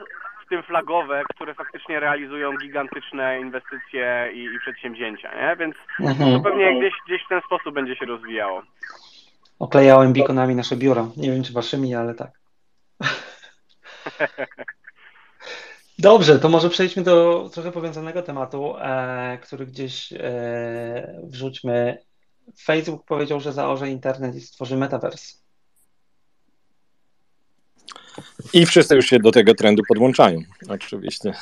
w 0.45 0.49
tym 0.49 0.63
flagowe, 0.63 1.23
które 1.35 1.53
faktycznie 1.53 1.99
realizują 1.99 2.57
gigantyczne 2.57 3.39
inwestycje 3.39 4.29
i, 4.33 4.43
i 4.43 4.59
przedsięwzięcia, 4.59 5.35
nie? 5.35 5.55
Więc 5.55 5.75
mhm. 5.99 6.33
to 6.33 6.49
pewnie 6.49 6.79
gdzieś, 6.79 6.93
gdzieś 7.07 7.25
w 7.25 7.29
ten 7.29 7.41
sposób 7.41 7.75
będzie 7.75 7.95
się 7.95 8.05
rozwijało. 8.05 8.61
Oklejałem 9.59 10.13
beaconami 10.13 10.55
nasze 10.55 10.75
biuro. 10.75 11.07
Nie 11.17 11.31
wiem, 11.31 11.43
czy 11.43 11.53
waszymi, 11.53 11.95
ale 11.95 12.15
tak. 12.15 12.29
Dobrze, 15.99 16.39
to 16.39 16.49
może 16.49 16.69
przejdźmy 16.69 17.03
do 17.03 17.49
trochę 17.53 17.71
powiązanego 17.71 18.21
tematu, 18.21 18.77
e, 18.77 19.37
który 19.41 19.65
gdzieś 19.65 20.13
e, 20.13 21.19
wrzućmy. 21.23 21.97
Facebook 22.61 23.05
powiedział, 23.05 23.39
że 23.39 23.53
zaorze 23.53 23.89
internet 23.89 24.35
i 24.35 24.41
stworzy 24.41 24.77
metaverse. 24.77 25.37
I 28.53 28.65
wszyscy 28.65 28.95
już 28.95 29.05
się 29.05 29.19
do 29.19 29.31
tego 29.31 29.55
trendu 29.55 29.83
podłączają, 29.87 30.39
oczywiście. 30.69 31.33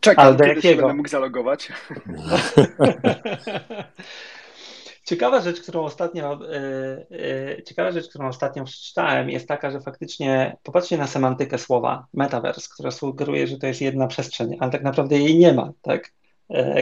Czekam, 0.00 0.26
Ale 0.26 0.36
do 0.36 0.44
kiedy 0.44 0.56
jakiego? 0.56 0.74
się 0.74 0.76
będę 0.76 0.94
mógł 0.94 1.08
zalogować. 1.08 1.68
Ciekawa 5.08 5.40
rzecz, 5.40 5.60
którą 5.60 5.84
ostatnio, 5.84 6.38
yy, 7.10 7.62
ciekawa 7.62 7.92
rzecz, 7.92 8.08
którą 8.08 8.28
ostatnio 8.28 8.64
przeczytałem, 8.64 9.30
jest 9.30 9.48
taka, 9.48 9.70
że 9.70 9.80
faktycznie 9.80 10.56
popatrzcie 10.62 10.98
na 10.98 11.06
semantykę 11.06 11.58
słowa 11.58 12.06
metaverse, 12.14 12.68
która 12.74 12.90
sugeruje, 12.90 13.46
że 13.46 13.58
to 13.58 13.66
jest 13.66 13.80
jedna 13.80 14.06
przestrzeń, 14.06 14.56
ale 14.60 14.70
tak 14.70 14.82
naprawdę 14.82 15.18
jej 15.18 15.38
nie 15.38 15.52
ma, 15.52 15.72
tak? 15.82 16.12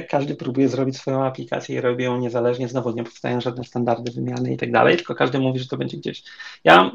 Każdy 0.09 0.35
próbuje 0.35 0.69
zrobić 0.69 0.97
swoją 0.97 1.25
aplikację 1.25 1.77
i 1.77 1.81
robi 1.81 2.05
ją 2.05 2.19
niezależnie, 2.19 2.69
znowu 2.69 2.91
nie 2.91 3.05
powstają 3.05 3.41
żadne 3.41 3.65
standardy 3.65 4.11
wymiany 4.13 4.53
i 4.53 4.57
tak 4.57 4.73
dalej, 4.73 4.97
tylko 4.97 5.15
każdy 5.15 5.39
mówi, 5.39 5.59
że 5.59 5.67
to 5.67 5.77
będzie 5.77 5.97
gdzieś. 5.97 6.23
Ja 6.65 6.91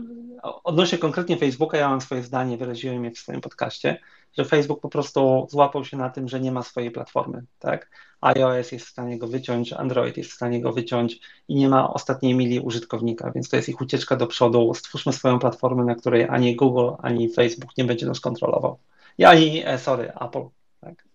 odnośnie 0.63 0.97
konkretnie 0.97 1.37
Facebooka, 1.37 1.77
ja 1.77 1.89
mam 1.89 2.01
swoje 2.01 2.23
zdanie, 2.23 2.57
wyraziłem 2.57 3.05
je 3.05 3.11
w 3.11 3.17
swoim 3.17 3.41
podcaście, 3.41 3.97
że 4.37 4.45
Facebook 4.45 4.81
po 4.81 4.89
prostu 4.89 5.47
złapał 5.49 5.85
się 5.85 5.97
na 5.97 6.09
tym, 6.09 6.27
że 6.27 6.39
nie 6.39 6.51
ma 6.51 6.63
swojej 6.63 6.91
platformy, 6.91 7.43
tak? 7.59 7.89
iOS 8.21 8.71
jest 8.71 8.85
w 8.85 8.89
stanie 8.89 9.19
go 9.19 9.27
wyciąć, 9.27 9.73
Android 9.73 10.17
jest 10.17 10.31
w 10.31 10.33
stanie 10.33 10.61
go 10.61 10.73
wyciąć 10.73 11.19
i 11.47 11.55
nie 11.55 11.69
ma 11.69 11.93
ostatniej 11.93 12.35
mili 12.35 12.59
użytkownika, 12.59 13.31
więc 13.31 13.49
to 13.49 13.55
jest 13.55 13.69
ich 13.69 13.81
ucieczka 13.81 14.15
do 14.15 14.27
przodu. 14.27 14.73
Stwórzmy 14.73 15.13
swoją 15.13 15.39
platformę, 15.39 15.83
na 15.83 15.95
której 15.95 16.27
ani 16.29 16.55
Google, 16.55 16.89
ani 17.01 17.33
Facebook 17.33 17.77
nie 17.77 17.83
będzie 17.83 18.05
nas 18.05 18.19
kontrolował. 18.19 18.79
I 19.17 19.25
ani, 19.25 19.65
e, 19.65 19.77
sorry, 19.77 20.11
Apple. 20.21 20.43
Tak? 20.81 21.05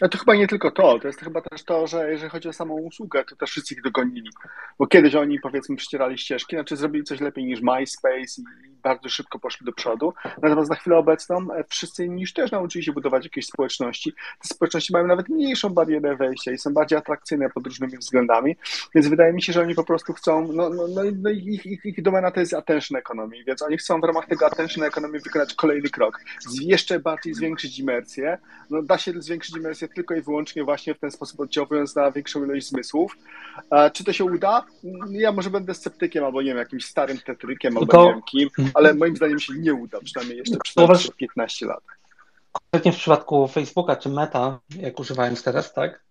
Ale 0.00 0.10
to 0.10 0.18
chyba 0.18 0.34
nie 0.34 0.48
tylko 0.48 0.70
to, 0.70 0.98
to 0.98 1.06
jest 1.06 1.20
chyba 1.20 1.40
też 1.42 1.64
to, 1.64 1.86
że 1.86 2.10
jeżeli 2.10 2.30
chodzi 2.30 2.48
o 2.48 2.52
samą 2.52 2.74
usługę, 2.74 3.24
to 3.24 3.36
też 3.36 3.50
wszyscy 3.50 3.74
ich 3.74 3.82
dogonili. 3.82 4.30
Bo 4.78 4.86
kiedyś 4.86 5.14
oni 5.14 5.40
powiedzmy 5.40 5.76
przycierali 5.76 6.18
ścieżki, 6.18 6.56
znaczy 6.56 6.76
zrobili 6.76 7.04
coś 7.04 7.20
lepiej 7.20 7.44
niż 7.44 7.60
MySpace 7.60 8.42
i 8.42 8.75
bardzo 8.86 9.08
szybko 9.08 9.38
poszli 9.38 9.66
do 9.66 9.72
przodu. 9.72 10.12
Natomiast 10.42 10.70
na 10.70 10.76
chwilę 10.76 10.96
obecną 10.96 11.36
e, 11.54 11.64
wszyscy 11.68 12.04
inni 12.04 12.20
już 12.20 12.32
też 12.32 12.50
nauczyli 12.50 12.84
się 12.84 12.92
budować 12.92 13.24
jakieś 13.24 13.46
społeczności. 13.46 14.12
Te 14.42 14.48
społeczności 14.48 14.92
mają 14.92 15.06
nawet 15.06 15.28
mniejszą 15.28 15.68
barierę 15.68 16.16
wejścia 16.16 16.52
i 16.52 16.58
są 16.58 16.74
bardziej 16.74 16.98
atrakcyjne 16.98 17.50
pod 17.50 17.66
różnymi 17.66 17.98
względami, 17.98 18.56
więc 18.94 19.08
wydaje 19.08 19.32
mi 19.32 19.42
się, 19.42 19.52
że 19.52 19.62
oni 19.62 19.74
po 19.74 19.84
prostu 19.84 20.12
chcą, 20.12 20.52
no, 20.52 20.70
no, 20.70 20.88
no, 20.88 21.02
no 21.22 21.30
ich, 21.30 21.66
ich, 21.66 21.84
ich 21.84 22.02
domena 22.02 22.30
to 22.30 22.40
jest 22.40 22.54
attention 22.54 22.98
economy, 22.98 23.44
więc 23.44 23.62
oni 23.62 23.76
chcą 23.76 24.00
w 24.00 24.04
ramach 24.04 24.26
tego 24.26 24.46
attention 24.46 24.84
economy 24.84 25.20
wykonać 25.20 25.54
kolejny 25.54 25.88
krok, 25.88 26.20
jeszcze 26.60 27.00
bardziej 27.00 27.34
zwiększyć 27.34 27.78
imersję. 27.78 28.38
No, 28.70 28.82
da 28.82 28.98
się 28.98 29.12
zwiększyć 29.22 29.56
imersję 29.56 29.88
tylko 29.88 30.14
i 30.14 30.22
wyłącznie 30.22 30.64
właśnie 30.64 30.94
w 30.94 30.98
ten 30.98 31.10
sposób 31.10 31.40
oddziałując 31.40 31.96
na 31.96 32.10
większą 32.10 32.44
ilość 32.44 32.68
zmysłów. 32.68 33.16
Czy 33.92 34.04
to 34.04 34.12
się 34.12 34.24
uda? 34.24 34.64
Ja 35.10 35.32
może 35.32 35.50
będę 35.50 35.74
sceptykiem 35.74 36.24
albo 36.24 36.42
nie 36.42 36.48
wiem, 36.48 36.58
jakimś 36.58 36.84
starym 36.84 37.18
tetrykiem 37.18 37.78
albo 37.78 38.04
nie 38.04 38.12
wiem 38.12 38.22
kim, 38.22 38.48
ale 38.76 38.94
moim 38.94 39.16
zdaniem 39.16 39.38
się 39.38 39.54
nie 39.54 39.74
uda, 39.74 39.98
przynajmniej 40.04 40.38
jeszcze 40.38 40.56
przez 40.86 41.10
15 41.10 41.66
lat. 41.66 41.84
Konkretnie 42.52 42.92
w 42.92 42.96
przypadku 42.96 43.48
Facebooka 43.48 43.96
czy 43.96 44.08
Meta, 44.08 44.60
jak 44.78 45.00
używając 45.00 45.42
teraz, 45.42 45.72
tak? 45.72 46.04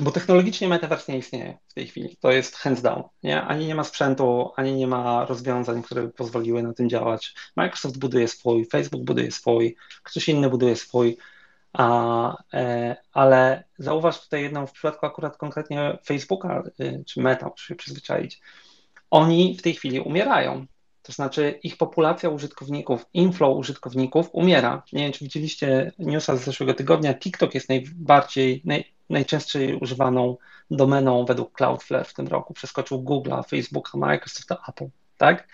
Bo 0.00 0.10
technologicznie 0.10 0.68
Metaverse 0.68 1.12
nie 1.12 1.18
istnieje 1.18 1.58
w 1.68 1.74
tej 1.74 1.86
chwili. 1.86 2.16
To 2.20 2.32
jest 2.32 2.56
hands 2.56 2.82
down. 2.82 3.02
Nie? 3.22 3.42
Ani 3.42 3.66
nie 3.66 3.74
ma 3.74 3.84
sprzętu, 3.84 4.50
ani 4.56 4.74
nie 4.74 4.86
ma 4.86 5.24
rozwiązań, 5.24 5.82
które 5.82 6.02
by 6.02 6.08
pozwoliły 6.08 6.62
na 6.62 6.72
tym 6.72 6.88
działać. 6.88 7.34
Microsoft 7.56 7.98
buduje 7.98 8.28
swój, 8.28 8.66
Facebook 8.66 9.04
buduje 9.04 9.30
swój, 9.30 9.76
ktoś 10.02 10.28
inny 10.28 10.50
buduje 10.50 10.76
swój. 10.76 11.18
A, 11.72 12.42
e, 12.54 12.96
ale 13.12 13.64
zauważ 13.78 14.20
tutaj 14.20 14.42
jedną 14.42 14.66
w 14.66 14.72
przypadku 14.72 15.06
akurat 15.06 15.36
konkretnie 15.36 15.98
Facebooka 16.04 16.62
y, 16.80 17.04
czy 17.06 17.20
Meta, 17.20 17.48
muszę 17.48 17.66
się 17.66 17.74
przyzwyczaić. 17.74 18.40
Oni 19.10 19.56
w 19.58 19.62
tej 19.62 19.74
chwili 19.74 20.00
umierają. 20.00 20.66
To 21.08 21.12
znaczy 21.12 21.58
ich 21.62 21.76
populacja 21.76 22.28
użytkowników, 22.28 23.06
inflow 23.14 23.56
użytkowników 23.56 24.28
umiera. 24.32 24.82
Nie 24.92 25.02
wiem, 25.02 25.12
czy 25.12 25.24
widzieliście 25.24 25.92
newsa 25.98 26.36
z 26.36 26.44
zeszłego 26.44 26.74
tygodnia. 26.74 27.14
TikTok 27.14 27.54
jest 27.54 27.68
najbardziej, 27.68 28.62
naj, 28.64 28.92
najczęściej 29.10 29.74
używaną 29.74 30.36
domeną 30.70 31.24
według 31.24 31.52
Cloudflare 31.52 32.06
w 32.06 32.14
tym 32.14 32.28
roku. 32.28 32.54
Przeskoczył 32.54 33.02
Google'a, 33.02 33.48
Facebooka, 33.48 33.98
Microsofta, 33.98 34.56
Apple, 34.68 34.88
tak? 35.16 35.48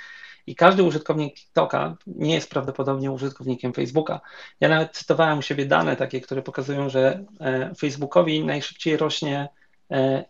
I 0.46 0.54
każdy 0.54 0.82
użytkownik 0.82 1.34
TikToka 1.34 1.96
nie 2.06 2.34
jest 2.34 2.50
prawdopodobnie 2.50 3.12
użytkownikiem 3.12 3.72
Facebooka. 3.72 4.20
Ja 4.60 4.68
nawet 4.68 4.92
cytowałem 4.92 5.38
u 5.38 5.42
siebie 5.42 5.66
dane 5.66 5.96
takie, 5.96 6.20
które 6.20 6.42
pokazują, 6.42 6.88
że 6.88 7.24
e, 7.40 7.74
Facebookowi 7.74 8.44
najszybciej 8.44 8.96
rośnie 8.96 9.48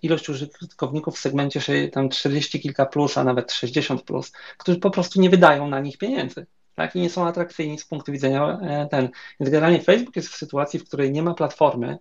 ilość 0.03 0.29
użytkowników 0.29 1.17
w 1.17 1.19
segmencie 1.19 1.89
tam 1.89 2.09
40 2.09 2.61
kilka 2.61 2.87
plus, 2.87 3.19
a 3.19 3.25
nawet 3.25 3.53
60 3.53 4.03
plus, 4.03 4.33
którzy 4.59 4.79
po 4.79 4.91
prostu 4.91 5.21
nie 5.21 5.31
wydają 5.31 5.69
na 5.69 5.81
nich 5.81 5.99
pieniędzy. 5.99 6.47
Tak, 6.75 6.97
i 6.97 7.01
nie 7.01 7.11
są 7.11 7.27
atrakcyjni 7.27 7.79
z 7.79 7.85
punktu 7.85 8.13
widzenia 8.13 8.59
e, 8.63 8.89
ten. 8.91 9.09
Więc 9.41 9.53
generalnie 9.53 9.83
Facebook 9.83 10.17
jest 10.17 10.29
w 10.29 10.37
sytuacji, 10.37 10.81
w 10.81 10.85
której 10.85 11.13
nie 11.13 11.23
ma 11.23 11.35
platformy, 11.35 11.99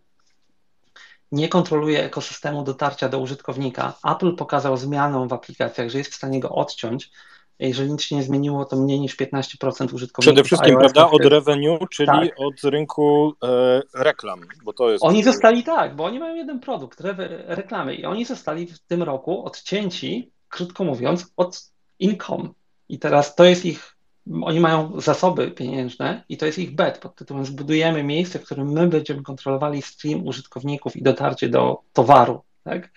nie 1.32 1.50
kontroluje 1.50 2.04
ekosystemu 2.04 2.64
dotarcia 2.64 3.10
do 3.10 3.20
użytkownika. 3.20 3.94
Apple 4.06 4.36
pokazał 4.36 4.78
zmianę 4.78 5.28
w 5.28 5.34
aplikacjach, 5.34 5.90
że 5.90 5.98
jest 5.98 6.12
w 6.12 6.16
stanie 6.16 6.40
go 6.40 6.50
odciąć, 6.50 7.12
jeżeli 7.60 7.92
nic 7.92 8.02
się 8.02 8.16
nie 8.16 8.24
zmieniło, 8.24 8.66
to 8.66 8.76
mniej 8.76 9.00
niż 9.00 9.18
15% 9.18 9.94
użytkowników. 9.94 10.20
Przede 10.20 10.44
wszystkim, 10.44 10.78
prawda, 10.78 11.10
od 11.10 11.26
revenue, 11.26 11.78
czyli 11.92 12.08
tak. 12.08 12.40
od 12.40 12.64
rynku 12.64 13.34
e, 13.44 13.82
reklam, 13.94 14.42
bo 14.64 14.74
to 14.74 14.92
jest. 14.92 15.04
Oni 15.04 15.24
zostali 15.24 15.64
tak, 15.64 15.96
bo 15.96 16.06
oni 16.06 16.20
mają 16.20 16.36
jeden 16.36 16.60
produkt, 16.60 17.02
re, 17.02 17.16
reklamy, 17.48 17.96
i 17.96 18.06
oni 18.06 18.26
zostali 18.26 18.68
w 18.68 18.80
tym 18.80 19.04
roku 19.04 19.46
odcięci, 19.46 20.32
krótko 20.50 20.84
mówiąc, 20.84 21.34
od 21.38 21.62
income. 22.00 22.50
I 22.90 23.00
teraz 23.00 23.36
to 23.36 23.44
jest 23.44 23.66
ich. 23.66 23.96
Oni 24.44 24.60
mają 24.60 25.02
zasoby 25.02 25.52
pieniężne 25.52 26.24
i 26.30 26.38
to 26.38 26.46
jest 26.46 26.60
ich 26.60 26.76
bet 26.76 26.98
pod 26.98 27.16
tytułem 27.16 27.46
zbudujemy 27.46 28.04
miejsce, 28.04 28.40
w 28.40 28.46
którym 28.46 28.72
my 28.72 28.88
będziemy 28.88 29.24
kontrolowali 29.24 29.82
stream 29.82 30.28
użytkowników 30.28 30.96
i 30.96 31.04
dotarcie 31.04 31.50
do 31.50 31.82
towaru. 31.94 32.42
Tak? 32.64 32.90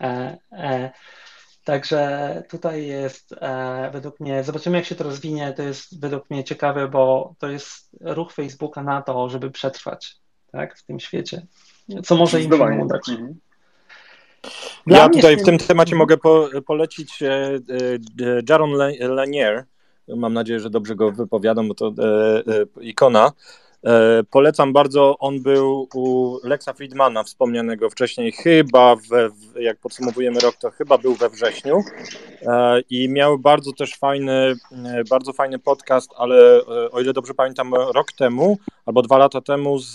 E, 0.00 0.38
e, 0.52 0.90
Także 1.68 2.42
tutaj 2.48 2.86
jest 2.86 3.34
e, 3.40 3.90
według 3.92 4.20
mnie, 4.20 4.44
zobaczymy 4.44 4.76
jak 4.76 4.86
się 4.86 4.94
to 4.94 5.04
rozwinie, 5.04 5.52
to 5.52 5.62
jest 5.62 6.00
według 6.00 6.30
mnie 6.30 6.44
ciekawe, 6.44 6.88
bo 6.88 7.34
to 7.38 7.48
jest 7.48 7.90
ruch 8.00 8.32
Facebooka 8.32 8.82
na 8.82 9.02
to, 9.02 9.28
żeby 9.28 9.50
przetrwać 9.50 10.16
tak, 10.52 10.78
w 10.78 10.84
tym 10.84 11.00
świecie. 11.00 11.46
Co 12.04 12.16
może 12.16 12.42
im 12.42 12.52
się 12.52 12.84
udać. 12.84 13.08
Mhm. 13.08 13.34
Ja 14.86 15.08
tutaj 15.08 15.36
w 15.36 15.42
tym 15.42 15.58
temacie 15.58 15.96
mogę 15.96 16.16
po, 16.16 16.48
polecić 16.66 17.22
e, 17.22 17.28
e, 17.30 18.40
Jaron 18.48 18.70
Lanier. 19.00 19.64
Mam 20.08 20.34
nadzieję, 20.34 20.60
że 20.60 20.70
dobrze 20.70 20.96
go 20.96 21.12
wypowiadam, 21.12 21.68
bo 21.68 21.74
to 21.74 21.92
ikona 22.80 23.26
E, 23.26 23.32
polecam 24.30 24.72
bardzo, 24.72 25.18
on 25.18 25.42
był 25.42 25.88
u 25.94 26.36
Lexa 26.44 26.72
Friedmana, 26.74 27.24
wspomnianego 27.24 27.90
wcześniej, 27.90 28.32
chyba, 28.32 28.96
we, 28.96 29.30
jak 29.60 29.78
podsumowujemy 29.78 30.40
rok, 30.40 30.56
to 30.56 30.70
chyba 30.70 30.98
był 30.98 31.14
we 31.14 31.30
wrześniu. 31.30 31.80
E, 32.42 32.80
i 32.90 33.08
miał 33.08 33.38
bardzo 33.38 33.72
też 33.72 33.96
fajny, 33.96 34.32
e, 34.32 35.04
bardzo 35.10 35.32
fajny 35.32 35.58
podcast, 35.58 36.10
ale 36.16 36.64
o 36.92 37.00
ile 37.00 37.12
dobrze 37.12 37.34
pamiętam, 37.34 37.74
rok 37.74 38.12
temu 38.12 38.58
albo 38.86 39.02
dwa 39.02 39.18
lata 39.18 39.40
temu 39.40 39.78
z, 39.78 39.94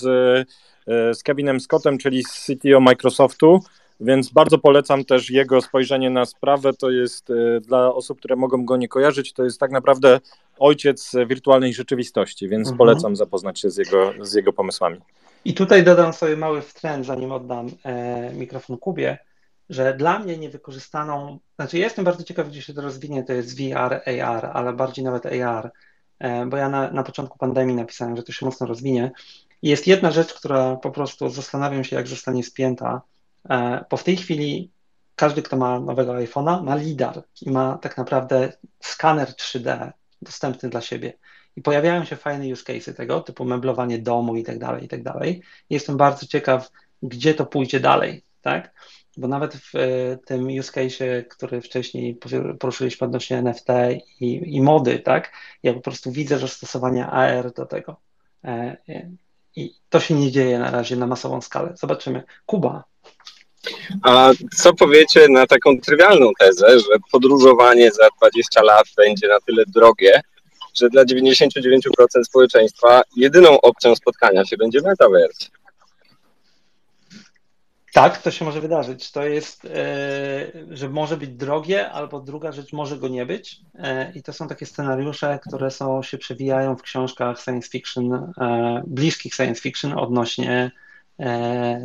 z 0.87 1.23
Kevinem 1.23 1.59
Scottem, 1.59 1.97
czyli 1.97 2.23
z 2.23 2.45
CTO 2.45 2.79
Microsoftu, 2.79 3.59
więc 4.03 4.29
bardzo 4.29 4.57
polecam 4.57 5.05
też 5.05 5.29
jego 5.29 5.61
spojrzenie 5.61 6.09
na 6.09 6.25
sprawę. 6.25 6.73
To 6.73 6.91
jest 6.91 7.29
e, 7.29 7.61
dla 7.61 7.93
osób, 7.93 8.19
które 8.19 8.35
mogą 8.35 8.65
go 8.65 8.77
nie 8.77 8.87
kojarzyć, 8.87 9.33
to 9.33 9.43
jest 9.43 9.59
tak 9.59 9.71
naprawdę 9.71 10.19
ojciec 10.59 11.11
wirtualnej 11.27 11.73
rzeczywistości, 11.73 12.49
więc 12.49 12.67
mhm. 12.67 12.77
polecam 12.77 13.15
zapoznać 13.15 13.59
się 13.59 13.69
z 13.69 13.77
jego, 13.77 14.13
z 14.21 14.33
jego 14.33 14.53
pomysłami. 14.53 14.99
I 15.45 15.53
tutaj 15.53 15.83
dodam 15.83 16.13
sobie 16.13 16.37
mały 16.37 16.61
wtręt, 16.61 17.05
zanim 17.05 17.31
oddam 17.31 17.67
e, 17.83 18.33
mikrofon 18.33 18.77
Kubie, 18.77 19.17
że 19.69 19.93
dla 19.93 20.19
mnie 20.19 20.37
niewykorzystaną, 20.37 21.39
znaczy 21.55 21.77
ja 21.77 21.83
jestem 21.83 22.05
bardzo 22.05 22.23
ciekaw, 22.23 22.47
gdzie 22.47 22.61
się 22.61 22.73
to 22.73 22.81
rozwinie, 22.81 23.23
to 23.23 23.33
jest 23.33 23.57
VR, 23.57 24.01
AR, 24.21 24.45
ale 24.53 24.73
bardziej 24.73 25.05
nawet 25.05 25.25
AR, 25.25 25.71
e, 26.19 26.45
bo 26.45 26.57
ja 26.57 26.69
na, 26.69 26.91
na 26.91 27.03
początku 27.03 27.37
pandemii 27.37 27.75
napisałem, 27.75 28.15
że 28.15 28.23
to 28.23 28.31
się 28.31 28.45
mocno 28.45 28.67
rozwinie. 28.67 29.11
I 29.61 29.69
jest 29.69 29.87
jedna 29.87 30.11
rzecz, 30.11 30.33
która 30.33 30.75
po 30.75 30.91
prostu 30.91 31.29
zastanawiam 31.29 31.83
się, 31.83 31.95
jak 31.95 32.07
zostanie 32.07 32.43
spięta, 32.43 33.01
bo 33.89 33.97
w 33.97 34.03
tej 34.03 34.17
chwili 34.17 34.71
każdy, 35.15 35.41
kto 35.41 35.57
ma 35.57 35.79
nowego 35.79 36.13
iPhone'a, 36.13 36.63
ma 36.63 36.75
LIDAR 36.75 37.23
i 37.41 37.51
ma 37.51 37.77
tak 37.77 37.97
naprawdę 37.97 38.53
skaner 38.79 39.27
3D 39.27 39.91
dostępny 40.21 40.69
dla 40.69 40.81
siebie. 40.81 41.13
I 41.55 41.61
pojawiają 41.61 42.05
się 42.05 42.15
fajne 42.15 42.53
use 42.53 42.63
cases 42.63 42.95
tego, 42.95 43.21
typu 43.21 43.45
meblowanie 43.45 43.99
domu 43.99 44.35
i 44.35 44.43
tak 44.43 44.59
dalej, 44.59 44.85
i 44.85 44.87
tak 44.87 45.03
dalej. 45.03 45.41
Jestem 45.69 45.97
bardzo 45.97 46.25
ciekaw, 46.25 46.71
gdzie 47.03 47.33
to 47.33 47.45
pójdzie 47.45 47.79
dalej, 47.79 48.23
tak? 48.41 48.73
Bo 49.17 49.27
nawet 49.27 49.53
w 49.55 49.73
tym 50.25 50.47
use 50.47 50.71
case, 50.71 51.23
który 51.23 51.61
wcześniej 51.61 52.19
poruszyliśmy 52.59 53.07
odnośnie 53.07 53.37
NFT 53.37 53.67
i, 54.19 54.55
i 54.55 54.61
mody, 54.61 54.99
tak? 54.99 55.31
Ja 55.63 55.73
po 55.73 55.81
prostu 55.81 56.11
widzę 56.11 56.39
zastosowanie 56.39 57.05
AR 57.07 57.53
do 57.53 57.65
tego. 57.65 58.01
I 59.55 59.73
to 59.89 59.99
się 59.99 60.13
nie 60.13 60.31
dzieje 60.31 60.59
na 60.59 60.71
razie 60.71 60.95
na 60.95 61.07
masową 61.07 61.41
skalę. 61.41 61.73
Zobaczymy. 61.77 62.23
Kuba. 62.45 62.83
A 64.01 64.31
co 64.55 64.73
powiecie 64.73 65.27
na 65.29 65.47
taką 65.47 65.79
trywialną 65.79 66.31
tezę, 66.39 66.79
że 66.79 66.97
podróżowanie 67.11 67.91
za 67.91 68.09
20 68.17 68.63
lat 68.63 68.85
będzie 68.97 69.27
na 69.27 69.39
tyle 69.39 69.63
drogie, 69.67 70.21
że 70.73 70.89
dla 70.89 71.05
99% 71.05 71.79
społeczeństwa 72.23 73.01
jedyną 73.17 73.61
opcją 73.61 73.95
spotkania 73.95 74.45
się 74.45 74.57
będzie 74.57 74.81
metaverse? 74.81 75.45
Tak, 77.93 78.21
to 78.21 78.31
się 78.31 78.45
może 78.45 78.61
wydarzyć. 78.61 79.11
To 79.11 79.23
jest, 79.23 79.65
e, 79.65 79.69
że 80.69 80.89
może 80.89 81.17
być 81.17 81.29
drogie, 81.29 81.91
albo 81.91 82.19
druga 82.19 82.51
rzecz 82.51 82.73
może 82.73 82.97
go 82.97 83.07
nie 83.07 83.25
być. 83.25 83.61
E, 83.75 84.11
I 84.15 84.23
to 84.23 84.33
są 84.33 84.47
takie 84.47 84.65
scenariusze, 84.65 85.39
które 85.47 85.71
są, 85.71 86.03
się 86.03 86.17
przewijają 86.17 86.75
w 86.75 86.81
książkach 86.81 87.39
science 87.39 87.69
fiction, 87.69 88.13
e, 88.13 88.83
bliskich 88.87 89.33
science 89.33 89.61
fiction 89.61 89.99
odnośnie 89.99 90.71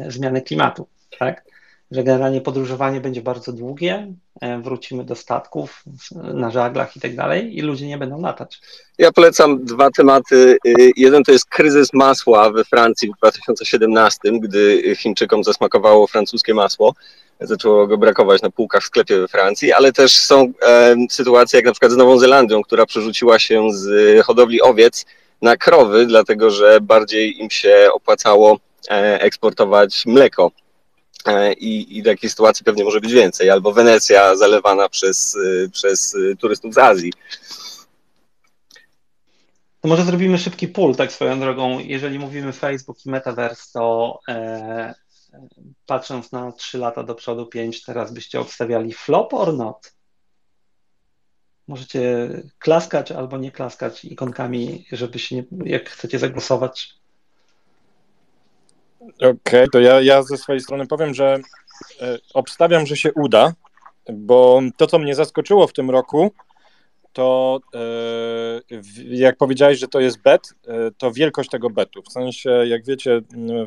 zmiany 0.08 0.42
klimatu. 0.42 0.88
Tak? 1.18 1.44
Że 1.90 2.04
generalnie 2.04 2.40
podróżowanie 2.40 3.00
będzie 3.00 3.22
bardzo 3.22 3.52
długie, 3.52 4.14
e, 4.40 4.58
wrócimy 4.58 5.04
do 5.04 5.14
statków 5.14 5.84
na 6.14 6.50
żaglach 6.50 6.96
i 6.96 7.00
tak 7.00 7.16
dalej 7.16 7.58
i 7.58 7.60
ludzie 7.60 7.86
nie 7.86 7.98
będą 7.98 8.20
latać. 8.20 8.60
Ja 8.98 9.12
polecam 9.12 9.64
dwa 9.64 9.90
tematy. 9.90 10.58
Y, 10.66 10.90
jeden 10.96 11.24
to 11.24 11.32
jest 11.32 11.46
kryzys 11.46 11.92
masła 11.92 12.50
we 12.50 12.64
Francji 12.64 13.08
w 13.08 13.16
2017, 13.16 14.20
gdy 14.40 14.82
Chińczykom 14.96 15.44
zasmakowało 15.44 16.06
francuskie 16.06 16.54
masło. 16.54 16.94
Zaczęło 17.40 17.86
go 17.86 17.98
brakować 17.98 18.42
na 18.42 18.50
półkach 18.50 18.82
w 18.82 18.86
sklepie 18.86 19.18
we 19.18 19.28
Francji, 19.28 19.72
ale 19.72 19.92
też 19.92 20.16
są 20.16 20.52
e, 20.62 20.96
sytuacje 21.10 21.56
jak 21.56 21.66
na 21.66 21.72
przykład 21.72 21.92
z 21.92 21.96
Nową 21.96 22.18
Zelandią, 22.18 22.62
która 22.62 22.86
przerzuciła 22.86 23.38
się 23.38 23.72
z 23.72 24.26
hodowli 24.26 24.62
owiec 24.62 25.06
na 25.42 25.56
krowy, 25.56 26.06
dlatego 26.06 26.50
że 26.50 26.80
bardziej 26.80 27.40
im 27.40 27.50
się 27.50 27.88
opłacało 27.92 28.58
e, 28.90 29.20
eksportować 29.20 30.06
mleko 30.06 30.50
i, 31.58 31.98
i 31.98 32.02
takiej 32.02 32.30
sytuacji 32.30 32.64
pewnie 32.64 32.84
może 32.84 33.00
być 33.00 33.12
więcej, 33.12 33.50
albo 33.50 33.72
Wenecja 33.72 34.36
zalewana 34.36 34.88
przez, 34.88 35.34
y, 35.34 35.70
przez 35.72 36.14
y, 36.14 36.36
turystów 36.36 36.74
z 36.74 36.78
Azji. 36.78 37.12
To 39.80 39.88
może 39.88 40.04
zrobimy 40.04 40.38
szybki 40.38 40.68
pull, 40.68 40.96
tak 40.96 41.12
swoją 41.12 41.40
drogą. 41.40 41.78
Jeżeli 41.78 42.18
mówimy 42.18 42.52
Facebook 42.52 43.06
i 43.06 43.10
Metaverse, 43.10 43.72
to 43.72 44.18
e, 44.28 44.94
patrząc 45.86 46.32
na 46.32 46.52
3 46.52 46.78
lata 46.78 47.02
do 47.02 47.14
przodu, 47.14 47.46
5, 47.46 47.84
teraz 47.84 48.12
byście 48.12 48.40
obstawiali 48.40 48.92
flop 48.92 49.34
or 49.34 49.54
not? 49.54 49.94
Możecie 51.68 52.28
klaskać 52.58 53.12
albo 53.12 53.38
nie 53.38 53.52
klaskać 53.52 54.04
ikonkami, 54.04 54.86
żeby 54.92 55.18
się 55.18 55.36
nie, 55.36 55.44
jak 55.64 55.90
chcecie 55.90 56.18
zagłosować. 56.18 56.94
Okej, 59.16 59.30
okay, 59.30 59.68
to 59.72 59.80
ja, 59.80 60.00
ja 60.00 60.22
ze 60.22 60.36
swojej 60.36 60.60
strony 60.60 60.86
powiem, 60.86 61.14
że 61.14 61.38
e, 62.00 62.18
obstawiam, 62.34 62.86
że 62.86 62.96
się 62.96 63.12
uda, 63.12 63.52
bo 64.12 64.60
to, 64.76 64.86
co 64.86 64.98
mnie 64.98 65.14
zaskoczyło 65.14 65.66
w 65.66 65.72
tym 65.72 65.90
roku, 65.90 66.32
to 67.12 67.60
e, 67.74 67.80
jak 69.08 69.36
powiedziałeś, 69.36 69.78
że 69.78 69.88
to 69.88 70.00
jest 70.00 70.22
bet, 70.22 70.54
e, 70.66 70.90
to 70.98 71.12
wielkość 71.12 71.50
tego 71.50 71.70
betu. 71.70 72.02
W 72.02 72.12
sensie, 72.12 72.50
jak 72.50 72.84
wiecie, 72.84 73.20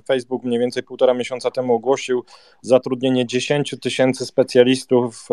Facebook 0.07 0.43
mniej 0.43 0.59
więcej 0.59 0.83
półtora 0.83 1.13
miesiąca 1.13 1.51
temu 1.51 1.73
ogłosił 1.73 2.23
zatrudnienie 2.61 3.25
10 3.25 3.75
tysięcy 3.81 4.25
specjalistów 4.25 5.27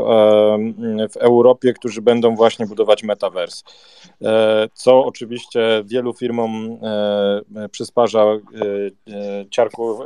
w 1.11 1.17
Europie, 1.17 1.73
którzy 1.73 2.03
będą 2.03 2.37
właśnie 2.37 2.67
budować 2.67 3.03
metaverse. 3.03 3.63
Co 4.75 5.05
oczywiście 5.05 5.83
wielu 5.85 6.13
firmom 6.13 6.81
przysparza 7.71 8.25
ciarku, 9.51 9.99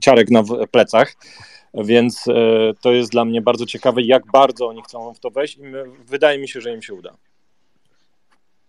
ciarek 0.00 0.30
na 0.30 0.42
plecach. 0.70 1.14
Więc 1.74 2.24
to 2.80 2.92
jest 2.92 3.10
dla 3.10 3.24
mnie 3.24 3.42
bardzo 3.42 3.66
ciekawe, 3.66 4.02
jak 4.02 4.26
bardzo 4.32 4.68
oni 4.68 4.82
chcą 4.82 5.14
w 5.14 5.20
to 5.20 5.30
wejść 5.30 5.56
i 5.56 5.62
wydaje 6.04 6.38
mi 6.38 6.48
się, 6.48 6.60
że 6.60 6.74
im 6.74 6.82
się 6.82 6.94
uda. 6.94 7.16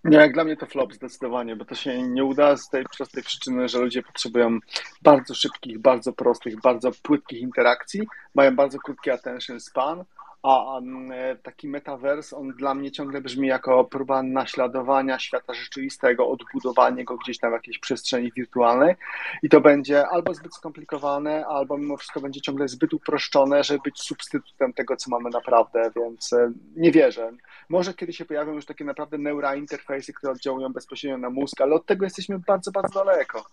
Nie, 0.03 0.17
jak 0.17 0.33
dla 0.33 0.43
mnie 0.43 0.57
to 0.57 0.65
flop 0.65 0.93
zdecydowanie, 0.93 1.55
bo 1.55 1.65
to 1.65 1.75
się 1.75 2.01
nie 2.01 2.23
uda 2.23 2.57
z 2.57 2.69
tej 2.69 2.85
prostej 2.97 3.23
przyczyny, 3.23 3.69
że 3.69 3.79
ludzie 3.79 4.03
potrzebują 4.03 4.59
bardzo 5.01 5.35
szybkich, 5.35 5.79
bardzo 5.79 6.13
prostych, 6.13 6.61
bardzo 6.61 6.91
płytkich 7.03 7.41
interakcji, 7.41 8.01
mają 8.35 8.55
bardzo 8.55 8.79
krótki 8.79 9.11
attention 9.11 9.59
span, 9.59 10.03
a 10.45 10.79
e, 11.13 11.35
taki 11.35 11.67
metavers, 11.67 12.33
on 12.33 12.51
dla 12.51 12.73
mnie 12.73 12.91
ciągle 12.91 13.21
brzmi 13.21 13.47
jako 13.47 13.83
próba 13.83 14.23
naśladowania 14.23 15.19
świata 15.19 15.53
rzeczywistego, 15.53 16.29
odbudowania 16.29 17.03
go 17.03 17.17
gdzieś 17.17 17.39
tam 17.39 17.51
w 17.51 17.53
jakiejś 17.53 17.79
przestrzeni 17.79 18.31
wirtualnej 18.31 18.95
i 19.43 19.49
to 19.49 19.61
będzie 19.61 20.07
albo 20.07 20.33
zbyt 20.33 20.55
skomplikowane, 20.55 21.45
albo 21.45 21.77
mimo 21.77 21.97
wszystko 21.97 22.21
będzie 22.21 22.41
ciągle 22.41 22.67
zbyt 22.67 22.93
uproszczone, 22.93 23.63
żeby 23.63 23.79
być 23.83 24.01
substytutem 24.01 24.73
tego, 24.73 24.95
co 24.95 25.09
mamy 25.09 25.29
naprawdę, 25.29 25.91
więc 25.95 26.33
e, 26.33 26.51
nie 26.75 26.91
wierzę. 26.91 27.31
Może 27.69 27.93
kiedy 27.93 28.13
się 28.13 28.25
pojawią 28.25 28.53
już 28.53 28.65
takie 28.65 28.85
naprawdę 28.85 29.17
neurointerfejsy, 29.17 30.13
które 30.13 30.31
oddziałują 30.31 30.73
bezpośrednio 30.73 31.17
na 31.17 31.29
mózg, 31.29 31.61
ale 31.61 31.75
od 31.75 31.85
tego 31.85 32.05
jesteśmy 32.05 32.39
bardzo, 32.39 32.71
bardzo 32.71 33.05
daleko. 33.05 33.45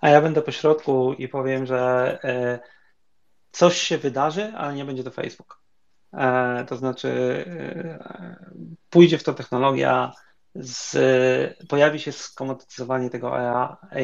A 0.00 0.08
ja 0.08 0.20
będę 0.20 0.42
po 0.42 0.52
środku 0.52 1.12
i 1.18 1.28
powiem, 1.28 1.66
że 1.66 2.18
e, 2.24 2.58
coś 3.52 3.76
się 3.76 3.98
wydarzy, 3.98 4.52
ale 4.56 4.74
nie 4.74 4.84
będzie 4.84 5.04
to 5.04 5.10
Facebook. 5.10 5.61
E, 6.12 6.64
to 6.68 6.76
znaczy 6.76 7.08
e, 7.46 8.46
pójdzie 8.90 9.18
w 9.18 9.24
to 9.24 9.34
technologia, 9.34 10.12
z, 10.54 10.96
pojawi 11.68 12.00
się 12.00 12.12
skomodytyzowanie 12.12 13.10
tego 13.10 13.36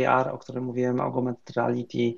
AR, 0.07 0.29
o 0.29 0.39
którym 0.39 0.65
mówiłem, 0.65 1.01
augmented 1.01 1.57
reality, 1.57 2.15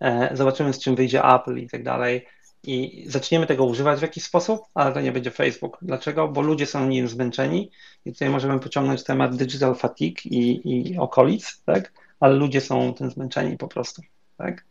e, 0.00 0.36
zobaczymy 0.36 0.72
z 0.72 0.78
czym 0.78 0.94
wyjdzie 0.94 1.24
Apple 1.24 1.56
i 1.56 1.68
tak 1.68 1.82
dalej 1.82 2.26
i 2.66 3.04
zaczniemy 3.08 3.46
tego 3.46 3.64
używać 3.64 3.98
w 3.98 4.02
jakiś 4.02 4.24
sposób, 4.24 4.60
ale 4.74 4.92
to 4.92 5.00
nie 5.00 5.12
będzie 5.12 5.30
Facebook. 5.30 5.78
Dlaczego? 5.82 6.28
Bo 6.28 6.40
ludzie 6.40 6.66
są 6.66 6.86
nim 6.86 7.08
zmęczeni 7.08 7.70
i 8.04 8.12
tutaj 8.12 8.30
możemy 8.30 8.60
pociągnąć 8.60 9.04
temat 9.04 9.36
digital 9.36 9.74
fatigue 9.74 10.20
i, 10.24 10.60
i 10.92 10.98
okolic, 10.98 11.62
tak? 11.66 11.92
ale 12.20 12.34
ludzie 12.34 12.60
są 12.60 12.94
tym 12.94 13.10
zmęczeni 13.10 13.56
po 13.56 13.68
prostu. 13.68 14.02
Tak? 14.36 14.64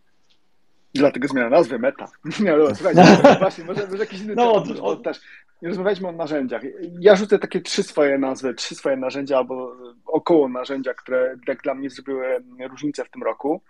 Dlatego 0.94 1.28
zmiana 1.28 1.50
nazwy 1.50 1.80
Meta. 1.80 2.08
Nie, 2.40 2.58
no, 2.58 2.76
słuchajcie, 2.76 3.04
właśnie, 3.40 3.64
może, 3.64 3.88
może 3.88 3.98
jakiś 3.98 4.22
inny 4.22 4.36
no, 4.36 4.62
temat, 4.62 5.04
też. 5.04 5.20
Rozmawialiśmy 5.62 6.08
o 6.08 6.12
narzędziach. 6.12 6.62
Ja 7.00 7.16
rzucę 7.16 7.40
takie 7.40 7.62
trzy 7.62 7.84
swoje 7.84 8.18
nazwy, 8.18 8.54
trzy 8.54 8.76
swoje 8.76 8.98
narzędzia 8.98 9.38
albo 9.38 9.76
około 10.06 10.50
narzędzia, 10.50 10.94
które 10.94 11.36
jak 11.48 11.62
dla 11.62 11.76
mnie 11.76 11.90
zrobiły 11.90 12.44
różnicę 12.70 13.06
w 13.06 13.10
tym 13.10 13.24
roku. 13.24 13.62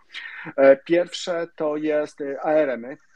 E, 0.55 0.77
pierwsze 0.77 1.47
to 1.55 1.77
jest 1.77 2.23
ARM-y, 2.43 2.87
E, 2.91 3.12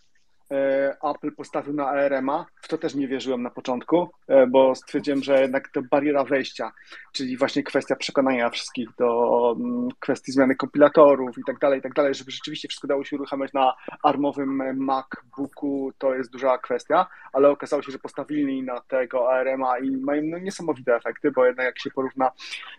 Apple 1.04 1.32
postawił 1.32 1.74
na 1.74 1.88
ARM-a. 1.88 2.46
W 2.62 2.68
to 2.68 2.78
też 2.78 2.96
nie 2.96 3.08
wierzyłem 3.08 3.44
na 3.44 3.50
początku, 3.50 4.10
e, 4.28 4.48
bo 4.48 4.76
stwierdziłem, 4.76 5.24
że 5.24 5.42
jednak 5.42 5.70
to 5.70 5.82
bariera 5.82 6.24
wejścia, 6.24 6.72
czyli 7.12 7.38
właśnie 7.38 7.64
kwestia 7.64 7.96
przekonania 7.96 8.50
wszystkich 8.50 8.90
do 8.98 9.56
mm, 9.60 9.90
kwestii 10.00 10.32
zmiany 10.32 10.56
kompilatorów 10.56 11.38
i 11.38 11.42
tak 11.48 11.60
dalej, 11.60 11.80
i 11.80 11.82
tak 11.82 11.94
dalej, 11.94 12.16
żeby 12.16 12.32
rzeczywiście 12.32 12.68
wszystko 12.68 12.88
dało 12.88 13.04
się 13.04 13.16
uruchamiać 13.16 13.54
na 13.54 13.74
armowym 14.04 14.78
MacBooku, 14.78 15.92
to 15.98 16.16
jest 16.16 16.32
duża 16.32 16.58
kwestia, 16.58 17.08
ale 17.34 17.50
okazało 17.50 17.82
się, 17.82 17.92
że 17.92 18.00
postawili 18.00 18.64
na 18.64 18.82
tego 18.82 19.34
ARM-a 19.34 19.80
i 19.80 19.92
mają 19.92 20.22
no, 20.26 20.38
niesamowite 20.38 20.96
efekty, 20.96 21.32
bo 21.32 21.46
jednak 21.46 21.66
jak 21.66 21.80
się 21.80 21.92
porówna 21.92 22.32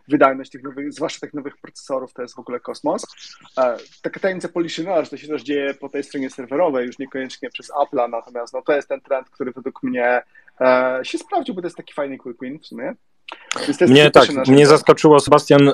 wydajność 0.08 0.50
tych 0.50 0.62
nowych, 0.62 0.92
zwłaszcza 0.92 1.20
tych 1.20 1.34
nowych 1.34 1.56
procesorów, 1.56 2.12
to 2.12 2.22
jest 2.22 2.34
w 2.34 2.38
ogóle 2.38 2.60
kosmos. 2.60 3.06
E, 3.58 3.76
taka 4.02 4.20
tajemnica 4.20 4.48
że 5.02 5.10
to 5.10 5.16
się 5.16 5.28
też 5.28 5.42
dzieje 5.42 5.74
po 5.74 5.88
tej 5.88 6.04
stronie 6.04 6.30
serwerowej, 6.30 6.86
już 6.86 6.98
niekoniecznie 6.98 7.50
przez 7.58 7.70
Apple'a, 7.70 8.10
natomiast 8.10 8.54
no, 8.54 8.62
to 8.62 8.72
jest 8.72 8.88
ten 8.88 9.00
trend, 9.00 9.30
który 9.30 9.52
według 9.52 9.82
mnie 9.82 10.22
e, 10.60 11.00
się 11.02 11.18
sprawdził, 11.18 11.54
bo 11.54 11.60
to 11.60 11.66
jest 11.66 11.76
taki 11.76 11.94
fajny 11.94 12.18
quick 12.18 12.40
win 12.42 12.58
w 12.58 12.66
sumie. 12.66 12.94
Mnie 13.80 14.10
tak, 14.10 14.28
mnie 14.48 14.66
zaskoczyło 14.66 15.20
Sebastian, 15.20 15.72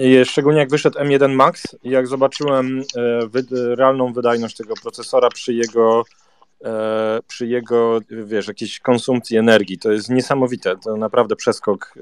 e, 0.00 0.24
szczególnie 0.24 0.58
jak 0.58 0.70
wyszedł 0.70 0.98
M1 0.98 1.34
Max 1.34 1.76
i 1.82 1.90
jak 1.90 2.06
zobaczyłem 2.06 2.82
e, 2.96 3.26
wy, 3.26 3.44
realną 3.76 4.12
wydajność 4.12 4.56
tego 4.56 4.74
procesora 4.82 5.28
przy 5.28 5.54
jego 5.54 6.04
e, 6.64 7.20
przy 7.26 7.46
jego, 7.46 7.98
wiesz, 8.10 8.48
jakiejś 8.48 8.80
konsumpcji 8.80 9.36
energii. 9.36 9.78
To 9.78 9.92
jest 9.92 10.10
niesamowite, 10.10 10.76
to 10.76 10.96
naprawdę 10.96 11.36
przeskok 11.36 11.94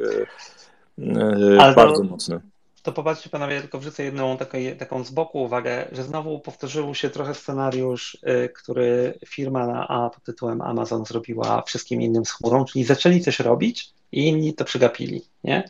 bardzo 1.74 1.96
to, 1.96 2.04
mocny 2.04 2.51
to 2.83 2.93
popatrzcie 2.93 3.30
panowie, 3.30 3.61
tylko 3.61 3.78
wrzucę 3.78 4.05
jedną 4.05 4.37
taką, 4.37 4.59
taką 4.78 5.05
z 5.05 5.11
boku 5.11 5.43
uwagę, 5.43 5.89
że 5.93 6.03
znowu 6.03 6.41
powtórzył 6.41 6.95
się 6.95 7.11
trochę 7.11 7.35
scenariusz, 7.35 8.14
y, 8.14 8.49
który 8.49 9.18
firma 9.26 9.66
na 9.66 9.89
A 9.89 10.11
pod 10.11 10.24
tytułem 10.24 10.61
Amazon 10.61 11.05
zrobiła 11.05 11.62
wszystkim 11.62 12.03
innym 12.03 12.24
z 12.24 12.30
chmurą, 12.30 12.64
czyli 12.64 12.85
zaczęli 12.85 13.20
coś 13.20 13.41
robić 13.41 13.91
i 14.12 14.28
inni 14.28 14.55
to 14.55 14.64
przegapili, 14.64 15.22
nie? 15.45 15.64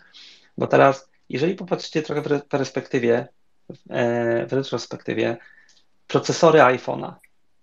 Bo 0.58 0.66
teraz, 0.66 1.08
jeżeli 1.28 1.54
popatrzycie 1.54 2.02
trochę 2.02 2.22
w 2.22 2.44
perspektywie, 2.44 3.28
e, 3.90 4.46
w 4.46 4.52
retrospektywie, 4.52 5.36
procesory 6.06 6.58
iPhone'a, 6.58 7.12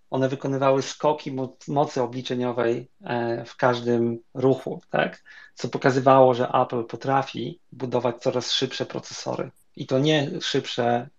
one 0.10 0.30
wykonywały 0.30 0.82
skoki 0.82 1.36
mocy 1.68 2.02
obliczeniowej 2.02 2.88
e, 3.04 3.46
w 3.46 3.56
każdym 3.56 4.20
ruchu, 4.34 4.82
tak? 4.90 5.24
co 5.56 5.70
pokazywało, 5.70 6.34
że 6.34 6.48
Apple 6.48 6.84
potrafi 6.84 7.60
budować 7.72 8.22
coraz 8.22 8.52
szybsze 8.52 8.86
procesory. 8.86 9.52
I 9.76 9.86
to 9.88 10.00
nie 10.00 10.32
szybsze 10.42 11.10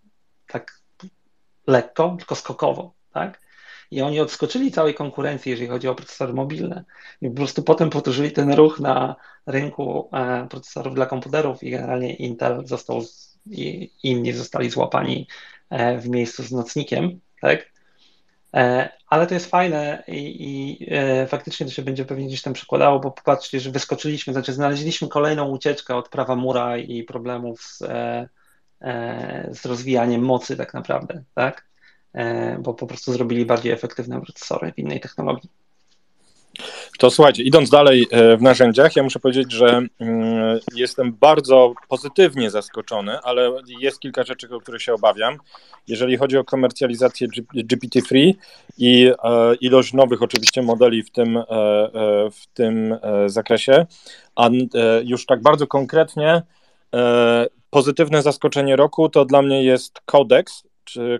tak 0.47 0.80
lekko, 1.66 2.14
tylko 2.18 2.34
skokowo. 2.34 2.95
Tak? 3.12 3.41
I 3.91 4.03
oni 4.03 4.20
odskoczyli 4.20 4.72
całej 4.72 4.95
konkurencji, 4.95 5.51
jeżeli 5.51 5.68
chodzi 5.68 5.88
o 5.88 5.95
procesory 5.95 6.32
mobilne. 6.32 6.84
I 7.22 7.28
po 7.28 7.36
prostu 7.36 7.62
potem 7.62 7.91
powtórzyli 7.91 8.32
ten 8.32 8.53
ruch 8.53 8.80
na 8.80 9.16
rynku 9.47 10.11
e, 10.12 10.47
procesorów 10.51 10.95
dla 10.95 11.07
komputerów 11.07 11.62
i 11.62 11.70
generalnie 11.70 12.14
Intel 12.14 12.66
został 12.66 13.03
i 13.47 13.91
inni 14.03 14.32
zostali 14.32 14.70
złapani 14.70 15.28
e, 15.70 15.99
w 15.99 16.09
miejscu 16.09 16.43
z 16.43 16.53
nocnikiem, 16.53 17.20
tak? 17.41 17.80
E, 18.55 18.90
ale 19.07 19.26
to 19.26 19.34
jest 19.34 19.51
fajne 19.51 20.03
i, 20.09 20.36
i 20.40 20.86
e, 20.90 21.26
faktycznie 21.26 21.66
to 21.66 21.72
się 21.72 21.82
będzie 21.82 22.05
pewnie 22.05 22.26
gdzieś 22.26 22.42
tam 22.42 22.53
przekładało, 22.53 23.01
bo 23.01 23.11
popatrzcie, 23.11 23.61
że 23.61 23.70
wyskoczyliśmy, 23.70 24.32
znaczy 24.32 24.53
znaleźliśmy 24.53 25.09
kolejną 25.09 25.48
ucieczkę 25.48 25.96
od 25.96 26.09
prawa 26.09 26.36
mura 26.36 26.76
i 26.78 27.03
problemów 27.03 27.62
z, 27.62 27.78
z 29.51 29.66
rozwijaniem 29.66 30.22
mocy 30.22 30.57
tak 30.57 30.74
naprawdę, 30.74 31.22
tak? 31.34 31.68
Bo 32.59 32.74
po 32.74 32.86
prostu 32.86 33.12
zrobili 33.12 33.46
bardziej 33.46 33.72
efektywne 33.72 34.20
procesory 34.20 34.72
w 34.72 34.78
innej 34.78 35.01
technologii. 35.01 35.51
To 37.01 37.11
słuchajcie, 37.11 37.42
idąc 37.42 37.70
dalej 37.70 38.07
e, 38.11 38.36
w 38.36 38.42
narzędziach, 38.42 38.96
ja 38.96 39.03
muszę 39.03 39.20
powiedzieć, 39.20 39.53
że 39.53 39.82
mm, 40.01 40.59
jestem 40.74 41.12
bardzo 41.12 41.72
pozytywnie 41.88 42.51
zaskoczony, 42.51 43.18
ale 43.20 43.53
jest 43.80 44.01
kilka 44.01 44.22
rzeczy, 44.22 44.48
o 44.55 44.61
których 44.61 44.82
się 44.82 44.94
obawiam. 44.94 45.38
Jeżeli 45.88 46.16
chodzi 46.16 46.38
o 46.38 46.44
komercjalizację 46.44 47.28
GPT-3 47.55 48.34
i 48.78 49.12
e, 49.24 49.55
ilość 49.55 49.92
nowych 49.92 50.22
oczywiście 50.22 50.62
modeli 50.62 51.03
w 51.03 51.11
tym, 51.11 51.36
e, 51.36 51.44
w 52.30 52.46
tym 52.55 52.98
zakresie, 53.26 53.86
a 54.36 54.48
już 55.05 55.26
tak 55.26 55.42
bardzo 55.42 55.66
konkretnie 55.66 56.42
pozytywne 57.70 58.22
zaskoczenie 58.22 58.76
roku 58.76 59.09
to 59.09 59.24
dla 59.24 59.42
mnie 59.42 59.64
jest 59.64 60.01
Codex, 60.07 60.62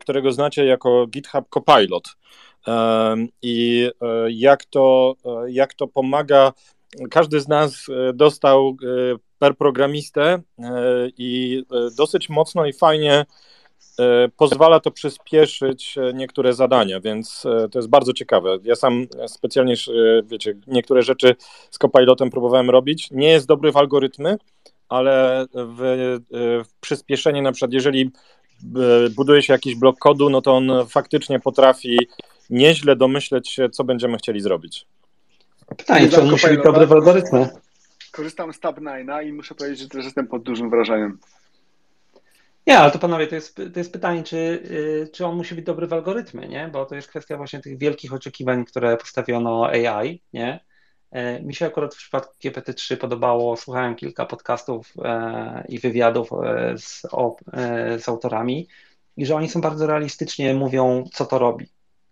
którego 0.01 0.33
znacie 0.33 0.65
jako 0.65 1.07
GitHub 1.07 1.49
Copilot 1.49 2.17
i 3.43 3.91
e, 4.03 4.31
jak 4.31 4.65
to, 4.65 5.15
e, 5.25 5.51
jak 5.51 5.75
to 5.75 5.87
pomaga. 5.87 6.53
Każdy 7.11 7.41
z 7.41 7.49
nas 7.49 7.87
e, 7.89 8.13
dostał 8.13 8.77
per 9.39 9.57
programistę 9.57 10.43
i 11.19 11.63
dosyć 11.97 12.29
mocno 12.29 12.67
i 12.67 12.73
fajnie 12.73 13.27
pozwala 14.37 14.81
to 14.81 14.91
przyspieszyć 14.91 15.97
niektóre 16.15 16.55
zadania, 16.55 17.01
więc 17.01 17.43
to 17.43 17.79
jest 17.79 17.89
bardzo 17.89 18.13
ciekawe. 18.13 18.59
Ja 18.63 18.77
sam 18.77 19.07
specjalnie, 19.27 19.75
wiecie, 20.25 20.55
niektóre 20.67 21.03
rzeczy 21.03 21.37
z 21.71 21.79
Copilotem 21.79 22.31
próbowałem 22.31 22.71
robić. 22.71 23.09
Nie 23.11 23.29
jest 23.29 23.47
dobry 23.47 23.73
w 23.73 23.77
algorytmy, 23.77 24.37
ale 24.89 25.47
w, 25.55 26.19
w 26.65 26.81
przyspieszenie, 26.81 27.43
na 27.43 27.53
przykład, 27.53 27.73
jeżeli 27.73 28.11
buduje 29.17 29.43
się 29.43 29.53
jakiś 29.53 29.75
blok 29.75 29.99
kodu, 29.99 30.31
no 30.31 30.43
to 30.43 30.57
on 30.57 30.73
faktycznie 30.89 31.41
potrafi 31.41 31.99
nieźle 32.51 32.97
domyśleć 32.97 33.51
się, 33.51 33.69
co 33.71 33.85
będziemy 33.85 34.19
chcieli 34.19 34.41
zrobić. 34.41 34.87
Pytanie, 35.77 36.09
czy 36.09 36.21
on 36.21 36.31
musi 36.31 36.49
być 36.49 36.63
dobry 36.63 36.87
w 36.87 36.93
algorytmie? 36.93 37.49
Korzystam 38.13 38.53
z 38.53 38.61
Tab9 38.61 39.27
i 39.27 39.33
muszę 39.33 39.55
powiedzieć, 39.55 39.79
że 39.79 39.89
też 39.89 40.05
jestem 40.05 40.27
pod 40.27 40.43
dużym 40.43 40.71
wrażeniem. 40.71 41.19
Nie, 42.67 42.79
ale 42.79 42.91
to 42.91 42.99
panowie, 42.99 43.27
to 43.27 43.35
jest, 43.35 43.57
to 43.57 43.81
jest 43.81 43.93
pytanie, 43.93 44.23
czy, 44.23 44.37
y, 44.37 45.09
czy 45.13 45.27
on 45.27 45.37
musi 45.37 45.55
być 45.55 45.65
dobry 45.65 45.87
w 45.87 45.93
algorytmie, 45.93 46.49
nie? 46.49 46.69
Bo 46.73 46.87
to 46.87 46.95
jest 46.95 47.09
kwestia 47.09 47.37
właśnie 47.37 47.61
tych 47.61 47.79
wielkich 47.79 48.13
oczekiwań, 48.13 48.65
które 48.65 48.97
postawiono 48.97 49.67
AI, 49.67 50.23
nie? 50.33 50.61
E, 51.11 51.43
mi 51.43 51.55
się 51.55 51.67
akurat 51.67 51.95
w 51.95 51.99
przypadku 51.99 52.35
GPT-3 52.45 52.97
podobało, 52.97 53.57
słuchałem 53.57 53.95
kilka 53.95 54.27
podcastów 54.27 54.93
e, 55.05 55.65
i 55.69 55.79
wywiadów 55.79 56.33
e, 56.33 56.75
z, 56.79 57.03
z 58.05 58.09
autorami 58.09 58.69
i 59.17 59.27
że 59.27 59.35
oni 59.37 59.49
są 59.49 59.61
bardzo 59.61 59.87
realistycznie 59.87 60.55
mówią, 60.55 61.05
co 61.13 61.27
to 61.27 61.39
robi 61.39 61.69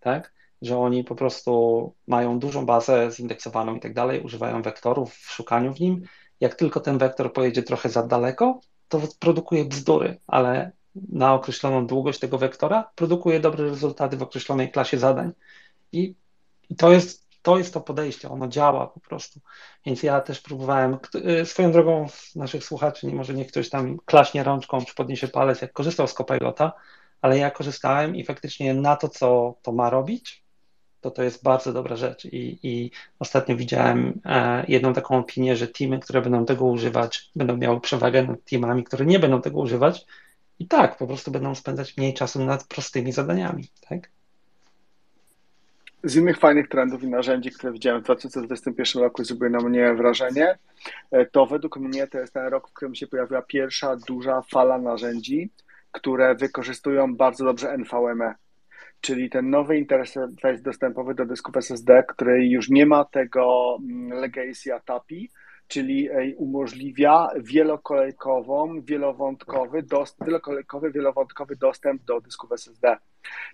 tak? 0.09 0.33
Że 0.63 0.79
oni 0.79 1.05
po 1.05 1.15
prostu 1.15 1.53
mają 2.07 2.39
dużą 2.39 2.67
bazę 2.67 3.11
zindeksowaną 3.11 3.75
i 3.75 3.81
tak 3.81 3.95
dalej, 3.95 4.21
używają 4.21 4.63
wektorów 4.63 5.15
w 5.15 5.31
szukaniu 5.31 5.75
w 5.75 5.81
nim. 5.81 6.03
Jak 6.41 6.55
tylko 6.55 6.81
ten 6.81 6.99
wektor 6.99 7.33
pojedzie 7.33 7.63
trochę 7.63 7.89
za 7.89 8.03
daleko, 8.03 8.61
to 8.89 9.01
produkuje 9.19 9.65
bzdury, 9.65 10.21
ale 10.27 10.73
na 11.09 11.35
określoną 11.35 11.87
długość 11.87 12.19
tego 12.19 12.39
wektora 12.39 12.91
produkuje 12.95 13.41
dobre 13.41 13.65
rezultaty 13.65 14.17
w 14.17 14.23
określonej 14.23 14.71
klasie 14.71 14.99
zadań. 14.99 15.33
I, 15.93 16.15
i 16.71 16.77
to, 16.77 16.93
jest, 16.93 17.29
to 17.43 17.59
jest 17.59 17.75
to 17.75 17.81
podejście, 17.81 18.31
ono 18.31 18.49
działa 18.49 18.87
po 18.87 19.01
prostu. 19.01 19.41
Więc 19.87 20.03
ja 20.03 20.21
też 20.21 20.41
próbowałem, 20.41 20.99
y, 21.43 21.47
swoją 21.47 21.73
drogą 21.73 22.07
naszych 22.37 22.65
słuchaczy, 22.65 23.07
nie 23.07 23.15
może 23.15 23.35
niech 23.35 23.49
ktoś 23.49 23.69
tam 23.71 23.99
klaśnie 24.05 24.45
rączką 24.45 24.85
czy 24.85 24.95
podniesie 24.95 25.29
palec, 25.29 25.63
jak 25.63 25.73
korzystał 25.73 26.07
z 26.07 26.15
Copilota, 26.15 26.73
ale 27.23 27.39
ja 27.39 27.51
korzystałem 27.51 28.17
i 28.17 28.25
faktycznie 28.25 28.75
na 28.75 28.97
to, 28.97 29.09
co 29.09 29.55
to 29.63 29.73
ma 29.73 29.91
robić, 29.91 30.43
to 31.01 31.11
to 31.11 31.23
jest 31.23 31.43
bardzo 31.43 31.73
dobra 31.73 31.97
rzecz. 31.97 32.25
I, 32.25 32.59
i 32.63 32.91
ostatnio 33.19 33.57
widziałem 33.57 34.21
e, 34.25 34.65
jedną 34.69 34.93
taką 34.93 35.19
opinię, 35.19 35.57
że 35.57 35.69
teamy, 35.69 35.99
które 35.99 36.23
będą 36.23 36.45
tego 36.45 36.65
używać, 36.65 37.31
będą 37.37 37.57
miały 37.57 37.81
przewagę 37.81 38.23
nad 38.23 38.45
teamami, 38.45 38.85
które 38.85 39.07
nie 39.07 39.19
będą 39.19 39.43
tego 39.43 39.61
używać. 39.61 40.07
I 40.59 40.67
tak, 40.67 40.97
po 40.97 41.07
prostu 41.07 41.31
będą 41.31 41.55
spędzać 41.55 41.97
mniej 41.97 42.15
czasu 42.15 42.45
nad 42.45 42.65
prostymi 42.65 43.13
zadaniami. 43.13 43.69
Tak? 43.89 44.11
Z 46.05 46.17
innych 46.17 46.39
fajnych 46.39 46.69
trendów 46.69 47.03
i 47.03 47.07
narzędzi, 47.07 47.51
które 47.51 47.73
widziałem 47.73 48.01
w 48.01 48.05
2021 48.05 49.03
roku, 49.03 49.25
zrobiły 49.25 49.51
na 49.51 49.61
mnie 49.61 49.95
wrażenie, 49.95 50.59
e, 51.11 51.27
to 51.27 51.47
według 51.47 51.77
mnie 51.77 52.07
to 52.07 52.19
jest 52.19 52.33
ten 52.33 52.47
rok, 52.47 52.69
w 52.69 52.73
którym 52.73 52.95
się 52.95 53.07
pojawiła 53.07 53.43
pierwsza 53.43 53.97
duża 53.97 54.43
fala 54.43 54.79
narzędzi, 54.79 55.51
które 55.93 56.35
wykorzystują 56.35 57.17
bardzo 57.17 57.45
dobrze 57.45 57.79
NVMe, 57.79 58.35
czyli 59.01 59.31
ten 59.31 59.51
nowy 59.51 59.79
interfejs 59.79 60.63
dostępowy 60.63 61.15
do 61.15 61.27
dysków 61.27 61.57
SSD, 61.57 62.03
który 62.09 62.47
już 62.47 62.71
nie 62.71 62.87
ma 62.87 63.05
tego 63.05 63.77
mm, 63.81 64.21
legacy 64.21 64.75
ATAPI, 64.75 65.31
czyli 65.69 66.09
umożliwia 66.37 67.29
wielokolejkową, 67.37 68.81
wielowątkowy, 68.83 69.83
dost, 69.83 70.17
wielokolejkowy, 70.25 70.93
wielowątkowy 70.93 71.57
dostęp 71.57 72.05
do 72.05 72.21
dysków 72.21 72.53
SSD. 72.53 72.97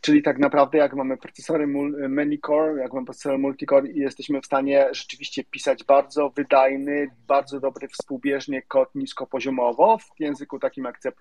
Czyli 0.00 0.22
tak 0.22 0.38
naprawdę 0.38 0.78
jak 0.78 0.94
mamy 0.94 1.16
procesory 1.16 1.66
many-core, 2.08 2.78
jak 2.78 2.92
mamy 2.92 3.06
procesory 3.06 3.38
multicore 3.38 3.88
i 3.88 3.98
jesteśmy 3.98 4.40
w 4.40 4.46
stanie 4.46 4.88
rzeczywiście 4.92 5.44
pisać 5.44 5.84
bardzo 5.84 6.30
wydajny, 6.30 7.10
bardzo 7.28 7.60
dobry 7.60 7.88
współbieżnie 7.88 8.62
kod 8.62 8.94
niskopoziomowo 8.94 9.98
w 9.98 10.20
języku 10.20 10.58
takim 10.58 10.84
jak 10.84 10.98
C++, 10.98 11.12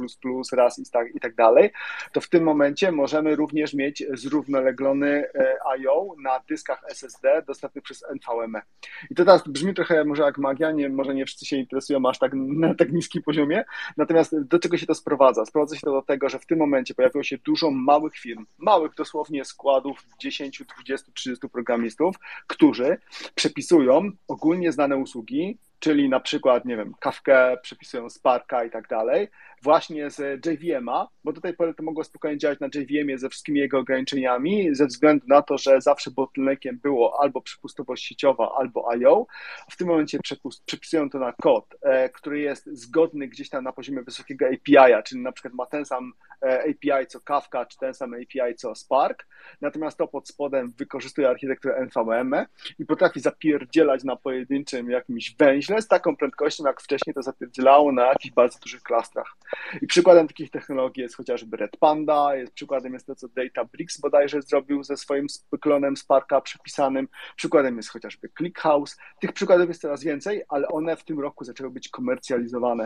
RAS 0.54 0.80
i 0.80 0.84
tak, 0.92 1.16
i 1.16 1.20
tak 1.20 1.36
dalej, 1.36 1.72
to 2.12 2.22
w 2.22 2.30
tym 2.30 2.44
momencie 2.44 2.92
możemy 2.92 3.36
również 3.36 3.74
mieć 3.74 4.04
zrównoleglony 4.14 5.26
e, 5.36 5.56
I.O. 5.80 6.16
na 6.24 6.40
dyskach 6.50 6.84
SSD 6.90 7.44
dostępnych 7.48 7.84
przez 7.84 8.04
NVMe. 8.04 8.62
I 9.10 9.16
to 9.16 9.26
teraz 9.26 9.48
brzmi 9.48 9.74
trochę 9.74 10.06
może 10.06 10.24
jak 10.24 10.38
magia, 10.38 10.72
nie, 10.72 10.90
może 10.90 11.16
nie 11.16 11.26
wszyscy 11.26 11.46
się 11.46 11.58
interesują 11.58 12.10
aż 12.10 12.20
tak 12.20 12.32
na 12.34 12.76
tak 12.76 12.92
niskim 12.92 13.24
poziomie, 13.24 13.64
natomiast 13.98 14.42
do 14.42 14.60
czego 14.60 14.78
się 14.78 14.86
to 14.86 14.96
sprowadza? 14.96 15.46
Sprowadza 15.46 15.76
się 15.76 15.82
to 15.82 15.92
do 15.92 16.02
tego, 16.02 16.30
że 16.30 16.40
w 16.40 16.46
tym 16.46 16.60
momencie 16.60 16.94
pojawiło 16.94 17.24
się 17.24 17.38
dużo 17.38 17.72
małych 17.72 18.18
firm, 18.18 18.33
małych 18.58 18.94
dosłownie 18.96 19.46
składów 19.46 20.06
10, 20.20 20.64
20, 20.78 21.12
30 21.14 21.50
programistów, 21.50 22.16
którzy 22.48 22.98
przepisują 23.36 24.12
ogólnie 24.28 24.72
znane 24.72 24.98
usługi, 24.98 25.58
czyli 25.80 26.10
na 26.10 26.20
przykład, 26.20 26.66
nie 26.66 26.78
wiem, 26.78 26.94
Kafkę, 27.00 27.58
przepisują 27.62 28.10
Sparka 28.10 28.64
i 28.64 28.72
tak 28.72 28.88
dalej, 28.88 29.28
właśnie 29.64 30.10
z 30.10 30.46
JVM-a, 30.46 31.08
bo 31.24 31.34
do 31.34 31.42
tej 31.42 31.54
pory 31.54 31.74
to 31.74 31.84
mogło 31.84 32.04
spokojnie 32.04 32.38
działać 32.38 32.60
na 32.60 32.68
JVM-ie 32.68 33.18
ze 33.18 33.30
wszystkimi 33.30 33.60
jego 33.60 33.80
ograniczeniami, 33.80 34.76
ze 34.76 34.86
względu 34.86 35.26
na 35.28 35.42
to, 35.42 35.58
że 35.58 35.82
zawsze 35.82 36.12
bottleneckiem 36.12 36.80
było 36.84 37.22
albo 37.22 37.42
przepustowość 37.42 38.06
sieciowa, 38.06 38.52
albo 38.58 38.96
I.O. 38.96 39.26
W 39.72 39.78
tym 39.78 39.88
momencie 39.88 40.20
przepisują 40.66 41.10
to 41.10 41.20
na 41.20 41.34
kod, 41.34 41.76
e, 41.82 42.10
który 42.10 42.40
jest 42.40 42.66
zgodny 42.66 43.28
gdzieś 43.28 43.50
tam 43.50 43.64
na 43.64 43.74
poziomie 43.74 44.02
wysokiego 44.02 44.46
API-a, 44.46 45.04
czyli 45.04 45.22
na 45.22 45.32
przykład 45.32 45.54
ma 45.54 45.66
ten 45.66 45.86
sam 45.86 46.14
e, 46.42 46.64
API 46.64 47.08
co 47.08 47.20
Kafka, 47.20 47.66
czy 47.66 47.78
ten 47.78 47.94
sam 47.94 48.14
API 48.14 48.56
co 48.56 48.76
Spark, 48.76 49.28
natomiast 49.62 49.98
to 49.98 50.08
pod 50.08 50.28
spodem 50.28 50.74
wykorzystuje 50.78 51.30
architekturę 51.30 51.86
NVM 51.86 52.36
i 52.80 52.86
potrafi 52.86 53.20
zapierdzielać 53.20 54.04
na 54.04 54.16
pojedynczym 54.16 54.90
jakimś 54.90 55.36
węźle 55.36 55.82
z 55.82 55.88
taką 55.88 56.16
prędkością, 56.16 56.64
jak 56.66 56.82
wcześniej 56.82 57.14
to 57.14 57.22
zapierdzielało 57.24 57.92
na 57.92 58.06
jakichś 58.06 58.34
bardzo 58.34 58.60
dużych 58.60 58.84
klastrach. 58.84 59.36
I 59.82 59.88
przykładem 59.88 60.28
takich 60.28 60.52
technologii 60.52 61.04
jest 61.04 61.16
chociażby 61.16 61.58
Red 61.58 61.78
Panda, 61.78 62.36
jest 62.36 62.54
przykładem 62.54 62.94
jest 62.94 63.06
to, 63.06 63.16
co 63.16 63.28
Databricks 63.28 64.00
bodajże 64.00 64.42
zrobił 64.42 64.84
ze 64.84 64.98
swoim 64.98 65.28
klonem 65.62 65.98
Sparka 65.98 66.42
przypisanym, 66.42 67.08
przykładem 67.36 67.78
jest 67.78 67.90
chociażby 67.90 68.30
ClickHouse. 68.38 68.98
Tych 69.22 69.34
przykładów 69.34 69.68
jest 69.68 69.82
coraz 69.82 70.04
więcej, 70.04 70.44
ale 70.50 70.68
one 70.68 70.96
w 70.96 71.04
tym 71.04 71.20
roku 71.20 71.44
zaczęły 71.44 71.70
być 71.70 71.90
komercjalizowane. 71.90 72.86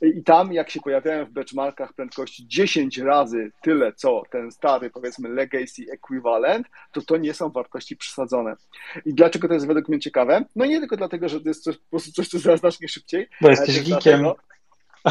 I 0.00 0.22
tam, 0.22 0.52
jak 0.52 0.70
się 0.70 0.80
pojawiają 0.80 1.26
w 1.26 1.30
benchmarkach 1.30 1.92
prędkości 1.92 2.48
10 2.48 2.98
razy 2.98 3.52
tyle, 3.62 3.92
co 3.92 4.22
ten 4.30 4.50
stary, 4.50 4.90
powiedzmy, 4.90 5.28
legacy 5.28 5.82
equivalent, 5.92 6.66
to 6.92 7.02
to 7.02 7.16
nie 7.16 7.34
są 7.34 7.50
wartości 7.50 7.96
przesadzone. 7.96 8.56
I 9.06 9.14
dlaczego 9.14 9.48
to 9.48 9.54
jest 9.54 9.66
według 9.66 9.88
mnie 9.88 9.98
ciekawe? 9.98 10.44
No 10.56 10.64
nie 10.64 10.80
tylko 10.80 10.96
dlatego, 10.96 11.28
że 11.28 11.40
to 11.40 11.48
jest 11.48 11.62
coś, 11.62 11.76
po 11.76 11.90
prostu 11.90 12.12
coś, 12.12 12.28
co 12.28 12.38
zaraz 12.38 12.60
znacznie 12.60 12.88
szybciej. 12.88 13.28
Bo 13.40 13.50
jesteś 13.50 13.78
geekiem. 13.78 14.20
Dlatego, 14.20 14.36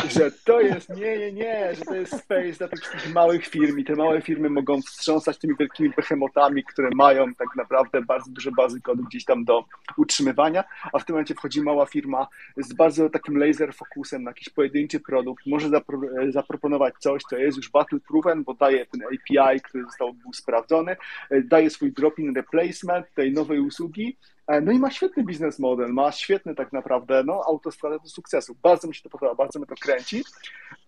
że 0.10 0.32
to 0.32 0.62
jest, 0.62 0.90
nie, 0.90 1.18
nie, 1.18 1.32
nie, 1.32 1.76
że 1.76 1.86
to 1.86 1.96
jest 1.96 2.20
space 2.20 2.52
dla 2.52 2.68
tych 2.68 2.80
wszystkich 2.80 3.14
małych 3.14 3.48
firm 3.48 3.80
i 3.80 3.84
te 3.84 3.96
małe 3.96 4.22
firmy 4.22 4.50
mogą 4.50 4.82
wstrząsać 4.82 5.38
tymi 5.38 5.56
wielkimi 5.60 5.90
behemotami, 5.90 6.64
które 6.64 6.90
mają 6.96 7.36
tak 7.36 7.48
naprawdę 7.56 8.02
bardzo 8.02 8.32
duże 8.32 8.52
bazy 8.52 8.82
kodu 8.82 9.04
gdzieś 9.04 9.26
tam 9.26 9.46
do 9.46 9.66
utrzymywania, 9.98 10.64
a 10.94 11.00
w 11.00 11.06
tym 11.06 11.14
momencie 11.14 11.36
wchodzi 11.36 11.62
mała 11.62 11.86
firma 11.86 12.28
z 12.58 12.74
bardzo 12.74 13.10
takim 13.10 13.38
laser 13.38 13.74
fokusem 13.74 14.24
na 14.24 14.30
jakiś 14.30 14.50
pojedynczy 14.50 15.00
produkt, 15.00 15.46
może 15.46 15.70
zapro 15.70 16.02
zaproponować 16.30 16.94
coś, 17.00 17.24
co 17.24 17.38
jest 17.38 17.58
już 17.58 17.70
battle 17.70 18.00
proven, 18.00 18.44
bo 18.44 18.54
daje 18.54 18.86
ten 18.86 19.02
API, 19.04 19.62
który 19.62 19.84
został 19.84 20.14
był 20.14 20.34
sprawdzony, 20.34 20.96
daje 21.44 21.70
swój 21.70 21.92
drop-in 21.92 22.36
replacement 22.36 23.14
tej 23.16 23.34
nowej 23.34 23.60
usługi 23.60 24.18
no 24.62 24.72
i 24.72 24.80
ma 24.80 24.92
świetny 24.92 25.24
biznes 25.24 25.60
model, 25.60 25.94
ma 25.94 26.12
świetny 26.12 26.56
tak 26.56 26.74
naprawdę 26.74 27.24
no, 27.24 27.42
autostradę 27.48 28.00
do 28.00 28.10
sukcesu. 28.10 28.56
Bardzo 28.64 28.88
mi 28.88 28.96
się 28.96 29.02
to 29.02 29.10
podoba, 29.10 29.36
bardzo 29.36 29.60
mnie 29.60 29.68
to 29.68 29.76
kręci 29.76 30.24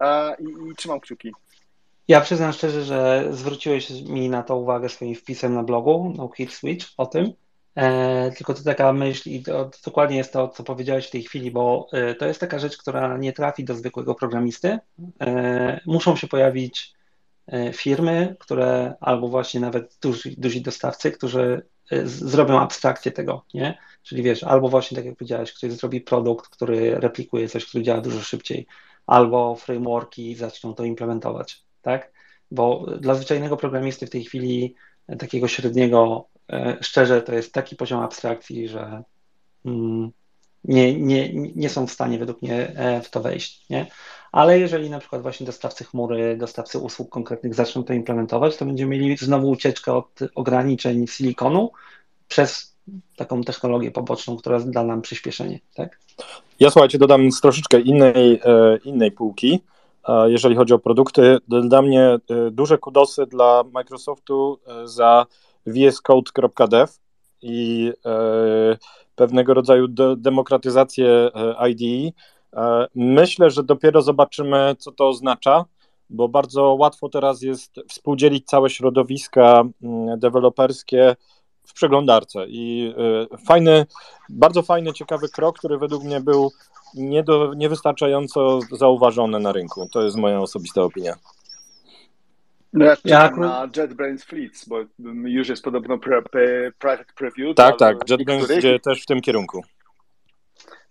e, 0.02 0.36
i, 0.40 0.44
i 0.44 0.76
trzymam 0.76 1.00
kciuki. 1.00 1.32
Ja 2.08 2.22
przyznam 2.22 2.54
szczerze, 2.54 2.84
że 2.84 3.28
zwróciłeś 3.32 3.90
mi 4.02 4.30
na 4.30 4.44
to 4.44 4.58
uwagę 4.58 4.90
swoim 4.90 5.16
wpisem 5.16 5.54
na 5.54 5.64
blogu 5.64 6.14
No 6.18 6.30
Hit 6.38 6.54
Switch 6.54 6.88
o 6.98 7.06
tym. 7.06 7.34
E, 7.76 8.32
tylko 8.32 8.54
to 8.54 8.64
taka 8.64 8.94
myśl 8.94 9.30
i 9.30 9.44
to, 9.44 9.66
to, 9.66 9.78
dokładnie 9.86 10.18
jest 10.18 10.34
to, 10.34 10.48
co 10.48 10.64
powiedziałeś 10.64 11.08
w 11.08 11.12
tej 11.12 11.24
chwili, 11.24 11.52
bo 11.52 11.88
e, 11.92 12.16
to 12.16 12.26
jest 12.26 12.40
taka 12.40 12.60
rzecz, 12.60 12.78
która 12.78 13.18
nie 13.18 13.34
trafi 13.34 13.64
do 13.64 13.76
zwykłego 13.76 14.16
programisty. 14.16 14.80
E, 15.22 15.80
muszą 15.86 16.16
się 16.16 16.28
pojawić 16.28 16.94
e, 16.94 17.05
firmy, 17.74 18.36
które 18.40 18.94
albo 19.00 19.28
właśnie 19.28 19.60
nawet 19.60 19.98
duzi, 20.02 20.36
duzi 20.38 20.62
dostawcy, 20.62 21.12
którzy 21.12 21.62
Y, 21.94 22.08
zrobią 22.08 22.60
abstrakcję 22.60 23.12
tego, 23.12 23.46
nie? 23.54 23.78
Czyli 24.04 24.24
wiesz, 24.24 24.44
albo 24.44 24.70
właśnie 24.70 24.96
tak 24.96 25.06
jak 25.06 25.16
powiedziałeś, 25.16 25.54
ktoś 25.54 25.72
zrobi 25.72 26.02
produkt, 26.02 26.48
który 26.48 27.00
replikuje 27.00 27.50
coś, 27.50 27.66
który 27.66 27.84
działa 27.84 28.02
dużo 28.02 28.22
szybciej, 28.22 28.68
albo 29.08 29.56
frameworki 29.56 30.36
zaczną 30.36 30.74
to 30.74 30.84
implementować, 30.84 31.64
tak? 31.82 32.12
Bo 32.52 32.86
dla 33.00 33.16
zwyczajnego 33.16 33.58
programisty 33.58 34.08
w 34.08 34.10
tej 34.10 34.24
chwili 34.24 34.76
e, 35.08 35.16
takiego 35.16 35.48
średniego, 35.48 36.28
e, 36.52 36.78
szczerze, 36.82 37.22
to 37.22 37.34
jest 37.34 37.54
taki 37.54 37.76
poziom 37.76 38.00
abstrakcji, 38.00 38.68
że 38.68 39.04
mm, 39.66 40.12
nie, 40.64 41.00
nie, 41.00 41.34
nie 41.34 41.70
są 41.70 41.88
w 41.88 41.92
stanie 41.92 42.20
według 42.20 42.42
mnie 42.42 42.68
e, 42.76 43.02
w 43.02 43.10
to 43.10 43.22
wejść, 43.22 43.70
nie? 43.70 43.88
Ale 44.36 44.60
jeżeli 44.60 44.90
na 44.90 45.00
przykład 45.00 45.22
właśnie 45.22 45.46
dostawcy 45.46 45.84
chmury, 45.84 46.38
dostawcy 46.38 46.80
usług 46.80 47.10
konkretnych 47.10 47.56
zaczną 47.56 47.84
to 47.84 47.94
implementować, 47.94 48.58
to 48.58 48.66
będziemy 48.66 48.98
mieli 48.98 49.18
znowu 49.18 49.50
ucieczkę 49.50 49.94
od 49.94 50.20
ograniczeń 50.36 51.08
silikonu 51.08 51.72
przez 52.28 52.76
taką 53.16 53.44
technologię 53.44 53.92
poboczną, 53.92 54.38
która 54.38 54.60
da 54.60 54.84
nam 54.84 55.02
przyspieszenie, 55.02 55.60
tak? 55.76 56.00
Ja 56.60 56.72
słuchajcie, 56.72 56.98
dodam 56.98 57.32
z 57.32 57.42
troszeczkę 57.42 57.80
innej, 57.80 58.42
e, 58.46 58.78
innej 58.86 59.12
półki, 59.12 59.60
jeżeli 60.26 60.56
chodzi 60.56 60.74
o 60.74 60.80
produkty. 60.80 61.38
Dla 61.48 61.82
mnie 61.82 62.02
e, 62.02 62.20
duże 62.52 62.78
kudosy 62.78 63.26
dla 63.26 63.64
Microsoftu 63.74 64.60
za 64.84 65.26
vscode.dev 65.68 66.94
i 67.42 67.92
pewnego 69.16 69.54
rodzaju 69.54 69.88
demokratyzację 70.18 71.32
IDE 71.70 72.10
E, 72.10 72.12
myślę, 72.96 73.50
że 73.50 73.64
dopiero 73.64 74.02
zobaczymy, 74.02 74.76
co 74.80 74.92
to 74.92 75.10
oznacza, 75.10 75.66
bo 76.10 76.28
bardzo 76.28 76.64
łatwo 76.64 77.10
teraz 77.10 77.42
jest 77.42 77.76
współdzielić 77.90 78.46
całe 78.46 78.70
środowiska 78.70 79.64
mm, 79.84 80.20
deweloperskie 80.20 81.16
w 81.68 81.74
przeglądarce. 81.74 82.46
I 82.48 82.94
e, 83.34 83.38
fajny, 83.38 83.86
bardzo 84.30 84.62
fajny, 84.62 84.94
ciekawy 84.94 85.30
krok, 85.30 85.60
który 85.60 85.78
według 85.78 86.04
mnie 86.04 86.22
był 86.22 86.52
nie 86.96 87.24
do, 87.24 87.54
niewystarczająco 87.54 88.60
zauważony 88.72 89.40
na 89.40 89.52
rynku. 89.52 89.90
To 89.92 90.02
jest 90.02 90.16
moja 90.16 90.40
osobista 90.40 90.82
opinia. 90.82 91.16
No 92.74 92.86
ja 92.86 92.96
czekam 92.96 93.40
na 93.40 93.70
JetBrains 93.78 94.24
Fleets, 94.24 94.68
bo 94.68 94.78
już 95.24 95.50
jest 95.50 95.64
podobno 95.64 95.98
pre, 95.98 96.22
pre, 96.22 96.72
private 96.80 97.14
preview. 97.16 97.56
Tak, 97.56 97.78
tak, 97.80 98.10
JetBrains 98.10 98.52
idzie 98.52 98.80
też 98.80 99.04
w 99.04 99.06
tym 99.06 99.22
kierunku. 99.22 99.64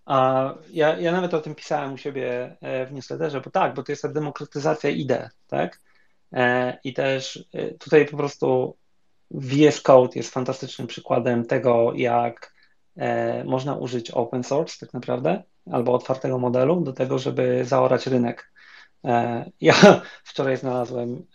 A 0.07 0.55
ja, 0.71 0.99
ja 0.99 1.13
nawet 1.13 1.35
o 1.35 1.41
tym 1.41 1.55
pisałem 1.55 1.93
u 1.93 1.97
siebie 1.97 2.57
e, 2.61 2.87
w 2.87 2.93
newsletterze, 2.93 3.41
bo 3.41 3.51
tak, 3.51 3.75
bo 3.75 3.83
to 3.83 3.93
jest 3.93 4.03
ta 4.03 4.09
demokratyzacja 4.09 4.91
idei, 4.91 5.29
tak? 5.47 5.81
E, 6.33 6.79
I 6.85 6.93
też 6.93 7.49
e, 7.53 7.71
tutaj 7.71 8.07
po 8.07 8.17
prostu 8.17 8.77
VS 9.31 9.81
Code 9.81 10.13
jest 10.15 10.31
fantastycznym 10.31 10.87
przykładem 10.87 11.45
tego, 11.45 11.93
jak 11.95 12.55
można 13.45 13.75
użyć 13.77 14.11
open 14.11 14.45
source 14.45 14.77
tak 14.81 14.95
naprawdę, 14.95 15.43
albo 15.73 15.93
otwartego 15.93 16.39
modelu 16.39 16.81
do 16.81 16.93
tego, 16.93 17.19
żeby 17.19 17.65
zaorać 17.65 18.07
rynek. 18.07 18.53
Ja 19.61 19.75
wczoraj 20.31 20.57
znalazłem 20.57 21.27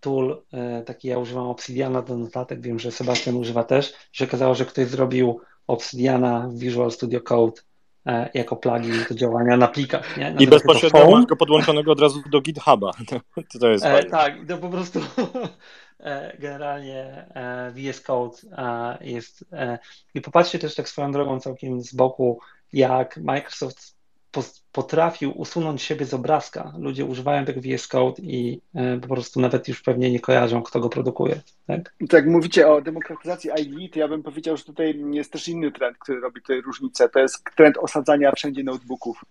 tool, 0.00 0.42
taki 0.86 1.08
ja 1.08 1.18
używam 1.18 1.46
Obsidiana 1.46 2.02
do 2.02 2.16
notatek, 2.16 2.60
wiem, 2.60 2.78
że 2.78 2.90
Sebastian 2.90 3.36
używa 3.36 3.64
też, 3.64 3.94
się 4.12 4.24
okazało, 4.24 4.54
że 4.54 4.66
ktoś 4.66 4.86
zrobił 4.86 5.40
Obsidiana 5.66 6.48
Visual 6.52 6.90
Studio 6.90 7.20
Code 7.20 7.62
e, 8.06 8.30
jako 8.34 8.56
plugin 8.56 9.04
do 9.08 9.14
działania 9.14 9.56
na 9.56 9.68
plikach. 9.68 10.16
Nie? 10.16 10.34
I 10.38 10.46
bezpośrednio 10.46 11.10
masz 11.10 11.26
go 11.26 11.36
podłączonego 11.36 11.92
od 11.92 12.00
razu 12.00 12.22
do 12.30 12.40
GitHuba. 12.40 12.90
To, 13.34 13.58
to 13.60 13.68
jest 13.68 13.84
e, 13.84 14.04
tak, 14.04 14.34
to 14.48 14.58
po 14.58 14.68
prostu 14.68 15.00
e, 16.00 16.36
generalnie 16.38 17.26
VS 17.74 18.00
Code 18.00 18.36
jest. 19.00 19.44
I 20.14 20.20
popatrzcie 20.20 20.58
też 20.58 20.74
tak 20.74 20.88
swoją 20.88 21.12
drogą 21.12 21.40
całkiem 21.40 21.80
z 21.80 21.94
boku, 21.94 22.40
jak 22.72 23.16
Microsoft 23.16 23.96
potrafił 24.72 25.32
usunąć 25.40 25.82
siebie 25.82 26.06
z 26.06 26.14
obrazka. 26.14 26.72
Ludzie 26.78 27.04
używają 27.04 27.44
tego 27.44 27.60
VS 27.60 27.88
Code 27.88 28.22
i 28.22 28.60
e, 28.74 28.98
po 29.00 29.08
prostu 29.08 29.40
nawet 29.40 29.68
już 29.68 29.82
pewnie 29.82 30.10
nie 30.10 30.20
kojarzą, 30.20 30.62
kto 30.62 30.80
go 30.80 30.88
produkuje. 30.88 31.40
Tak? 31.66 31.94
tak 32.08 32.26
mówicie 32.26 32.68
o 32.68 32.80
demokratyzacji 32.80 33.50
IE, 33.50 33.88
to 33.88 33.98
ja 33.98 34.08
bym 34.08 34.22
powiedział, 34.22 34.56
że 34.56 34.64
tutaj 34.64 35.04
jest 35.10 35.32
też 35.32 35.48
inny 35.48 35.72
trend, 35.72 35.98
który 35.98 36.20
robi 36.20 36.40
tutaj 36.40 36.60
różnicę. 36.60 37.08
To 37.08 37.18
jest 37.18 37.44
trend 37.56 37.78
osadzania 37.78 38.32
wszędzie 38.32 38.64
notebooków. 38.64 39.24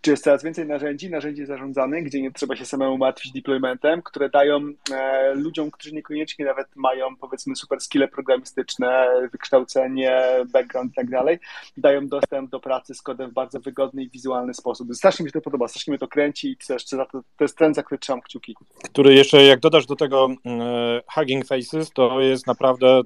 Czy 0.00 0.10
jest 0.10 0.24
coraz 0.24 0.44
więcej 0.44 0.66
narzędzi, 0.66 1.10
narzędzi 1.10 1.46
zarządzanych, 1.46 2.04
gdzie 2.04 2.22
nie 2.22 2.32
trzeba 2.32 2.56
się 2.56 2.64
samemu 2.64 2.98
martwić 2.98 3.32
deploymentem, 3.32 4.02
które 4.02 4.28
dają 4.28 4.60
e, 4.92 5.34
ludziom, 5.34 5.70
którzy 5.70 5.94
niekoniecznie 5.94 6.44
nawet 6.44 6.66
mają 6.76 7.16
powiedzmy 7.16 7.56
super 7.56 7.80
skille 7.80 8.08
programistyczne, 8.08 9.06
wykształcenie, 9.32 10.22
background 10.52 10.92
i 10.92 10.94
tak 10.94 11.10
dalej, 11.10 11.38
dają 11.76 12.08
dostęp 12.08 12.50
do 12.50 12.60
pracy 12.60 12.94
z 12.94 13.02
kodem 13.02 13.30
w 13.30 13.34
bardzo 13.34 13.60
wygodny 13.60 14.02
i 14.02 14.10
wizualny 14.10 14.54
sposób. 14.54 14.85
Strasznie 14.92 15.24
mi 15.24 15.28
się 15.28 15.32
to 15.32 15.40
podoba, 15.40 15.68
strasznie 15.68 15.90
mnie 15.90 15.98
to 15.98 16.08
kręci 16.08 16.50
i 16.50 16.56
też 16.56 16.84
to, 16.84 17.06
to 17.12 17.44
jest 17.44 17.58
trend, 17.58 17.76
za 17.76 17.82
który 17.82 17.98
trzymam 17.98 18.20
kciuki. 18.20 18.54
Który 18.84 19.14
jeszcze, 19.14 19.44
jak 19.44 19.60
dodasz 19.60 19.86
do 19.86 19.96
tego 19.96 20.28
e, 20.46 21.02
Hugging 21.14 21.46
Faces, 21.46 21.90
to 21.90 22.20
jest 22.20 22.46
naprawdę, 22.46 22.86
e, 22.88 23.02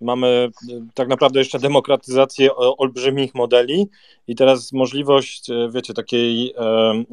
mamy 0.00 0.26
e, 0.72 0.86
tak 0.94 1.08
naprawdę 1.08 1.38
jeszcze 1.38 1.58
demokratyzację 1.58 2.54
olbrzymich 2.54 3.34
modeli 3.34 3.88
i 4.26 4.36
teraz 4.36 4.72
możliwość, 4.72 5.50
wiecie, 5.70 5.94
takiej, 5.94 6.54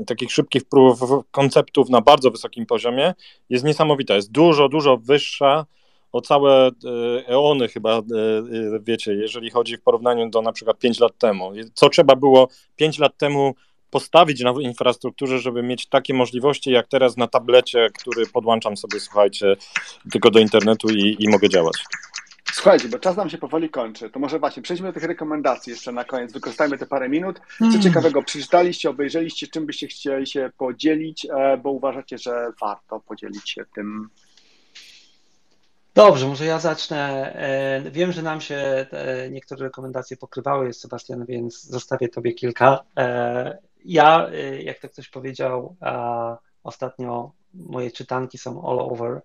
takich 0.07 0.31
szybkich 0.31 0.63
prób 0.65 0.99
konceptów 1.31 1.89
na 1.89 2.01
bardzo 2.01 2.31
wysokim 2.31 2.65
poziomie 2.65 3.13
jest 3.49 3.65
niesamowita, 3.65 4.15
jest 4.15 4.31
dużo, 4.31 4.69
dużo 4.69 4.97
wyższa 4.97 5.65
o 6.11 6.21
całe 6.21 6.71
eony 7.27 7.67
chyba, 7.67 8.01
wiecie, 8.81 9.13
jeżeli 9.13 9.49
chodzi 9.49 9.77
w 9.77 9.81
porównaniu 9.81 10.29
do 10.29 10.41
na 10.41 10.51
przykład 10.51 10.79
5 10.79 10.99
lat 10.99 11.17
temu. 11.17 11.51
Co 11.73 11.89
trzeba 11.89 12.15
było 12.15 12.47
5 12.75 12.99
lat 12.99 13.17
temu 13.17 13.55
postawić 13.89 14.41
na 14.41 14.53
infrastrukturze, 14.61 15.39
żeby 15.39 15.63
mieć 15.63 15.89
takie 15.89 16.13
możliwości 16.13 16.71
jak 16.71 16.87
teraz 16.87 17.17
na 17.17 17.27
tablecie, 17.27 17.89
który 17.99 18.25
podłączam 18.25 18.77
sobie, 18.77 18.99
słuchajcie, 18.99 19.55
tylko 20.11 20.31
do 20.31 20.39
internetu 20.39 20.89
i, 20.89 21.15
i 21.19 21.29
mogę 21.29 21.49
działać. 21.49 21.75
Słuchajcie, 22.53 22.89
bo 22.89 22.99
czas 22.99 23.17
nam 23.17 23.29
się 23.29 23.37
powoli 23.37 23.69
kończy, 23.69 24.09
to 24.09 24.19
może 24.19 24.39
właśnie 24.39 24.63
przejdźmy 24.63 24.87
do 24.87 24.93
tych 24.93 25.03
rekomendacji 25.03 25.71
jeszcze 25.71 25.91
na 25.91 26.03
koniec, 26.03 26.33
wykorzystajmy 26.33 26.77
te 26.77 26.85
parę 26.85 27.09
minut. 27.09 27.39
Co 27.39 27.65
hmm. 27.65 27.81
ciekawego 27.81 28.23
przeczytaliście, 28.23 28.89
obejrzeliście, 28.89 29.47
czym 29.47 29.65
byście 29.65 29.87
chcieli 29.87 30.27
się 30.27 30.51
podzielić, 30.57 31.25
e, 31.25 31.57
bo 31.57 31.71
uważacie, 31.71 32.17
że 32.17 32.51
warto 32.61 32.99
podzielić 32.99 33.49
się 33.49 33.65
tym 33.75 34.09
Dobrze, 35.97 36.27
może 36.27 36.45
ja 36.45 36.59
zacznę. 36.59 37.33
E, 37.35 37.91
wiem, 37.91 38.11
że 38.11 38.21
nam 38.21 38.41
się 38.41 38.87
niektóre 39.31 39.63
rekomendacje 39.63 40.17
pokrywały, 40.17 40.73
Sebastian, 40.73 41.25
więc 41.25 41.63
zostawię 41.63 42.09
Tobie 42.09 42.33
kilka. 42.33 42.83
E, 42.97 43.57
ja, 43.85 44.29
jak 44.63 44.79
to 44.79 44.89
ktoś 44.89 45.09
powiedział, 45.09 45.75
ostatnio 46.63 47.31
moje 47.53 47.91
czytanki 47.91 48.37
są 48.37 48.69
all 48.69 48.79
over 48.79 49.21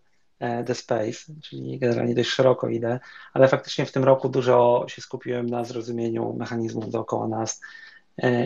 the 0.66 0.74
space, 0.74 1.32
czyli 1.42 1.78
generalnie 1.78 2.14
dość 2.14 2.30
szeroko 2.30 2.68
idę, 2.68 3.00
ale 3.32 3.48
faktycznie 3.48 3.86
w 3.86 3.92
tym 3.92 4.04
roku 4.04 4.28
dużo 4.28 4.84
się 4.88 5.02
skupiłem 5.02 5.50
na 5.50 5.64
zrozumieniu 5.64 6.32
mechanizmów 6.32 6.90
dookoła 6.90 7.28
nas 7.28 7.60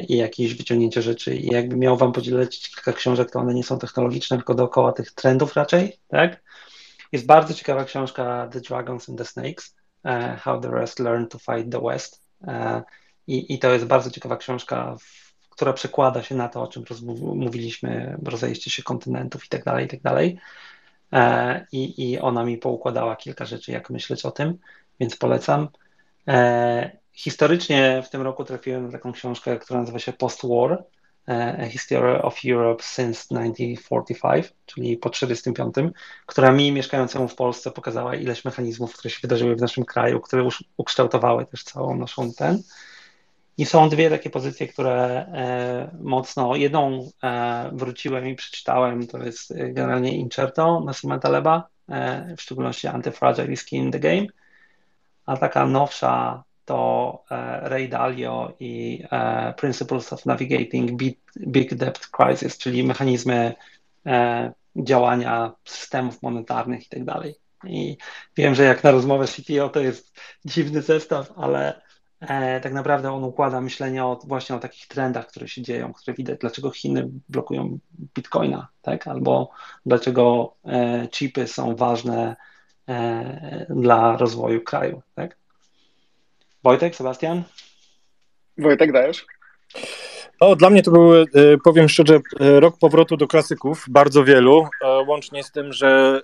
i 0.08 0.16
jakieś 0.16 0.54
wyciągnięcie 0.54 1.02
rzeczy. 1.02 1.36
I 1.36 1.46
jakby 1.46 1.76
miał 1.76 1.96
Wam 1.96 2.12
podzielić 2.12 2.70
kilka 2.70 2.92
książek, 2.92 3.30
to 3.30 3.38
one 3.38 3.54
nie 3.54 3.64
są 3.64 3.78
technologiczne, 3.78 4.36
tylko 4.36 4.54
dookoła 4.54 4.92
tych 4.92 5.12
trendów 5.12 5.54
raczej, 5.54 5.98
tak? 6.08 6.42
Jest 7.16 7.26
bardzo 7.26 7.54
ciekawa 7.54 7.84
książka 7.84 8.48
The 8.52 8.60
Dragons 8.60 9.08
and 9.08 9.18
the 9.18 9.24
Snakes, 9.24 9.76
uh, 10.04 10.40
How 10.40 10.60
the 10.60 10.70
West 10.70 10.98
Learned 10.98 11.30
to 11.30 11.38
Fight 11.38 11.72
the 11.72 11.80
West. 11.80 12.22
Uh, 12.40 12.80
i, 13.26 13.54
I 13.54 13.58
to 13.58 13.72
jest 13.72 13.84
bardzo 13.84 14.10
ciekawa 14.10 14.36
książka, 14.36 14.96
która 15.50 15.72
przekłada 15.72 16.22
się 16.22 16.34
na 16.34 16.48
to, 16.48 16.62
o 16.62 16.68
czym 16.68 16.84
mówiliśmy, 17.34 18.16
rozejście 18.24 18.70
się 18.70 18.82
kontynentów 18.82 19.44
i 19.44 19.48
tak 19.48 19.64
dalej, 19.64 19.84
i 19.84 19.88
tak 19.88 20.00
dalej. 20.00 20.38
Uh, 21.12 21.20
I, 21.72 22.10
I 22.10 22.18
ona 22.18 22.44
mi 22.44 22.58
poukładała 22.58 23.16
kilka 23.16 23.44
rzeczy, 23.44 23.72
jak 23.72 23.90
myśleć 23.90 24.24
o 24.24 24.30
tym, 24.30 24.58
więc 25.00 25.16
polecam. 25.16 25.68
Historycznie 27.12 28.02
w 28.06 28.10
tym 28.10 28.22
roku 28.22 28.44
trafiłem 28.44 28.86
na 28.86 28.92
taką 28.92 29.12
książkę, 29.12 29.58
która 29.58 29.80
nazywa 29.80 29.98
się 29.98 30.12
Post-War, 30.12 30.72
a 30.72 30.84
History 31.70 32.22
of 32.22 32.40
Europe 32.44 32.82
since 32.82 33.28
1945, 33.28 34.52
czyli 34.66 34.96
po 34.96 35.10
1945, 35.10 35.94
która 36.26 36.52
mi, 36.52 36.72
mieszkającemu 36.72 37.28
w 37.28 37.34
Polsce, 37.34 37.70
pokazała 37.70 38.14
ileś 38.14 38.44
mechanizmów, 38.44 38.92
które 38.92 39.10
się 39.10 39.18
wydarzyły 39.22 39.56
w 39.56 39.60
naszym 39.60 39.84
kraju, 39.84 40.20
które 40.20 40.48
ukształtowały 40.76 41.46
też 41.46 41.64
całą 41.64 41.96
naszą 41.96 42.32
ten. 42.32 42.62
I 43.58 43.66
są 43.66 43.88
dwie 43.88 44.10
takie 44.10 44.30
pozycje, 44.30 44.68
które 44.68 44.94
e, 44.94 45.90
mocno, 46.00 46.56
jedną 46.56 47.10
e, 47.22 47.70
wróciłem 47.72 48.28
i 48.28 48.34
przeczytałem, 48.34 49.06
to 49.06 49.18
jest 49.18 49.54
generalnie 49.56 50.16
Incerto 50.16 50.80
Massimo 50.80 51.18
Taleba, 51.18 51.68
e, 51.88 52.34
w 52.36 52.42
szczególności 52.42 52.88
Anti-Fragile 52.88 53.56
Skin 53.56 53.84
in 53.84 53.92
the 53.92 54.00
Game, 54.00 54.26
a 55.26 55.36
taka 55.36 55.66
nowsza 55.66 56.42
to 56.66 57.22
e, 57.30 57.68
Ray 57.68 57.88
Dalio 57.88 58.52
i 58.60 59.02
e, 59.10 59.54
Principles 59.56 60.12
of 60.12 60.26
Navigating 60.26 61.02
Big 61.46 61.74
Debt 61.74 62.08
Crisis, 62.10 62.58
czyli 62.58 62.84
mechanizmy 62.84 63.54
e, 64.06 64.52
działania 64.76 65.52
systemów 65.64 66.22
monetarnych 66.22 66.86
i 66.86 66.88
tak 66.88 67.04
dalej. 67.04 67.34
I 67.64 67.96
wiem, 68.36 68.54
że 68.54 68.64
jak 68.64 68.84
na 68.84 68.90
rozmowę 68.90 69.26
CTO 69.26 69.68
to 69.68 69.80
jest 69.80 70.20
dziwny 70.44 70.82
zestaw, 70.82 71.32
ale 71.36 71.86
tak 72.62 72.72
naprawdę 72.72 73.12
on 73.12 73.24
układa 73.24 73.60
myślenie 73.60 74.04
o, 74.04 74.18
właśnie 74.24 74.56
o 74.56 74.58
takich 74.58 74.86
trendach, 74.88 75.26
które 75.26 75.48
się 75.48 75.62
dzieją, 75.62 75.92
które 75.92 76.14
widać, 76.14 76.38
dlaczego 76.40 76.70
Chiny 76.70 77.08
blokują 77.28 77.78
bitcoina, 78.14 78.68
tak? 78.82 79.06
albo 79.06 79.50
dlaczego 79.86 80.56
chipy 81.10 81.46
są 81.46 81.76
ważne 81.76 82.36
dla 83.68 84.16
rozwoju 84.16 84.60
kraju. 84.60 85.02
Tak? 85.14 85.36
Wojtek, 86.66 86.96
Sebastian? 86.96 87.42
Wojtek, 88.58 88.92
dajesz? 88.92 89.26
O, 90.40 90.56
dla 90.56 90.70
mnie 90.70 90.82
to 90.82 90.90
był, 90.90 91.14
e, 91.14 91.24
powiem 91.64 91.88
szczerze, 91.88 92.20
e, 92.40 92.60
rok 92.60 92.78
powrotu 92.78 93.16
do 93.16 93.26
klasyków, 93.26 93.84
bardzo 93.88 94.24
wielu, 94.24 94.68
e, 94.84 94.88
łącznie 94.88 95.44
z 95.44 95.52
tym, 95.52 95.72
że 95.72 96.20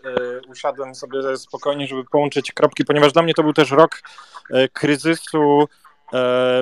usiadłem 0.49 0.95
sobie 0.95 1.37
spokojnie, 1.37 1.87
żeby 1.87 2.05
połączyć 2.05 2.53
kropki, 2.53 2.85
ponieważ 2.85 3.13
dla 3.13 3.23
mnie 3.23 3.35
to 3.35 3.43
był 3.43 3.53
też 3.53 3.71
rok 3.71 4.03
kryzysu 4.73 5.69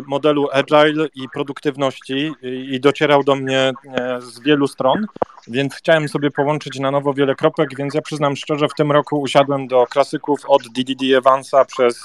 modelu 0.06 0.48
agile 0.52 1.06
i 1.14 1.28
produktywności 1.28 2.32
i 2.42 2.80
docierał 2.80 3.24
do 3.24 3.34
mnie 3.34 3.72
z 4.18 4.40
wielu 4.40 4.68
stron, 4.68 5.06
więc 5.48 5.74
chciałem 5.74 6.08
sobie 6.08 6.30
połączyć 6.30 6.78
na 6.78 6.90
nowo 6.90 7.14
wiele 7.14 7.34
kropek, 7.34 7.76
więc 7.76 7.94
ja 7.94 8.02
przyznam 8.02 8.36
szczerze, 8.36 8.68
w 8.68 8.74
tym 8.74 8.92
roku 8.92 9.20
usiadłem 9.20 9.66
do 9.66 9.86
klasyków 9.86 10.40
od 10.46 10.62
DDD 10.62 11.16
Evansa 11.16 11.64
przez 11.64 12.04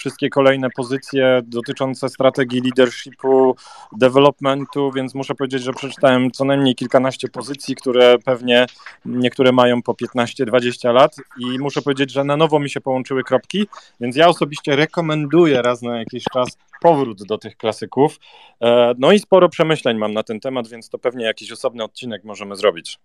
wszystkie 0.00 0.30
kolejne 0.30 0.68
pozycje 0.76 1.40
dotyczące 1.44 2.08
strategii 2.08 2.60
leadershipu, 2.60 3.56
developmentu, 3.96 4.92
więc 4.92 5.14
muszę 5.14 5.34
powiedzieć, 5.34 5.62
że 5.62 5.72
przeczytałem 5.72 6.30
co 6.30 6.44
najmniej 6.44 6.74
kilkanaście 6.74 7.28
pozycji, 7.28 7.74
które 7.76 8.18
pewnie 8.18 8.66
niektóre 9.04 9.52
mają 9.52 9.82
po 9.82 9.92
15-20 9.92 10.94
lat 10.94 11.16
i 11.38 11.58
muszę 11.58 11.82
powiedzieć, 11.82 12.12
że 12.12 12.24
na 12.24 12.36
nowo 12.36 12.60
mi 12.60 12.70
się 12.70 12.80
połączyły 12.80 13.24
kropki, 13.24 13.66
więc 14.00 14.16
ja 14.16 14.28
osobiście 14.28 14.76
rekomenduję 14.76 15.62
raz 15.62 15.82
na 15.82 15.98
jakiś 15.98 16.24
czas 16.24 16.58
powrót 16.80 17.22
do 17.22 17.38
tych 17.38 17.56
klasyków. 17.56 18.20
E, 18.60 18.94
no 18.98 19.12
i 19.12 19.18
sporo 19.18 19.48
przemyśleń 19.48 19.98
mam 19.98 20.12
na 20.12 20.22
ten 20.22 20.40
temat, 20.40 20.68
więc 20.68 20.88
to 20.88 20.98
pewnie 20.98 21.24
jakiś 21.24 21.52
osobny 21.52 21.84
odcinek 21.84 22.24
możemy 22.24 22.56
zrobić. 22.56 22.98